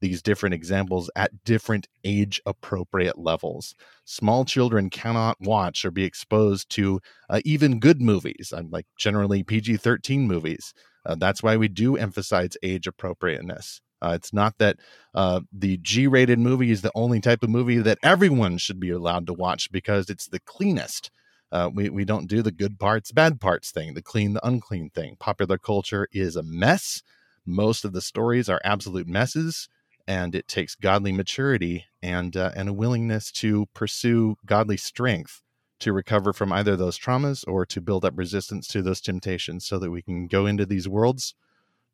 these 0.00 0.22
different 0.22 0.54
examples 0.54 1.10
at 1.16 1.44
different 1.44 1.88
age 2.04 2.40
appropriate 2.46 3.18
levels. 3.18 3.74
Small 4.04 4.44
children 4.44 4.90
cannot 4.90 5.36
watch 5.40 5.84
or 5.84 5.90
be 5.90 6.04
exposed 6.04 6.70
to 6.70 7.00
uh, 7.28 7.40
even 7.44 7.80
good 7.80 8.00
movies, 8.00 8.52
I'm 8.56 8.70
like 8.70 8.86
generally 8.96 9.42
PG 9.42 9.76
13 9.78 10.26
movies. 10.26 10.72
Uh, 11.04 11.16
that's 11.16 11.42
why 11.42 11.56
we 11.56 11.68
do 11.68 11.96
emphasize 11.96 12.56
age 12.62 12.86
appropriateness. 12.86 13.80
Uh, 14.00 14.12
it's 14.14 14.32
not 14.32 14.58
that 14.58 14.76
uh, 15.14 15.40
the 15.52 15.78
G 15.78 16.06
rated 16.06 16.38
movie 16.38 16.70
is 16.70 16.82
the 16.82 16.92
only 16.94 17.20
type 17.20 17.42
of 17.42 17.50
movie 17.50 17.78
that 17.78 17.98
everyone 18.02 18.58
should 18.58 18.80
be 18.80 18.90
allowed 18.90 19.26
to 19.26 19.32
watch 19.32 19.70
because 19.70 20.10
it's 20.10 20.26
the 20.26 20.40
cleanest. 20.40 21.10
Uh, 21.52 21.68
we, 21.72 21.90
we 21.90 22.04
don't 22.06 22.28
do 22.28 22.40
the 22.40 22.50
good 22.50 22.78
parts, 22.78 23.12
bad 23.12 23.38
parts 23.38 23.70
thing, 23.70 23.92
the 23.92 24.00
clean, 24.02 24.32
the 24.32 24.46
unclean 24.46 24.88
thing. 24.88 25.16
Popular 25.20 25.58
culture 25.58 26.08
is 26.10 26.34
a 26.34 26.42
mess. 26.42 27.02
Most 27.44 27.84
of 27.84 27.92
the 27.92 28.00
stories 28.00 28.48
are 28.48 28.60
absolute 28.64 29.06
messes, 29.06 29.68
and 30.08 30.34
it 30.34 30.48
takes 30.48 30.74
godly 30.74 31.12
maturity 31.12 31.84
and 32.02 32.36
uh, 32.36 32.52
and 32.56 32.70
a 32.70 32.72
willingness 32.72 33.30
to 33.32 33.66
pursue 33.74 34.36
godly 34.46 34.78
strength 34.78 35.42
to 35.80 35.92
recover 35.92 36.32
from 36.32 36.52
either 36.52 36.74
those 36.74 36.98
traumas 36.98 37.44
or 37.46 37.66
to 37.66 37.80
build 37.80 38.04
up 38.04 38.16
resistance 38.16 38.66
to 38.68 38.80
those 38.80 39.00
temptations, 39.00 39.66
so 39.66 39.78
that 39.78 39.90
we 39.90 40.00
can 40.00 40.28
go 40.28 40.46
into 40.46 40.64
these 40.64 40.88
worlds 40.88 41.34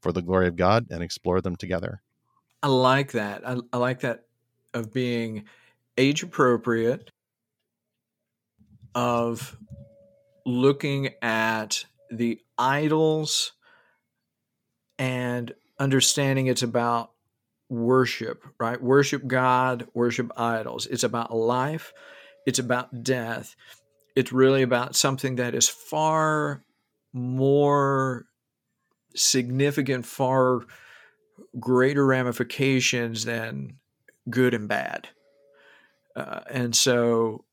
for 0.00 0.12
the 0.12 0.22
glory 0.22 0.46
of 0.46 0.54
God 0.54 0.86
and 0.90 1.02
explore 1.02 1.40
them 1.40 1.56
together. 1.56 2.00
I 2.62 2.68
like 2.68 3.12
that. 3.12 3.48
I, 3.48 3.56
I 3.72 3.78
like 3.78 4.00
that 4.00 4.24
of 4.72 4.92
being 4.92 5.44
age 5.96 6.22
appropriate 6.22 7.10
of 8.98 9.56
looking 10.44 11.10
at 11.22 11.84
the 12.10 12.40
idols 12.58 13.52
and 14.98 15.54
understanding 15.78 16.48
it's 16.48 16.64
about 16.64 17.12
worship, 17.68 18.42
right? 18.58 18.82
Worship 18.82 19.24
God, 19.28 19.86
worship 19.94 20.32
idols. 20.36 20.86
It's 20.86 21.04
about 21.04 21.32
life, 21.32 21.92
it's 22.44 22.58
about 22.58 23.04
death. 23.04 23.54
It's 24.16 24.32
really 24.32 24.62
about 24.62 24.96
something 24.96 25.36
that 25.36 25.54
is 25.54 25.68
far 25.68 26.64
more 27.12 28.26
significant, 29.14 30.06
far 30.06 30.62
greater 31.60 32.04
ramifications 32.04 33.24
than 33.24 33.76
good 34.28 34.54
and 34.54 34.66
bad. 34.66 35.06
Uh, 36.16 36.40
and 36.50 36.74
so 36.74 37.44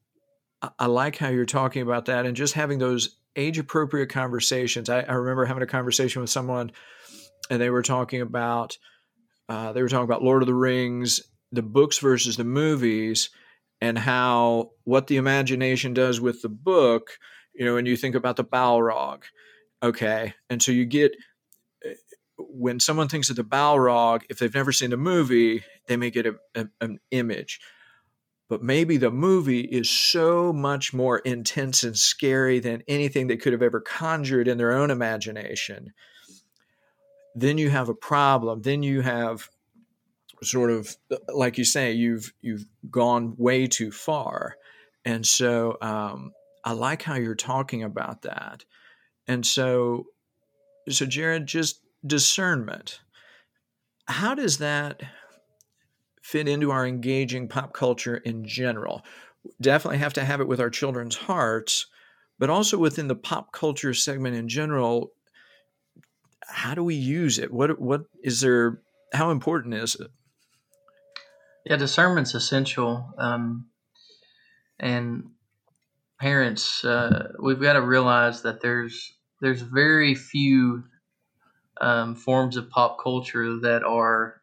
I 0.79 0.85
like 0.87 1.17
how 1.17 1.29
you're 1.29 1.45
talking 1.45 1.81
about 1.81 2.05
that 2.05 2.25
and 2.25 2.35
just 2.35 2.53
having 2.53 2.79
those 2.79 3.17
age 3.35 3.57
appropriate 3.57 4.09
conversations. 4.09 4.89
I, 4.89 5.01
I, 5.01 5.13
remember 5.13 5.45
having 5.45 5.63
a 5.63 5.67
conversation 5.67 6.21
with 6.21 6.29
someone 6.29 6.71
and 7.49 7.61
they 7.61 7.69
were 7.69 7.81
talking 7.81 8.21
about 8.21 8.77
uh, 9.47 9.73
they 9.73 9.81
were 9.81 9.89
talking 9.89 10.05
about 10.05 10.23
Lord 10.23 10.41
of 10.41 10.47
the 10.47 10.53
Rings, 10.53 11.21
the 11.51 11.61
books 11.61 11.99
versus 11.99 12.37
the 12.37 12.43
movies, 12.43 13.29
and 13.79 13.97
how 13.97 14.71
what 14.83 15.07
the 15.07 15.17
imagination 15.17 15.93
does 15.93 16.19
with 16.19 16.41
the 16.41 16.49
book, 16.49 17.19
you 17.53 17.65
know, 17.65 17.75
when 17.75 17.85
you 17.85 17.95
think 17.95 18.15
about 18.15 18.37
the 18.37 18.43
Balrog, 18.43 19.23
okay, 19.83 20.33
and 20.49 20.63
so 20.63 20.71
you 20.71 20.85
get 20.85 21.15
eh, 21.83 21.93
when 22.37 22.79
someone 22.79 23.07
thinks 23.07 23.29
of 23.29 23.35
the 23.35 23.43
Balrog, 23.43 24.23
if 24.29 24.39
they've 24.39 24.53
never 24.53 24.71
seen 24.71 24.89
the 24.89 24.97
movie, 24.97 25.63
they 25.87 25.97
may 25.97 26.09
get 26.09 26.25
a, 26.25 26.35
a, 26.55 26.67
an 26.81 26.99
image. 27.11 27.59
But 28.47 28.61
maybe 28.61 28.97
the 28.97 29.11
movie 29.11 29.61
is 29.61 29.89
so 29.89 30.53
much 30.53 30.93
more 30.93 31.19
intense 31.19 31.83
and 31.83 31.97
scary 31.97 32.59
than 32.59 32.83
anything 32.87 33.27
they 33.27 33.37
could 33.37 33.53
have 33.53 33.63
ever 33.63 33.81
conjured 33.81 34.47
in 34.47 34.57
their 34.57 34.73
own 34.73 34.91
imagination. 34.91 35.93
Then 37.33 37.57
you 37.57 37.71
have 37.71 37.89
a 37.89 37.95
problem. 37.95 38.61
Then 38.61 38.83
you 38.83 39.01
have 39.01 39.49
sort 40.43 40.71
of 40.71 40.95
like 41.33 41.57
you 41.57 41.63
say 41.65 41.91
you've 41.91 42.33
you've 42.41 42.65
gone 42.89 43.35
way 43.37 43.67
too 43.67 43.91
far 43.91 44.55
and 45.03 45.25
so 45.25 45.77
um, 45.81 46.31
i 46.63 46.71
like 46.71 47.01
how 47.01 47.15
you're 47.15 47.35
talking 47.35 47.83
about 47.83 48.21
that 48.23 48.65
and 49.27 49.45
so 49.45 50.05
so 50.89 51.05
jared 51.05 51.45
just 51.45 51.81
discernment 52.05 52.99
how 54.07 54.35
does 54.35 54.57
that 54.59 55.01
fit 56.25 56.47
into 56.47 56.71
our 56.71 56.85
engaging 56.85 57.47
pop 57.47 57.73
culture 57.73 58.17
in 58.17 58.45
general 58.45 59.03
definitely 59.61 59.99
have 59.99 60.13
to 60.13 60.25
have 60.25 60.41
it 60.41 60.47
with 60.47 60.59
our 60.59 60.69
children's 60.69 61.15
hearts 61.15 61.87
but 62.39 62.49
also 62.49 62.77
within 62.77 63.07
the 63.07 63.15
pop 63.15 63.51
culture 63.51 63.93
segment 63.93 64.35
in 64.35 64.49
general 64.49 65.11
how 66.47 66.73
do 66.73 66.83
we 66.83 66.95
use 66.95 67.37
it 67.37 67.51
what 67.51 67.79
what 67.79 68.05
is 68.23 68.41
there 68.41 68.79
how 69.13 69.29
important 69.31 69.73
is 69.73 69.95
it 69.95 70.09
yeah, 71.65 71.77
discernment's 71.77 72.35
essential. 72.35 73.11
Um, 73.17 73.65
and 74.79 75.31
parents, 76.19 76.85
uh, 76.85 77.31
we've 77.41 77.59
got 77.59 77.73
to 77.73 77.81
realize 77.81 78.43
that 78.43 78.61
there's 78.61 79.13
there's 79.41 79.61
very 79.61 80.15
few 80.15 80.83
um, 81.81 82.15
forms 82.15 82.55
of 82.55 82.69
pop 82.69 82.99
culture 83.01 83.59
that 83.61 83.83
are 83.83 84.41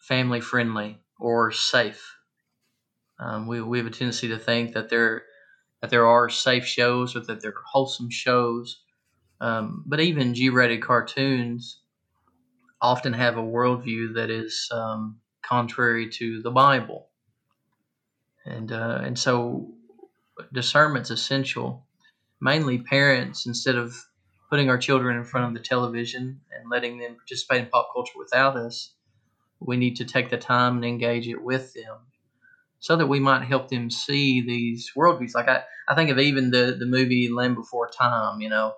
family 0.00 0.40
friendly 0.40 0.98
or 1.18 1.52
safe. 1.52 2.16
Um, 3.18 3.46
we, 3.46 3.60
we 3.60 3.78
have 3.78 3.86
a 3.86 3.90
tendency 3.90 4.28
to 4.28 4.38
think 4.38 4.74
that 4.74 4.88
there 4.88 5.22
that 5.80 5.90
there 5.90 6.06
are 6.06 6.28
safe 6.28 6.66
shows 6.66 7.16
or 7.16 7.20
that 7.20 7.40
there 7.40 7.52
are 7.52 7.64
wholesome 7.66 8.10
shows, 8.10 8.82
um, 9.40 9.82
but 9.86 10.00
even 10.00 10.34
G-rated 10.34 10.82
cartoons 10.82 11.80
often 12.82 13.12
have 13.14 13.36
a 13.36 13.42
worldview 13.42 14.14
that 14.14 14.30
is 14.30 14.68
um, 14.72 15.20
contrary 15.42 16.10
to 16.10 16.42
the 16.42 16.50
Bible. 16.50 17.08
And, 18.44 18.72
uh, 18.72 19.00
and 19.02 19.18
so 19.18 19.72
discernment's 20.52 21.10
essential. 21.10 21.86
Mainly 22.40 22.78
parents, 22.78 23.46
instead 23.46 23.76
of 23.76 23.94
putting 24.48 24.70
our 24.70 24.78
children 24.78 25.16
in 25.16 25.24
front 25.24 25.46
of 25.46 25.54
the 25.54 25.66
television 25.66 26.40
and 26.54 26.70
letting 26.70 26.98
them 26.98 27.16
participate 27.16 27.64
in 27.64 27.66
pop 27.70 27.90
culture 27.92 28.18
without 28.18 28.56
us, 28.56 28.94
we 29.60 29.76
need 29.76 29.96
to 29.96 30.04
take 30.04 30.30
the 30.30 30.38
time 30.38 30.76
and 30.76 30.84
engage 30.84 31.28
it 31.28 31.42
with 31.42 31.74
them 31.74 31.98
so 32.80 32.96
that 32.96 33.06
we 33.06 33.20
might 33.20 33.44
help 33.44 33.68
them 33.68 33.90
see 33.90 34.40
these 34.40 34.92
worldviews. 34.96 35.34
Like 35.34 35.48
I, 35.48 35.62
I 35.86 35.94
think 35.94 36.10
of 36.10 36.18
even 36.18 36.50
the, 36.50 36.76
the 36.78 36.86
movie 36.86 37.28
Land 37.28 37.54
Before 37.54 37.88
Time, 37.88 38.40
you 38.40 38.48
know, 38.48 38.74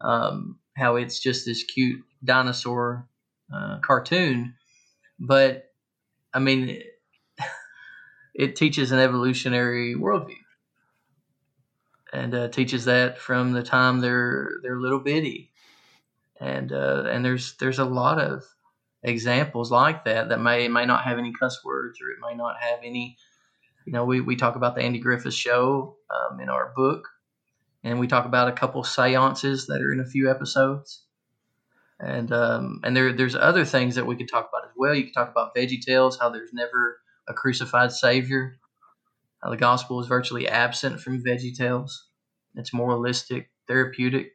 um, 0.00 0.58
how 0.74 0.96
it's 0.96 1.20
just 1.20 1.44
this 1.44 1.62
cute 1.62 2.02
dinosaur 2.24 3.06
uh, 3.54 3.78
cartoon, 3.80 4.54
but 5.18 5.66
I 6.32 6.38
mean, 6.38 6.82
it 8.34 8.56
teaches 8.56 8.90
an 8.90 8.98
evolutionary 8.98 9.94
worldview, 9.94 10.36
and 12.12 12.34
uh, 12.34 12.48
teaches 12.48 12.86
that 12.86 13.18
from 13.18 13.52
the 13.52 13.62
time 13.62 14.00
they're 14.00 14.50
they're 14.62 14.80
little 14.80 15.00
bitty, 15.00 15.52
and 16.40 16.72
uh, 16.72 17.04
and 17.06 17.22
there's 17.22 17.54
there's 17.58 17.78
a 17.78 17.84
lot 17.84 18.18
of 18.18 18.44
examples 19.02 19.70
like 19.70 20.04
that 20.04 20.28
that 20.28 20.40
may 20.40 20.68
may 20.68 20.86
not 20.86 21.04
have 21.04 21.18
any 21.18 21.32
cuss 21.32 21.64
words 21.64 22.00
or 22.00 22.10
it 22.10 22.18
may 22.20 22.36
not 22.36 22.56
have 22.60 22.80
any. 22.84 23.16
You 23.86 23.92
know, 23.92 24.04
we, 24.04 24.20
we 24.20 24.36
talk 24.36 24.54
about 24.54 24.76
the 24.76 24.82
Andy 24.82 25.00
Griffith 25.00 25.34
show 25.34 25.96
um, 26.08 26.38
in 26.38 26.48
our 26.48 26.72
book, 26.76 27.08
and 27.82 27.98
we 27.98 28.06
talk 28.06 28.26
about 28.26 28.46
a 28.46 28.52
couple 28.52 28.84
seances 28.84 29.66
that 29.66 29.82
are 29.82 29.92
in 29.92 29.98
a 29.98 30.06
few 30.06 30.30
episodes 30.30 31.02
and 32.02 32.32
um, 32.32 32.80
and 32.82 32.96
there 32.96 33.12
there's 33.12 33.36
other 33.36 33.64
things 33.64 33.94
that 33.94 34.06
we 34.06 34.16
could 34.16 34.28
talk 34.28 34.48
about 34.48 34.64
as 34.68 34.74
well. 34.76 34.94
You 34.94 35.04
could 35.04 35.14
talk 35.14 35.30
about 35.30 35.54
Veggie 35.54 35.80
Tales, 35.80 36.18
how 36.18 36.28
there's 36.30 36.52
never 36.52 37.00
a 37.28 37.32
crucified 37.32 37.92
Savior, 37.92 38.56
how 39.42 39.50
the 39.50 39.56
gospel 39.56 40.00
is 40.00 40.08
virtually 40.08 40.48
absent 40.48 41.00
from 41.00 41.22
Veggie 41.22 41.56
Tales. 41.56 42.08
It's 42.56 42.74
moralistic, 42.74 43.50
therapeutic. 43.68 44.32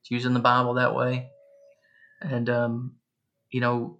It's 0.00 0.10
using 0.10 0.34
the 0.34 0.40
Bible 0.40 0.74
that 0.74 0.94
way, 0.94 1.28
and 2.20 2.50
um, 2.50 2.96
you 3.50 3.60
know, 3.60 3.98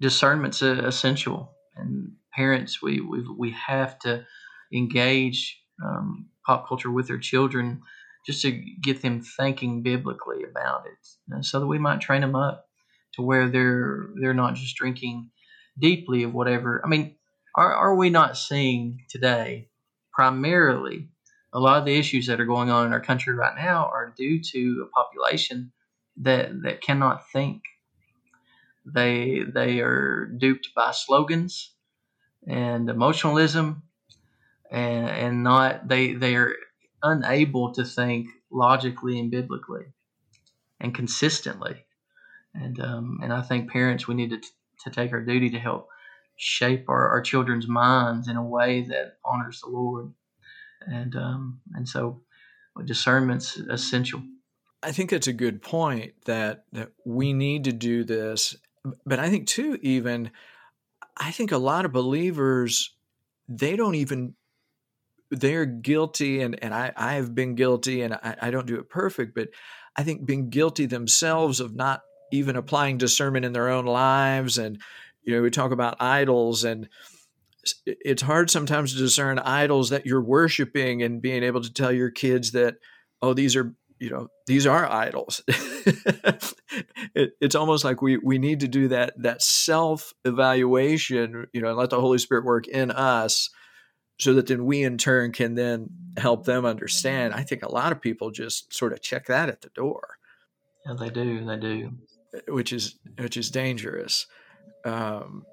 discernment's 0.00 0.62
essential. 0.62 1.52
And 1.76 2.12
parents, 2.34 2.82
we 2.82 3.00
we 3.00 3.24
we 3.36 3.50
have 3.52 3.98
to 4.00 4.24
engage 4.72 5.60
um, 5.84 6.28
pop 6.46 6.68
culture 6.68 6.90
with 6.90 7.06
their 7.08 7.18
children 7.18 7.82
just 8.26 8.42
to 8.42 8.50
get 8.82 9.00
them 9.02 9.20
thinking 9.22 9.82
biblically 9.82 10.42
about 10.44 10.84
it, 10.86 11.44
so 11.44 11.60
that 11.60 11.66
we 11.66 11.78
might 11.78 12.00
train 12.00 12.20
them 12.20 12.34
up 12.34 12.66
to 13.14 13.22
where 13.22 13.48
they're 13.48 14.08
they're 14.20 14.34
not 14.34 14.54
just 14.54 14.76
drinking 14.76 15.30
deeply 15.78 16.24
of 16.24 16.34
whatever. 16.34 16.82
I 16.84 16.88
mean, 16.88 17.16
are 17.54 17.72
are 17.74 17.94
we 17.94 18.10
not 18.10 18.36
seeing 18.36 19.04
today 19.08 19.68
primarily 20.12 21.08
a 21.52 21.60
lot 21.60 21.78
of 21.78 21.84
the 21.86 21.96
issues 21.96 22.26
that 22.26 22.40
are 22.40 22.44
going 22.44 22.70
on 22.70 22.86
in 22.86 22.92
our 22.92 23.00
country 23.00 23.34
right 23.34 23.56
now 23.56 23.86
are 23.86 24.12
due 24.16 24.40
to 24.42 24.86
a 24.86 24.90
population 24.90 25.72
that 26.18 26.50
that 26.62 26.82
cannot 26.82 27.30
think. 27.30 27.62
They 28.94 29.42
they 29.52 29.80
are 29.80 30.26
duped 30.26 30.70
by 30.74 30.92
slogans 30.92 31.74
and 32.46 32.88
emotionalism 32.88 33.82
and 34.70 35.08
and 35.08 35.44
not 35.44 35.88
they 35.88 36.14
they 36.14 36.36
are 36.36 36.54
unable 37.02 37.72
to 37.74 37.84
think 37.84 38.28
logically 38.50 39.18
and 39.18 39.30
biblically 39.30 39.86
and 40.80 40.94
consistently. 40.94 41.84
And 42.54 42.80
um, 42.80 43.20
and 43.22 43.32
I 43.32 43.42
think 43.42 43.70
parents 43.70 44.08
we 44.08 44.14
need 44.14 44.30
to, 44.30 44.38
t- 44.38 44.48
to 44.84 44.90
take 44.90 45.12
our 45.12 45.22
duty 45.22 45.50
to 45.50 45.58
help 45.58 45.88
shape 46.36 46.88
our, 46.88 47.08
our 47.08 47.20
children's 47.20 47.68
minds 47.68 48.28
in 48.28 48.36
a 48.36 48.44
way 48.44 48.82
that 48.82 49.18
honors 49.24 49.60
the 49.60 49.70
Lord. 49.70 50.12
And 50.86 51.14
um, 51.16 51.60
and 51.74 51.88
so 51.88 52.22
discernment's 52.84 53.58
essential. 53.58 54.22
I 54.82 54.92
think 54.92 55.10
that's 55.10 55.26
a 55.26 55.32
good 55.32 55.60
point 55.62 56.14
that 56.24 56.64
that 56.72 56.92
we 57.04 57.32
need 57.32 57.64
to 57.64 57.72
do 57.72 58.04
this. 58.04 58.56
But 59.04 59.18
I 59.18 59.28
think 59.30 59.46
too, 59.46 59.78
even 59.82 60.30
I 61.16 61.30
think 61.30 61.52
a 61.52 61.58
lot 61.58 61.84
of 61.84 61.92
believers 61.92 62.94
they 63.48 63.76
don't 63.76 63.94
even 63.94 64.34
they're 65.30 65.66
guilty 65.66 66.40
and, 66.40 66.62
and 66.62 66.72
I, 66.72 66.92
I 66.96 67.14
have 67.14 67.34
been 67.34 67.54
guilty 67.54 68.02
and 68.02 68.14
I, 68.14 68.36
I 68.42 68.50
don't 68.50 68.66
do 68.66 68.78
it 68.78 68.88
perfect, 68.88 69.34
but 69.34 69.48
I 69.96 70.02
think 70.02 70.24
being 70.24 70.48
guilty 70.48 70.86
themselves 70.86 71.60
of 71.60 71.74
not 71.74 72.02
even 72.32 72.56
applying 72.56 72.98
discernment 72.98 73.44
in 73.44 73.52
their 73.52 73.68
own 73.68 73.84
lives. 73.84 74.58
And, 74.58 74.80
you 75.22 75.34
know, 75.34 75.42
we 75.42 75.50
talk 75.50 75.72
about 75.72 76.00
idols 76.00 76.64
and 76.64 76.88
it's 77.86 78.22
hard 78.22 78.48
sometimes 78.48 78.92
to 78.92 78.98
discern 78.98 79.38
idols 79.38 79.90
that 79.90 80.06
you're 80.06 80.22
worshiping 80.22 81.02
and 81.02 81.20
being 81.20 81.42
able 81.42 81.60
to 81.60 81.72
tell 81.72 81.92
your 81.92 82.10
kids 82.10 82.52
that, 82.52 82.76
oh, 83.20 83.34
these 83.34 83.56
are, 83.56 83.74
you 84.00 84.10
know, 84.10 84.28
these 84.46 84.66
are 84.66 84.90
idols. 84.90 85.42
it, 87.14 87.32
it's 87.40 87.54
almost 87.54 87.84
like 87.84 88.02
we, 88.02 88.16
we 88.18 88.38
need 88.38 88.60
to 88.60 88.68
do 88.68 88.88
that, 88.88 89.14
that 89.18 89.42
self 89.42 90.12
evaluation, 90.24 91.46
you 91.52 91.60
know, 91.60 91.68
and 91.68 91.78
let 91.78 91.90
the 91.90 92.00
Holy 92.00 92.18
Spirit 92.18 92.44
work 92.44 92.66
in 92.68 92.90
us 92.90 93.50
so 94.18 94.34
that 94.34 94.46
then 94.46 94.64
we 94.64 94.82
in 94.82 94.98
turn 94.98 95.32
can 95.32 95.54
then 95.54 95.88
help 96.16 96.44
them 96.44 96.64
understand. 96.64 97.34
I 97.34 97.42
think 97.42 97.62
a 97.62 97.72
lot 97.72 97.92
of 97.92 98.00
people 98.00 98.30
just 98.30 98.74
sort 98.74 98.92
of 98.92 99.00
check 99.00 99.26
that 99.26 99.48
at 99.48 99.60
the 99.60 99.70
door. 99.70 100.18
Yeah, 100.86 100.94
they 100.98 101.10
do. 101.10 101.44
They 101.44 101.56
do. 101.56 101.92
Which 102.48 102.72
is 102.72 102.98
which 103.18 103.36
is 103.36 103.50
dangerous. 103.50 104.26
Um, 104.84 105.44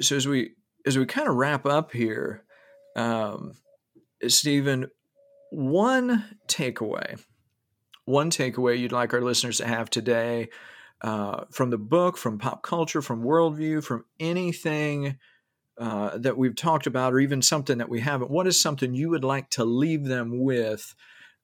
so 0.00 0.16
as 0.16 0.26
we 0.26 0.52
as 0.86 0.98
we 0.98 1.06
kind 1.06 1.28
of 1.28 1.36
wrap 1.36 1.64
up 1.64 1.92
here, 1.92 2.44
um, 2.96 3.52
Stephen, 4.26 4.88
one 5.50 6.24
takeaway, 6.48 7.22
one 8.10 8.30
takeaway 8.30 8.78
you'd 8.78 8.92
like 8.92 9.14
our 9.14 9.22
listeners 9.22 9.58
to 9.58 9.66
have 9.66 9.88
today 9.88 10.50
uh, 11.00 11.44
from 11.50 11.70
the 11.70 11.78
book, 11.78 12.16
from 12.16 12.38
pop 12.38 12.62
culture, 12.62 13.00
from 13.00 13.22
worldview, 13.22 13.82
from 13.82 14.04
anything 14.18 15.16
uh, 15.78 16.18
that 16.18 16.36
we've 16.36 16.56
talked 16.56 16.86
about, 16.86 17.14
or 17.14 17.20
even 17.20 17.40
something 17.40 17.78
that 17.78 17.88
we 17.88 18.00
haven't, 18.00 18.30
what 18.30 18.46
is 18.46 18.60
something 18.60 18.92
you 18.92 19.08
would 19.08 19.24
like 19.24 19.48
to 19.50 19.64
leave 19.64 20.04
them 20.04 20.42
with 20.44 20.94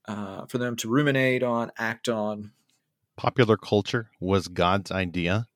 uh, 0.06 0.44
for 0.46 0.58
them 0.58 0.76
to 0.76 0.90
ruminate 0.90 1.42
on, 1.42 1.72
act 1.78 2.08
on? 2.08 2.52
Popular 3.16 3.56
culture 3.56 4.10
was 4.20 4.48
God's 4.48 4.90
idea. 4.90 5.46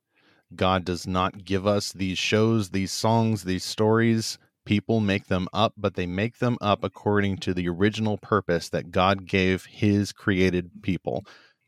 God 0.57 0.85
does 0.85 1.07
not 1.07 1.45
give 1.45 1.67
us 1.67 1.93
these 1.93 2.19
shows, 2.19 2.71
these 2.71 2.91
songs, 2.91 3.45
these 3.45 3.65
stories. 3.65 4.39
People 4.65 5.01
make 5.01 5.27
them 5.27 5.49
up, 5.53 5.75
but 5.77 5.95
they 5.95 6.07
make 6.07 6.39
them 6.39 6.59
up 6.61 6.85
according 6.85 7.39
to 7.39 7.55
the 7.55 7.69
original 7.69 8.19
purpose 8.19 8.69
that 8.69 8.91
God 8.91 9.27
gave 9.27 9.65
his 9.65 10.13
created 10.13 10.83
people 10.83 11.25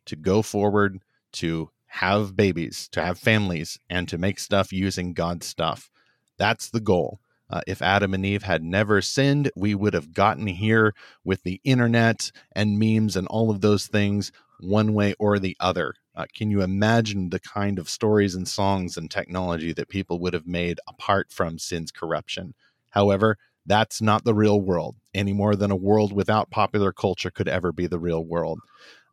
to 0.06 0.16
go 0.16 0.42
forward, 0.42 1.00
to 1.32 1.70
have 1.86 2.36
babies, 2.36 2.88
to 2.92 3.02
have 3.02 3.18
families, 3.18 3.78
and 3.88 4.08
to 4.08 4.18
make 4.18 4.38
stuff 4.38 4.72
using 4.72 5.14
God's 5.14 5.46
stuff. 5.46 5.90
That's 6.38 6.70
the 6.70 6.80
goal. 6.80 7.20
Uh, 7.50 7.60
if 7.66 7.82
Adam 7.82 8.14
and 8.14 8.24
Eve 8.24 8.44
had 8.44 8.62
never 8.62 9.02
sinned, 9.02 9.50
we 9.54 9.74
would 9.74 9.92
have 9.92 10.14
gotten 10.14 10.46
here 10.46 10.94
with 11.22 11.42
the 11.42 11.60
internet 11.64 12.32
and 12.52 12.78
memes 12.78 13.14
and 13.14 13.26
all 13.28 13.50
of 13.50 13.60
those 13.60 13.86
things 13.86 14.32
one 14.60 14.94
way 14.94 15.14
or 15.18 15.38
the 15.38 15.56
other. 15.60 15.94
Uh, 16.14 16.24
can 16.34 16.50
you 16.50 16.62
imagine 16.62 17.30
the 17.30 17.40
kind 17.40 17.78
of 17.78 17.88
stories 17.88 18.34
and 18.34 18.48
songs 18.48 18.96
and 18.96 19.10
technology 19.10 19.72
that 19.72 19.88
people 19.88 20.18
would 20.18 20.34
have 20.34 20.46
made 20.46 20.78
apart 20.88 21.30
from 21.30 21.58
sin's 21.58 21.90
corruption? 21.90 22.54
However, 22.92 23.36
that's 23.66 24.00
not 24.00 24.24
the 24.24 24.34
real 24.34 24.60
world 24.60 24.96
any 25.14 25.32
more 25.32 25.54
than 25.56 25.70
a 25.70 25.76
world 25.76 26.12
without 26.12 26.50
popular 26.50 26.92
culture 26.92 27.30
could 27.30 27.48
ever 27.48 27.72
be 27.72 27.86
the 27.86 27.98
real 27.98 28.24
world. 28.24 28.60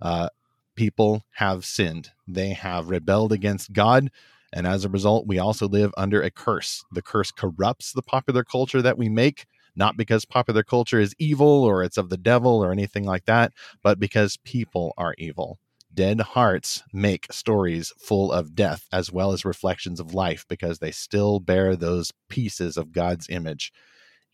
Uh, 0.01 0.30
people 0.75 1.23
have 1.32 1.65
sinned, 1.65 2.11
they 2.27 2.49
have 2.49 2.89
rebelled 2.89 3.32
against 3.32 3.73
God. 3.73 4.09
And 4.51 4.65
as 4.65 4.84
a 4.84 4.89
result, 4.89 5.27
we 5.27 5.38
also 5.38 5.67
live 5.67 5.93
under 5.95 6.21
a 6.21 6.32
curse. 6.32 6.84
The 6.91 7.03
curse 7.03 7.32
corrupts 7.32 7.93
the 7.93 8.01
popular 8.01 8.43
culture 8.43 8.82
that 8.82 8.97
we 8.97 9.07
make, 9.07 9.45
not 9.75 9.95
because 9.95 10.25
popular 10.25 10.63
culture 10.63 10.99
is 10.99 11.13
evil 11.19 11.63
or 11.63 11.84
it's 11.84 11.97
of 11.97 12.09
the 12.09 12.17
devil 12.17 12.63
or 12.63 12.71
anything 12.71 13.03
like 13.03 13.25
that, 13.25 13.53
but 13.84 13.99
because 13.99 14.38
people 14.38 14.93
are 14.97 15.13
evil. 15.19 15.59
Dead 15.93 16.21
hearts 16.21 16.83
make 16.93 17.31
stories 17.31 17.91
full 17.97 18.31
of 18.31 18.55
death 18.55 18.85
as 18.91 19.11
well 19.11 19.31
as 19.31 19.43
reflections 19.43 19.99
of 19.99 20.13
life 20.13 20.45
because 20.47 20.79
they 20.79 20.91
still 20.91 21.39
bear 21.39 21.75
those 21.75 22.11
pieces 22.29 22.77
of 22.77 22.91
God's 22.91 23.27
image. 23.29 23.71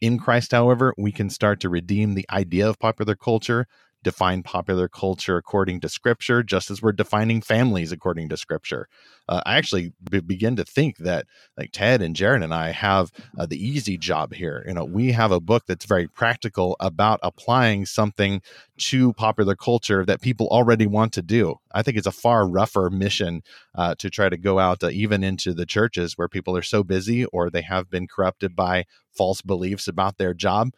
In 0.02 0.20
Christ, 0.20 0.52
however, 0.52 0.94
we 0.98 1.12
can 1.12 1.30
start 1.30 1.60
to 1.62 1.70
redeem 1.70 2.14
the 2.14 2.26
idea 2.30 2.68
of 2.70 2.78
popular 2.78 3.16
culture 3.16 3.68
define 4.06 4.44
popular 4.44 4.88
culture 4.88 5.36
according 5.36 5.80
to 5.82 5.90
scripture, 5.90 6.44
just 6.44 6.70
as 6.70 6.80
we're 6.80 6.92
defining 6.92 7.42
families 7.42 7.92
according 7.92 8.30
to 8.30 8.38
scripture. 8.38 8.88
Uh, 9.28 9.42
I 9.48 9.58
actually 9.58 9.94
be- 10.12 10.20
begin 10.20 10.56
to 10.58 10.64
think 10.64 10.98
that 10.98 11.26
like 11.58 11.72
Ted 11.74 12.04
and 12.04 12.16
Jared 12.16 12.44
and 12.44 12.54
I 12.54 12.70
have 12.70 13.12
uh, 13.38 13.48
the 13.48 13.58
easy 13.58 13.98
job 13.98 14.36
here. 14.36 14.64
You 14.68 14.76
know, 14.76 14.86
we 14.86 15.12
have 15.14 15.32
a 15.32 15.40
book 15.40 15.64
that's 15.68 15.86
very 15.86 16.08
practical 16.08 16.78
about 16.80 17.20
applying 17.24 17.88
something 17.88 18.44
to 18.78 19.12
popular 19.14 19.56
culture 19.56 20.06
that 20.06 20.22
people 20.22 20.48
already 20.52 20.86
want 20.86 21.12
to 21.14 21.24
do. 21.24 21.56
I 21.74 21.82
think 21.82 21.98
it's 21.98 22.06
a 22.06 22.12
far 22.12 22.48
rougher 22.48 22.92
mission 22.92 23.42
uh, 23.74 23.96
to 23.96 24.12
try 24.12 24.30
to 24.30 24.38
go 24.38 24.60
out 24.60 24.84
uh, 24.84 24.90
even 24.90 25.24
into 25.24 25.56
the 25.56 25.66
churches 25.66 26.14
where 26.16 26.30
people 26.30 26.56
are 26.56 26.62
so 26.62 26.84
busy 26.84 27.26
or 27.26 27.50
they 27.50 27.64
have 27.64 27.90
been 27.90 28.08
corrupted 28.08 28.56
by 28.56 28.86
false 29.18 29.42
beliefs 29.42 29.88
about 29.88 30.20
their 30.20 30.36
job. 30.36 30.70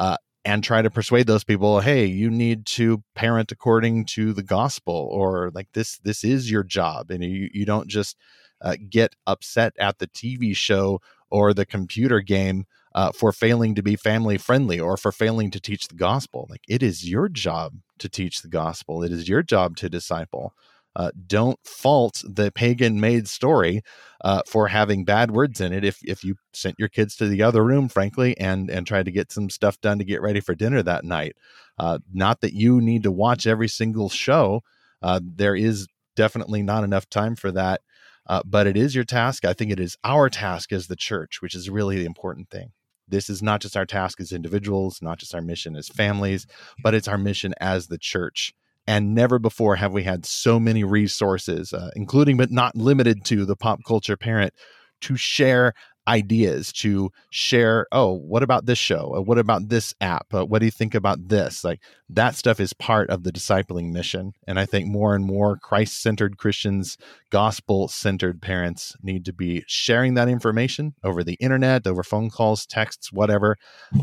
Uh, 0.00 0.16
and 0.44 0.64
try 0.64 0.82
to 0.82 0.90
persuade 0.90 1.26
those 1.26 1.44
people 1.44 1.80
hey 1.80 2.04
you 2.04 2.30
need 2.30 2.66
to 2.66 3.02
parent 3.14 3.52
according 3.52 4.04
to 4.04 4.32
the 4.32 4.42
gospel 4.42 5.08
or 5.12 5.50
like 5.54 5.68
this 5.72 5.98
this 5.98 6.24
is 6.24 6.50
your 6.50 6.64
job 6.64 7.10
and 7.10 7.22
you, 7.22 7.48
you 7.52 7.64
don't 7.64 7.88
just 7.88 8.16
uh, 8.60 8.76
get 8.88 9.14
upset 9.26 9.72
at 9.78 9.98
the 9.98 10.06
tv 10.08 10.54
show 10.54 11.00
or 11.30 11.54
the 11.54 11.66
computer 11.66 12.20
game 12.20 12.66
uh, 12.94 13.12
for 13.12 13.32
failing 13.32 13.74
to 13.74 13.82
be 13.82 13.96
family 13.96 14.38
friendly 14.38 14.78
or 14.78 14.96
for 14.96 15.12
failing 15.12 15.50
to 15.50 15.60
teach 15.60 15.88
the 15.88 15.94
gospel. 15.94 16.46
Like 16.50 16.62
it 16.68 16.82
is 16.82 17.08
your 17.08 17.28
job 17.28 17.74
to 17.98 18.08
teach 18.08 18.42
the 18.42 18.48
gospel. 18.48 19.02
It 19.02 19.12
is 19.12 19.28
your 19.28 19.42
job 19.42 19.76
to 19.78 19.88
disciple 19.88 20.54
uh, 20.94 21.10
don't 21.26 21.58
fault 21.64 22.22
the 22.24 22.50
pagan 22.52 23.00
made 23.00 23.28
story 23.28 23.82
uh, 24.24 24.42
for 24.46 24.68
having 24.68 25.04
bad 25.04 25.30
words 25.30 25.60
in 25.60 25.72
it. 25.72 25.84
If 25.84 25.98
if 26.04 26.22
you 26.24 26.36
sent 26.52 26.76
your 26.78 26.88
kids 26.88 27.16
to 27.16 27.28
the 27.28 27.42
other 27.42 27.64
room, 27.64 27.88
frankly, 27.88 28.36
and 28.38 28.70
and 28.70 28.86
tried 28.86 29.06
to 29.06 29.12
get 29.12 29.32
some 29.32 29.50
stuff 29.50 29.80
done 29.80 29.98
to 29.98 30.04
get 30.04 30.22
ready 30.22 30.40
for 30.40 30.54
dinner 30.54 30.82
that 30.82 31.04
night, 31.04 31.36
uh, 31.78 31.98
not 32.12 32.40
that 32.40 32.54
you 32.54 32.80
need 32.80 33.02
to 33.04 33.12
watch 33.12 33.46
every 33.46 33.68
single 33.68 34.08
show. 34.08 34.62
Uh, 35.00 35.20
there 35.22 35.56
is 35.56 35.88
definitely 36.14 36.62
not 36.62 36.84
enough 36.84 37.08
time 37.08 37.36
for 37.36 37.50
that. 37.52 37.80
Uh, 38.26 38.40
but 38.44 38.68
it 38.68 38.76
is 38.76 38.94
your 38.94 39.04
task. 39.04 39.44
I 39.44 39.52
think 39.52 39.72
it 39.72 39.80
is 39.80 39.96
our 40.04 40.30
task 40.30 40.72
as 40.72 40.86
the 40.86 40.94
church, 40.94 41.42
which 41.42 41.56
is 41.56 41.68
really 41.68 41.98
the 41.98 42.04
important 42.04 42.50
thing. 42.50 42.70
This 43.08 43.28
is 43.28 43.42
not 43.42 43.60
just 43.60 43.76
our 43.76 43.84
task 43.84 44.20
as 44.20 44.30
individuals, 44.30 45.00
not 45.02 45.18
just 45.18 45.34
our 45.34 45.42
mission 45.42 45.74
as 45.74 45.88
families, 45.88 46.46
but 46.82 46.94
it's 46.94 47.08
our 47.08 47.18
mission 47.18 47.52
as 47.60 47.88
the 47.88 47.98
church 47.98 48.54
and 48.92 49.14
never 49.14 49.38
before 49.38 49.76
have 49.76 49.94
we 49.94 50.02
had 50.02 50.26
so 50.26 50.60
many 50.60 50.84
resources, 50.84 51.72
uh, 51.72 51.90
including 51.96 52.36
but 52.36 52.50
not 52.50 52.76
limited 52.76 53.24
to 53.24 53.46
the 53.46 53.56
pop 53.56 53.80
culture 53.86 54.18
parent, 54.18 54.52
to 55.00 55.16
share 55.16 55.72
ideas, 56.08 56.72
to 56.72 57.10
share, 57.30 57.86
oh, 57.92 58.12
what 58.12 58.42
about 58.42 58.66
this 58.66 58.78
show? 58.78 59.22
What 59.24 59.38
about 59.38 59.68
this 59.68 59.94
app? 60.00 60.26
What 60.30 60.58
do 60.58 60.64
you 60.64 60.70
think 60.70 60.94
about 60.94 61.28
this? 61.28 61.64
Like 61.64 61.80
that 62.08 62.34
stuff 62.34 62.60
is 62.60 62.72
part 62.72 63.08
of 63.10 63.22
the 63.22 63.32
discipling 63.32 63.92
mission. 63.92 64.32
And 64.46 64.58
I 64.58 64.66
think 64.66 64.88
more 64.88 65.14
and 65.14 65.24
more 65.24 65.56
Christ 65.56 66.02
centered 66.02 66.38
Christians, 66.38 66.96
gospel 67.30 67.88
centered 67.88 68.42
parents 68.42 68.96
need 69.02 69.24
to 69.26 69.32
be 69.32 69.64
sharing 69.66 70.14
that 70.14 70.28
information 70.28 70.94
over 71.04 71.22
the 71.22 71.34
internet, 71.34 71.86
over 71.86 72.02
phone 72.02 72.30
calls, 72.30 72.66
texts, 72.66 73.12
whatever, 73.12 73.56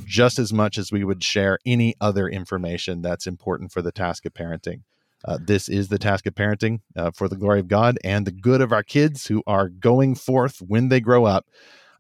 just 0.06 0.40
as 0.40 0.54
much 0.54 0.78
as 0.78 0.92
we 0.92 1.04
would 1.04 1.24
share 1.24 1.60
any 1.66 1.96
other 2.00 2.28
information 2.28 3.02
that's 3.02 3.28
important 3.28 3.72
for 3.72 3.82
the 3.82 3.92
task 3.92 4.26
of 4.26 4.34
parenting. 4.34 4.82
Uh, 5.26 5.38
this 5.42 5.68
is 5.68 5.90
the 5.90 6.00
task 6.00 6.26
of 6.26 6.34
parenting 6.34 6.80
uh, 6.96 7.12
for 7.12 7.28
the 7.28 7.36
glory 7.36 7.60
of 7.60 7.68
God 7.68 8.00
and 8.04 8.26
the 8.26 8.32
good 8.32 8.62
of 8.62 8.72
our 8.72 8.84
kids 8.84 9.28
who 9.28 9.44
are 9.46 9.68
going 9.68 10.16
forth 10.16 10.62
when 10.66 10.88
they 10.88 11.02
grow 11.02 11.26
up 11.26 11.46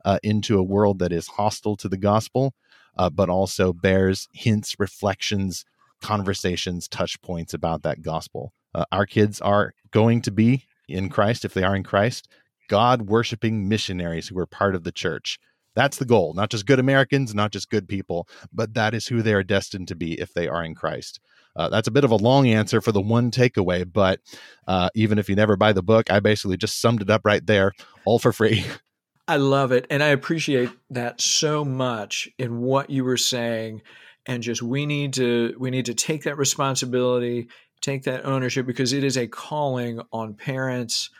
uh, 0.05 0.19
into 0.23 0.57
a 0.57 0.63
world 0.63 0.99
that 0.99 1.11
is 1.11 1.27
hostile 1.27 1.75
to 1.77 1.89
the 1.89 1.97
gospel, 1.97 2.53
uh, 2.97 3.09
but 3.09 3.29
also 3.29 3.73
bears 3.73 4.27
hints, 4.33 4.75
reflections, 4.79 5.65
conversations, 6.01 6.87
touch 6.87 7.21
points 7.21 7.53
about 7.53 7.83
that 7.83 8.01
gospel. 8.01 8.53
Uh, 8.73 8.85
our 8.91 9.05
kids 9.05 9.41
are 9.41 9.73
going 9.91 10.21
to 10.21 10.31
be 10.31 10.65
in 10.87 11.09
Christ, 11.09 11.45
if 11.45 11.53
they 11.53 11.63
are 11.63 11.75
in 11.75 11.83
Christ, 11.83 12.27
God 12.67 13.03
worshiping 13.03 13.67
missionaries 13.67 14.27
who 14.27 14.37
are 14.39 14.45
part 14.45 14.75
of 14.75 14.83
the 14.83 14.91
church. 14.91 15.39
That's 15.75 15.97
the 15.97 16.05
goal, 16.05 16.33
not 16.33 16.49
just 16.49 16.65
good 16.65 16.79
Americans, 16.79 17.33
not 17.33 17.51
just 17.51 17.69
good 17.69 17.87
people, 17.87 18.27
but 18.51 18.73
that 18.73 18.93
is 18.93 19.07
who 19.07 19.21
they 19.21 19.33
are 19.33 19.43
destined 19.43 19.87
to 19.89 19.95
be 19.95 20.19
if 20.19 20.33
they 20.33 20.47
are 20.47 20.63
in 20.63 20.75
Christ. 20.75 21.19
Uh, 21.55 21.69
that's 21.69 21.87
a 21.87 21.91
bit 21.91 22.03
of 22.03 22.11
a 22.11 22.15
long 22.15 22.47
answer 22.47 22.81
for 22.81 22.91
the 22.91 23.01
one 23.01 23.31
takeaway, 23.31 23.89
but 23.91 24.19
uh, 24.67 24.89
even 24.95 25.17
if 25.17 25.29
you 25.29 25.35
never 25.35 25.55
buy 25.55 25.73
the 25.73 25.83
book, 25.83 26.11
I 26.11 26.19
basically 26.19 26.57
just 26.57 26.79
summed 26.81 27.01
it 27.01 27.09
up 27.09 27.21
right 27.23 27.45
there, 27.45 27.73
all 28.05 28.19
for 28.19 28.33
free. 28.33 28.65
I 29.29 29.35
love 29.35 29.71
it. 29.71 29.85
And 29.91 30.01
I 30.01 30.07
appreciate 30.07 30.71
that 30.89 31.21
so 31.21 31.63
much 31.63 32.27
in 32.39 32.61
what 32.61 32.89
you 32.89 33.03
were 33.03 33.15
saying. 33.15 33.83
And 34.25 34.41
just 34.41 34.63
we 34.63 34.87
need 34.87 35.13
to 35.13 35.53
we 35.59 35.69
need 35.69 35.85
to 35.85 35.93
take 35.93 36.23
that 36.23 36.39
responsibility, 36.39 37.47
take 37.79 38.03
that 38.05 38.25
ownership 38.25 38.65
because 38.65 38.91
it 38.91 39.03
is 39.03 39.17
a 39.17 39.27
calling 39.27 40.01
on 40.11 40.33
parents. 40.33 41.11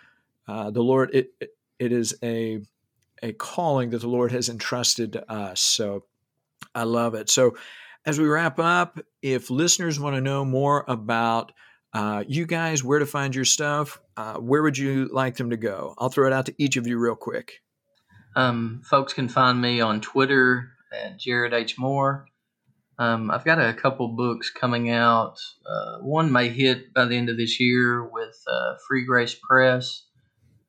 Uh, 0.47 0.71
the 0.71 0.81
Lord 0.81 1.13
it 1.13 1.33
it 1.77 1.91
is 1.91 2.15
a 2.23 2.61
a 3.21 3.33
calling 3.33 3.91
that 3.91 4.01
the 4.01 4.09
Lord 4.09 4.31
has 4.31 4.49
entrusted 4.49 5.13
to 5.13 5.31
us. 5.31 5.61
So 5.61 6.05
I 6.73 6.85
love 6.85 7.13
it. 7.13 7.29
So 7.29 7.57
as 8.07 8.19
we 8.19 8.27
wrap 8.27 8.57
up, 8.57 8.99
if 9.21 9.51
listeners 9.51 9.99
want 9.99 10.15
to 10.15 10.21
know 10.21 10.43
more 10.43 10.83
about 10.87 11.51
uh, 11.93 12.23
you 12.27 12.47
guys, 12.47 12.83
where 12.83 12.97
to 12.97 13.05
find 13.05 13.35
your 13.35 13.45
stuff, 13.45 14.01
uh, 14.17 14.37
where 14.37 14.63
would 14.63 14.79
you 14.79 15.09
like 15.13 15.35
them 15.35 15.51
to 15.51 15.57
go? 15.57 15.93
I'll 15.99 16.09
throw 16.09 16.25
it 16.25 16.33
out 16.33 16.47
to 16.47 16.55
each 16.57 16.75
of 16.75 16.87
you 16.87 16.97
real 16.97 17.15
quick. 17.15 17.61
Um, 18.39 18.81
folks 18.85 19.11
can 19.11 19.27
find 19.27 19.59
me 19.59 19.81
on 19.81 19.99
Twitter 19.99 20.69
at 20.93 21.19
Jared 21.19 21.53
H. 21.53 21.77
Moore. 21.77 22.25
Um, 22.97 23.29
I've 23.29 23.43
got 23.43 23.59
a 23.59 23.73
couple 23.73 24.15
books 24.15 24.49
coming 24.49 24.89
out. 24.89 25.35
Uh, 25.65 25.97
one 25.97 26.31
may 26.31 26.47
hit 26.47 26.93
by 26.93 27.03
the 27.03 27.17
end 27.17 27.27
of 27.27 27.35
this 27.35 27.59
year 27.59 28.01
with 28.01 28.41
uh, 28.47 28.75
Free 28.87 29.03
Grace 29.03 29.35
Press. 29.35 30.05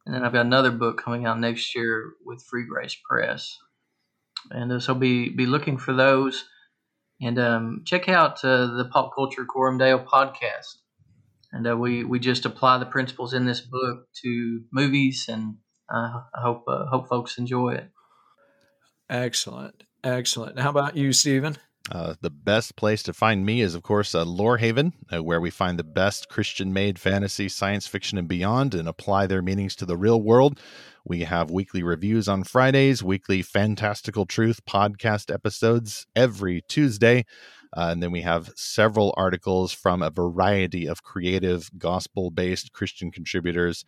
And 0.04 0.12
then 0.12 0.24
I've 0.24 0.32
got 0.32 0.46
another 0.46 0.72
book 0.72 1.00
coming 1.00 1.26
out 1.26 1.38
next 1.38 1.76
year 1.76 2.10
with 2.26 2.42
Free 2.42 2.66
Grace 2.66 2.96
Press. 3.08 3.56
And 4.50 4.72
uh, 4.72 4.80
so 4.80 4.92
be, 4.92 5.28
be 5.28 5.46
looking 5.46 5.78
for 5.78 5.92
those. 5.92 6.46
And 7.22 7.38
um, 7.38 7.82
check 7.86 8.08
out 8.08 8.44
uh, 8.44 8.66
the 8.66 8.88
Pop 8.90 9.12
Culture 9.14 9.44
Coram 9.44 9.78
Deo 9.78 10.04
podcast. 10.04 10.74
And 11.52 11.68
uh, 11.68 11.76
we, 11.76 12.02
we 12.02 12.18
just 12.18 12.46
apply 12.46 12.78
the 12.78 12.86
principles 12.86 13.32
in 13.32 13.46
this 13.46 13.60
book 13.60 14.08
to 14.24 14.62
movies 14.72 15.26
and 15.28 15.54
I 15.90 16.22
hope 16.34 16.64
uh, 16.68 16.86
hope 16.86 17.08
folks 17.08 17.38
enjoy 17.38 17.74
it. 17.74 17.90
Excellent, 19.08 19.82
excellent. 20.04 20.58
How 20.58 20.70
about 20.70 20.96
you, 20.96 21.12
Stephen? 21.12 21.56
Uh, 21.90 22.14
the 22.20 22.30
best 22.30 22.76
place 22.76 23.02
to 23.02 23.12
find 23.12 23.44
me 23.44 23.62
is, 23.62 23.74
of 23.74 23.82
course, 23.82 24.14
uh, 24.14 24.24
Lorehaven, 24.24 24.92
uh, 25.12 25.22
where 25.22 25.40
we 25.40 25.50
find 25.50 25.78
the 25.78 25.84
best 25.84 26.28
Christian 26.28 26.72
made 26.72 27.00
fantasy, 27.00 27.48
science 27.48 27.86
fiction, 27.86 28.16
and 28.16 28.28
beyond 28.28 28.74
and 28.74 28.86
apply 28.86 29.26
their 29.26 29.42
meanings 29.42 29.74
to 29.76 29.86
the 29.86 29.96
real 29.96 30.22
world. 30.22 30.60
We 31.04 31.20
have 31.20 31.50
weekly 31.50 31.82
reviews 31.82 32.28
on 32.28 32.44
Fridays, 32.44 33.02
weekly 33.02 33.42
Fantastical 33.42 34.26
Truth 34.26 34.64
podcast 34.66 35.32
episodes 35.34 36.06
every 36.14 36.62
Tuesday. 36.68 37.24
Uh, 37.76 37.88
and 37.90 38.02
then 38.02 38.12
we 38.12 38.20
have 38.20 38.52
several 38.54 39.14
articles 39.16 39.72
from 39.72 40.02
a 40.02 40.10
variety 40.10 40.86
of 40.86 41.02
creative, 41.02 41.70
gospel 41.78 42.30
based 42.30 42.72
Christian 42.72 43.10
contributors 43.10 43.84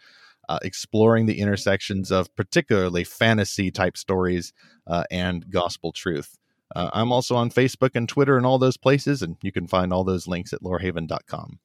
uh, 0.53 0.59
exploring 0.61 1.25
the 1.25 1.41
intersections 1.41 2.11
of 2.13 2.35
particularly 2.37 3.05
fantasy 3.05 3.71
type 3.71 3.97
stories 3.97 4.53
uh, 4.87 5.03
and 5.11 5.51
gospel 5.51 5.93
truth. 5.93 6.37
Uh, 6.77 6.91
I'm 6.93 7.11
also 7.11 7.37
on 7.37 7.49
Facebook 7.49 7.93
and 7.95 8.07
Twitter 8.07 8.37
and 8.37 8.45
all 8.45 8.59
those 8.59 8.77
places, 8.77 9.23
and 9.23 9.39
you 9.43 9.51
can 9.51 9.67
find 9.67 9.95
all 9.95 10.05
those 10.05 10.29
links 10.29 10.53
at 10.53 10.61
lorehaven.com. 10.61 11.59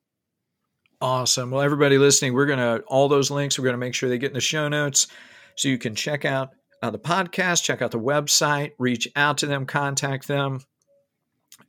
Awesome. 1.02 1.52
Well, 1.52 1.62
everybody 1.62 1.98
listening, 1.98 2.34
we're 2.34 2.46
going 2.46 2.60
to, 2.60 2.82
all 2.88 3.10
those 3.10 3.30
links, 3.30 3.60
we're 3.60 3.66
going 3.66 3.74
to 3.74 3.78
make 3.78 3.94
sure 3.94 4.08
they 4.08 4.18
get 4.18 4.30
in 4.30 4.36
the 4.36 4.40
show 4.40 4.70
notes 4.70 5.08
so 5.58 5.68
you 5.68 5.78
can 5.78 5.94
check 5.94 6.24
out 6.24 6.52
uh, 6.82 6.90
the 6.90 7.00
podcast, 7.00 7.64
check 7.64 7.82
out 7.82 7.92
the 7.92 8.00
website, 8.00 8.72
reach 8.80 9.06
out 9.18 9.40
to 9.40 9.48
them, 9.48 9.66
contact 9.66 10.30
them. 10.30 10.62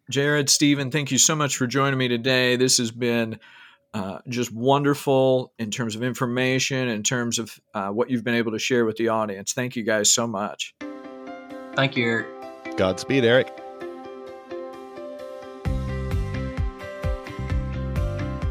Jared, 0.08 0.48
Stephen, 0.48 0.92
thank 0.92 1.10
you 1.10 1.18
so 1.18 1.34
much 1.34 1.56
for 1.56 1.66
joining 1.66 1.98
me 1.98 2.06
today. 2.06 2.54
This 2.54 2.78
has 2.78 2.92
been 2.92 3.40
uh, 3.94 4.18
just 4.28 4.52
wonderful 4.52 5.52
in 5.58 5.70
terms 5.70 5.96
of 5.96 6.02
information, 6.02 6.88
in 6.88 7.02
terms 7.02 7.38
of 7.38 7.58
uh, 7.74 7.88
what 7.88 8.10
you've 8.10 8.24
been 8.24 8.34
able 8.34 8.52
to 8.52 8.58
share 8.58 8.84
with 8.84 8.96
the 8.96 9.08
audience. 9.08 9.52
Thank 9.52 9.76
you 9.76 9.82
guys 9.82 10.12
so 10.12 10.26
much. 10.26 10.74
Thank 11.74 11.96
you, 11.96 12.04
Eric. 12.04 12.76
Godspeed, 12.76 13.24
Eric. 13.24 13.52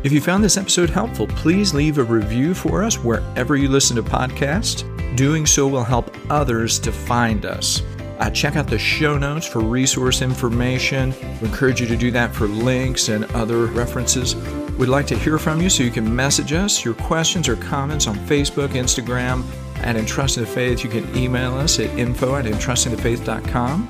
If 0.03 0.13
you 0.13 0.21
found 0.21 0.43
this 0.43 0.57
episode 0.57 0.89
helpful, 0.89 1.27
please 1.27 1.73
leave 1.73 1.97
a 1.97 2.03
review 2.03 2.53
for 2.53 2.83
us 2.83 2.97
wherever 2.97 3.57
you 3.57 3.67
listen 3.67 3.95
to 3.97 4.03
podcasts. 4.03 4.85
Doing 5.17 5.45
so 5.45 5.67
will 5.67 5.83
help 5.83 6.15
others 6.29 6.79
to 6.79 6.91
find 6.91 7.45
us. 7.45 7.81
Uh, 8.19 8.29
check 8.29 8.55
out 8.55 8.67
the 8.67 8.79
show 8.79 9.17
notes 9.17 9.45
for 9.45 9.59
resource 9.59 10.21
information. 10.21 11.13
We 11.41 11.49
encourage 11.49 11.81
you 11.81 11.87
to 11.87 11.97
do 11.97 12.11
that 12.11 12.33
for 12.33 12.47
links 12.47 13.09
and 13.09 13.25
other 13.35 13.65
references. 13.65 14.35
We'd 14.77 14.89
like 14.89 15.07
to 15.07 15.17
hear 15.17 15.39
from 15.39 15.61
you, 15.61 15.69
so 15.69 15.83
you 15.83 15.91
can 15.91 16.15
message 16.15 16.53
us 16.53 16.85
your 16.85 16.93
questions 16.93 17.49
or 17.49 17.55
comments 17.55 18.05
on 18.05 18.15
Facebook, 18.15 18.69
Instagram, 18.69 19.43
at 19.77 19.95
Entrusting 19.95 20.43
the 20.43 20.49
Faith. 20.49 20.83
You 20.83 20.89
can 20.89 21.15
email 21.15 21.55
us 21.55 21.79
at 21.79 21.89
info 21.97 22.35
at 22.35 22.45
entrustingthefaith.com. 22.45 23.89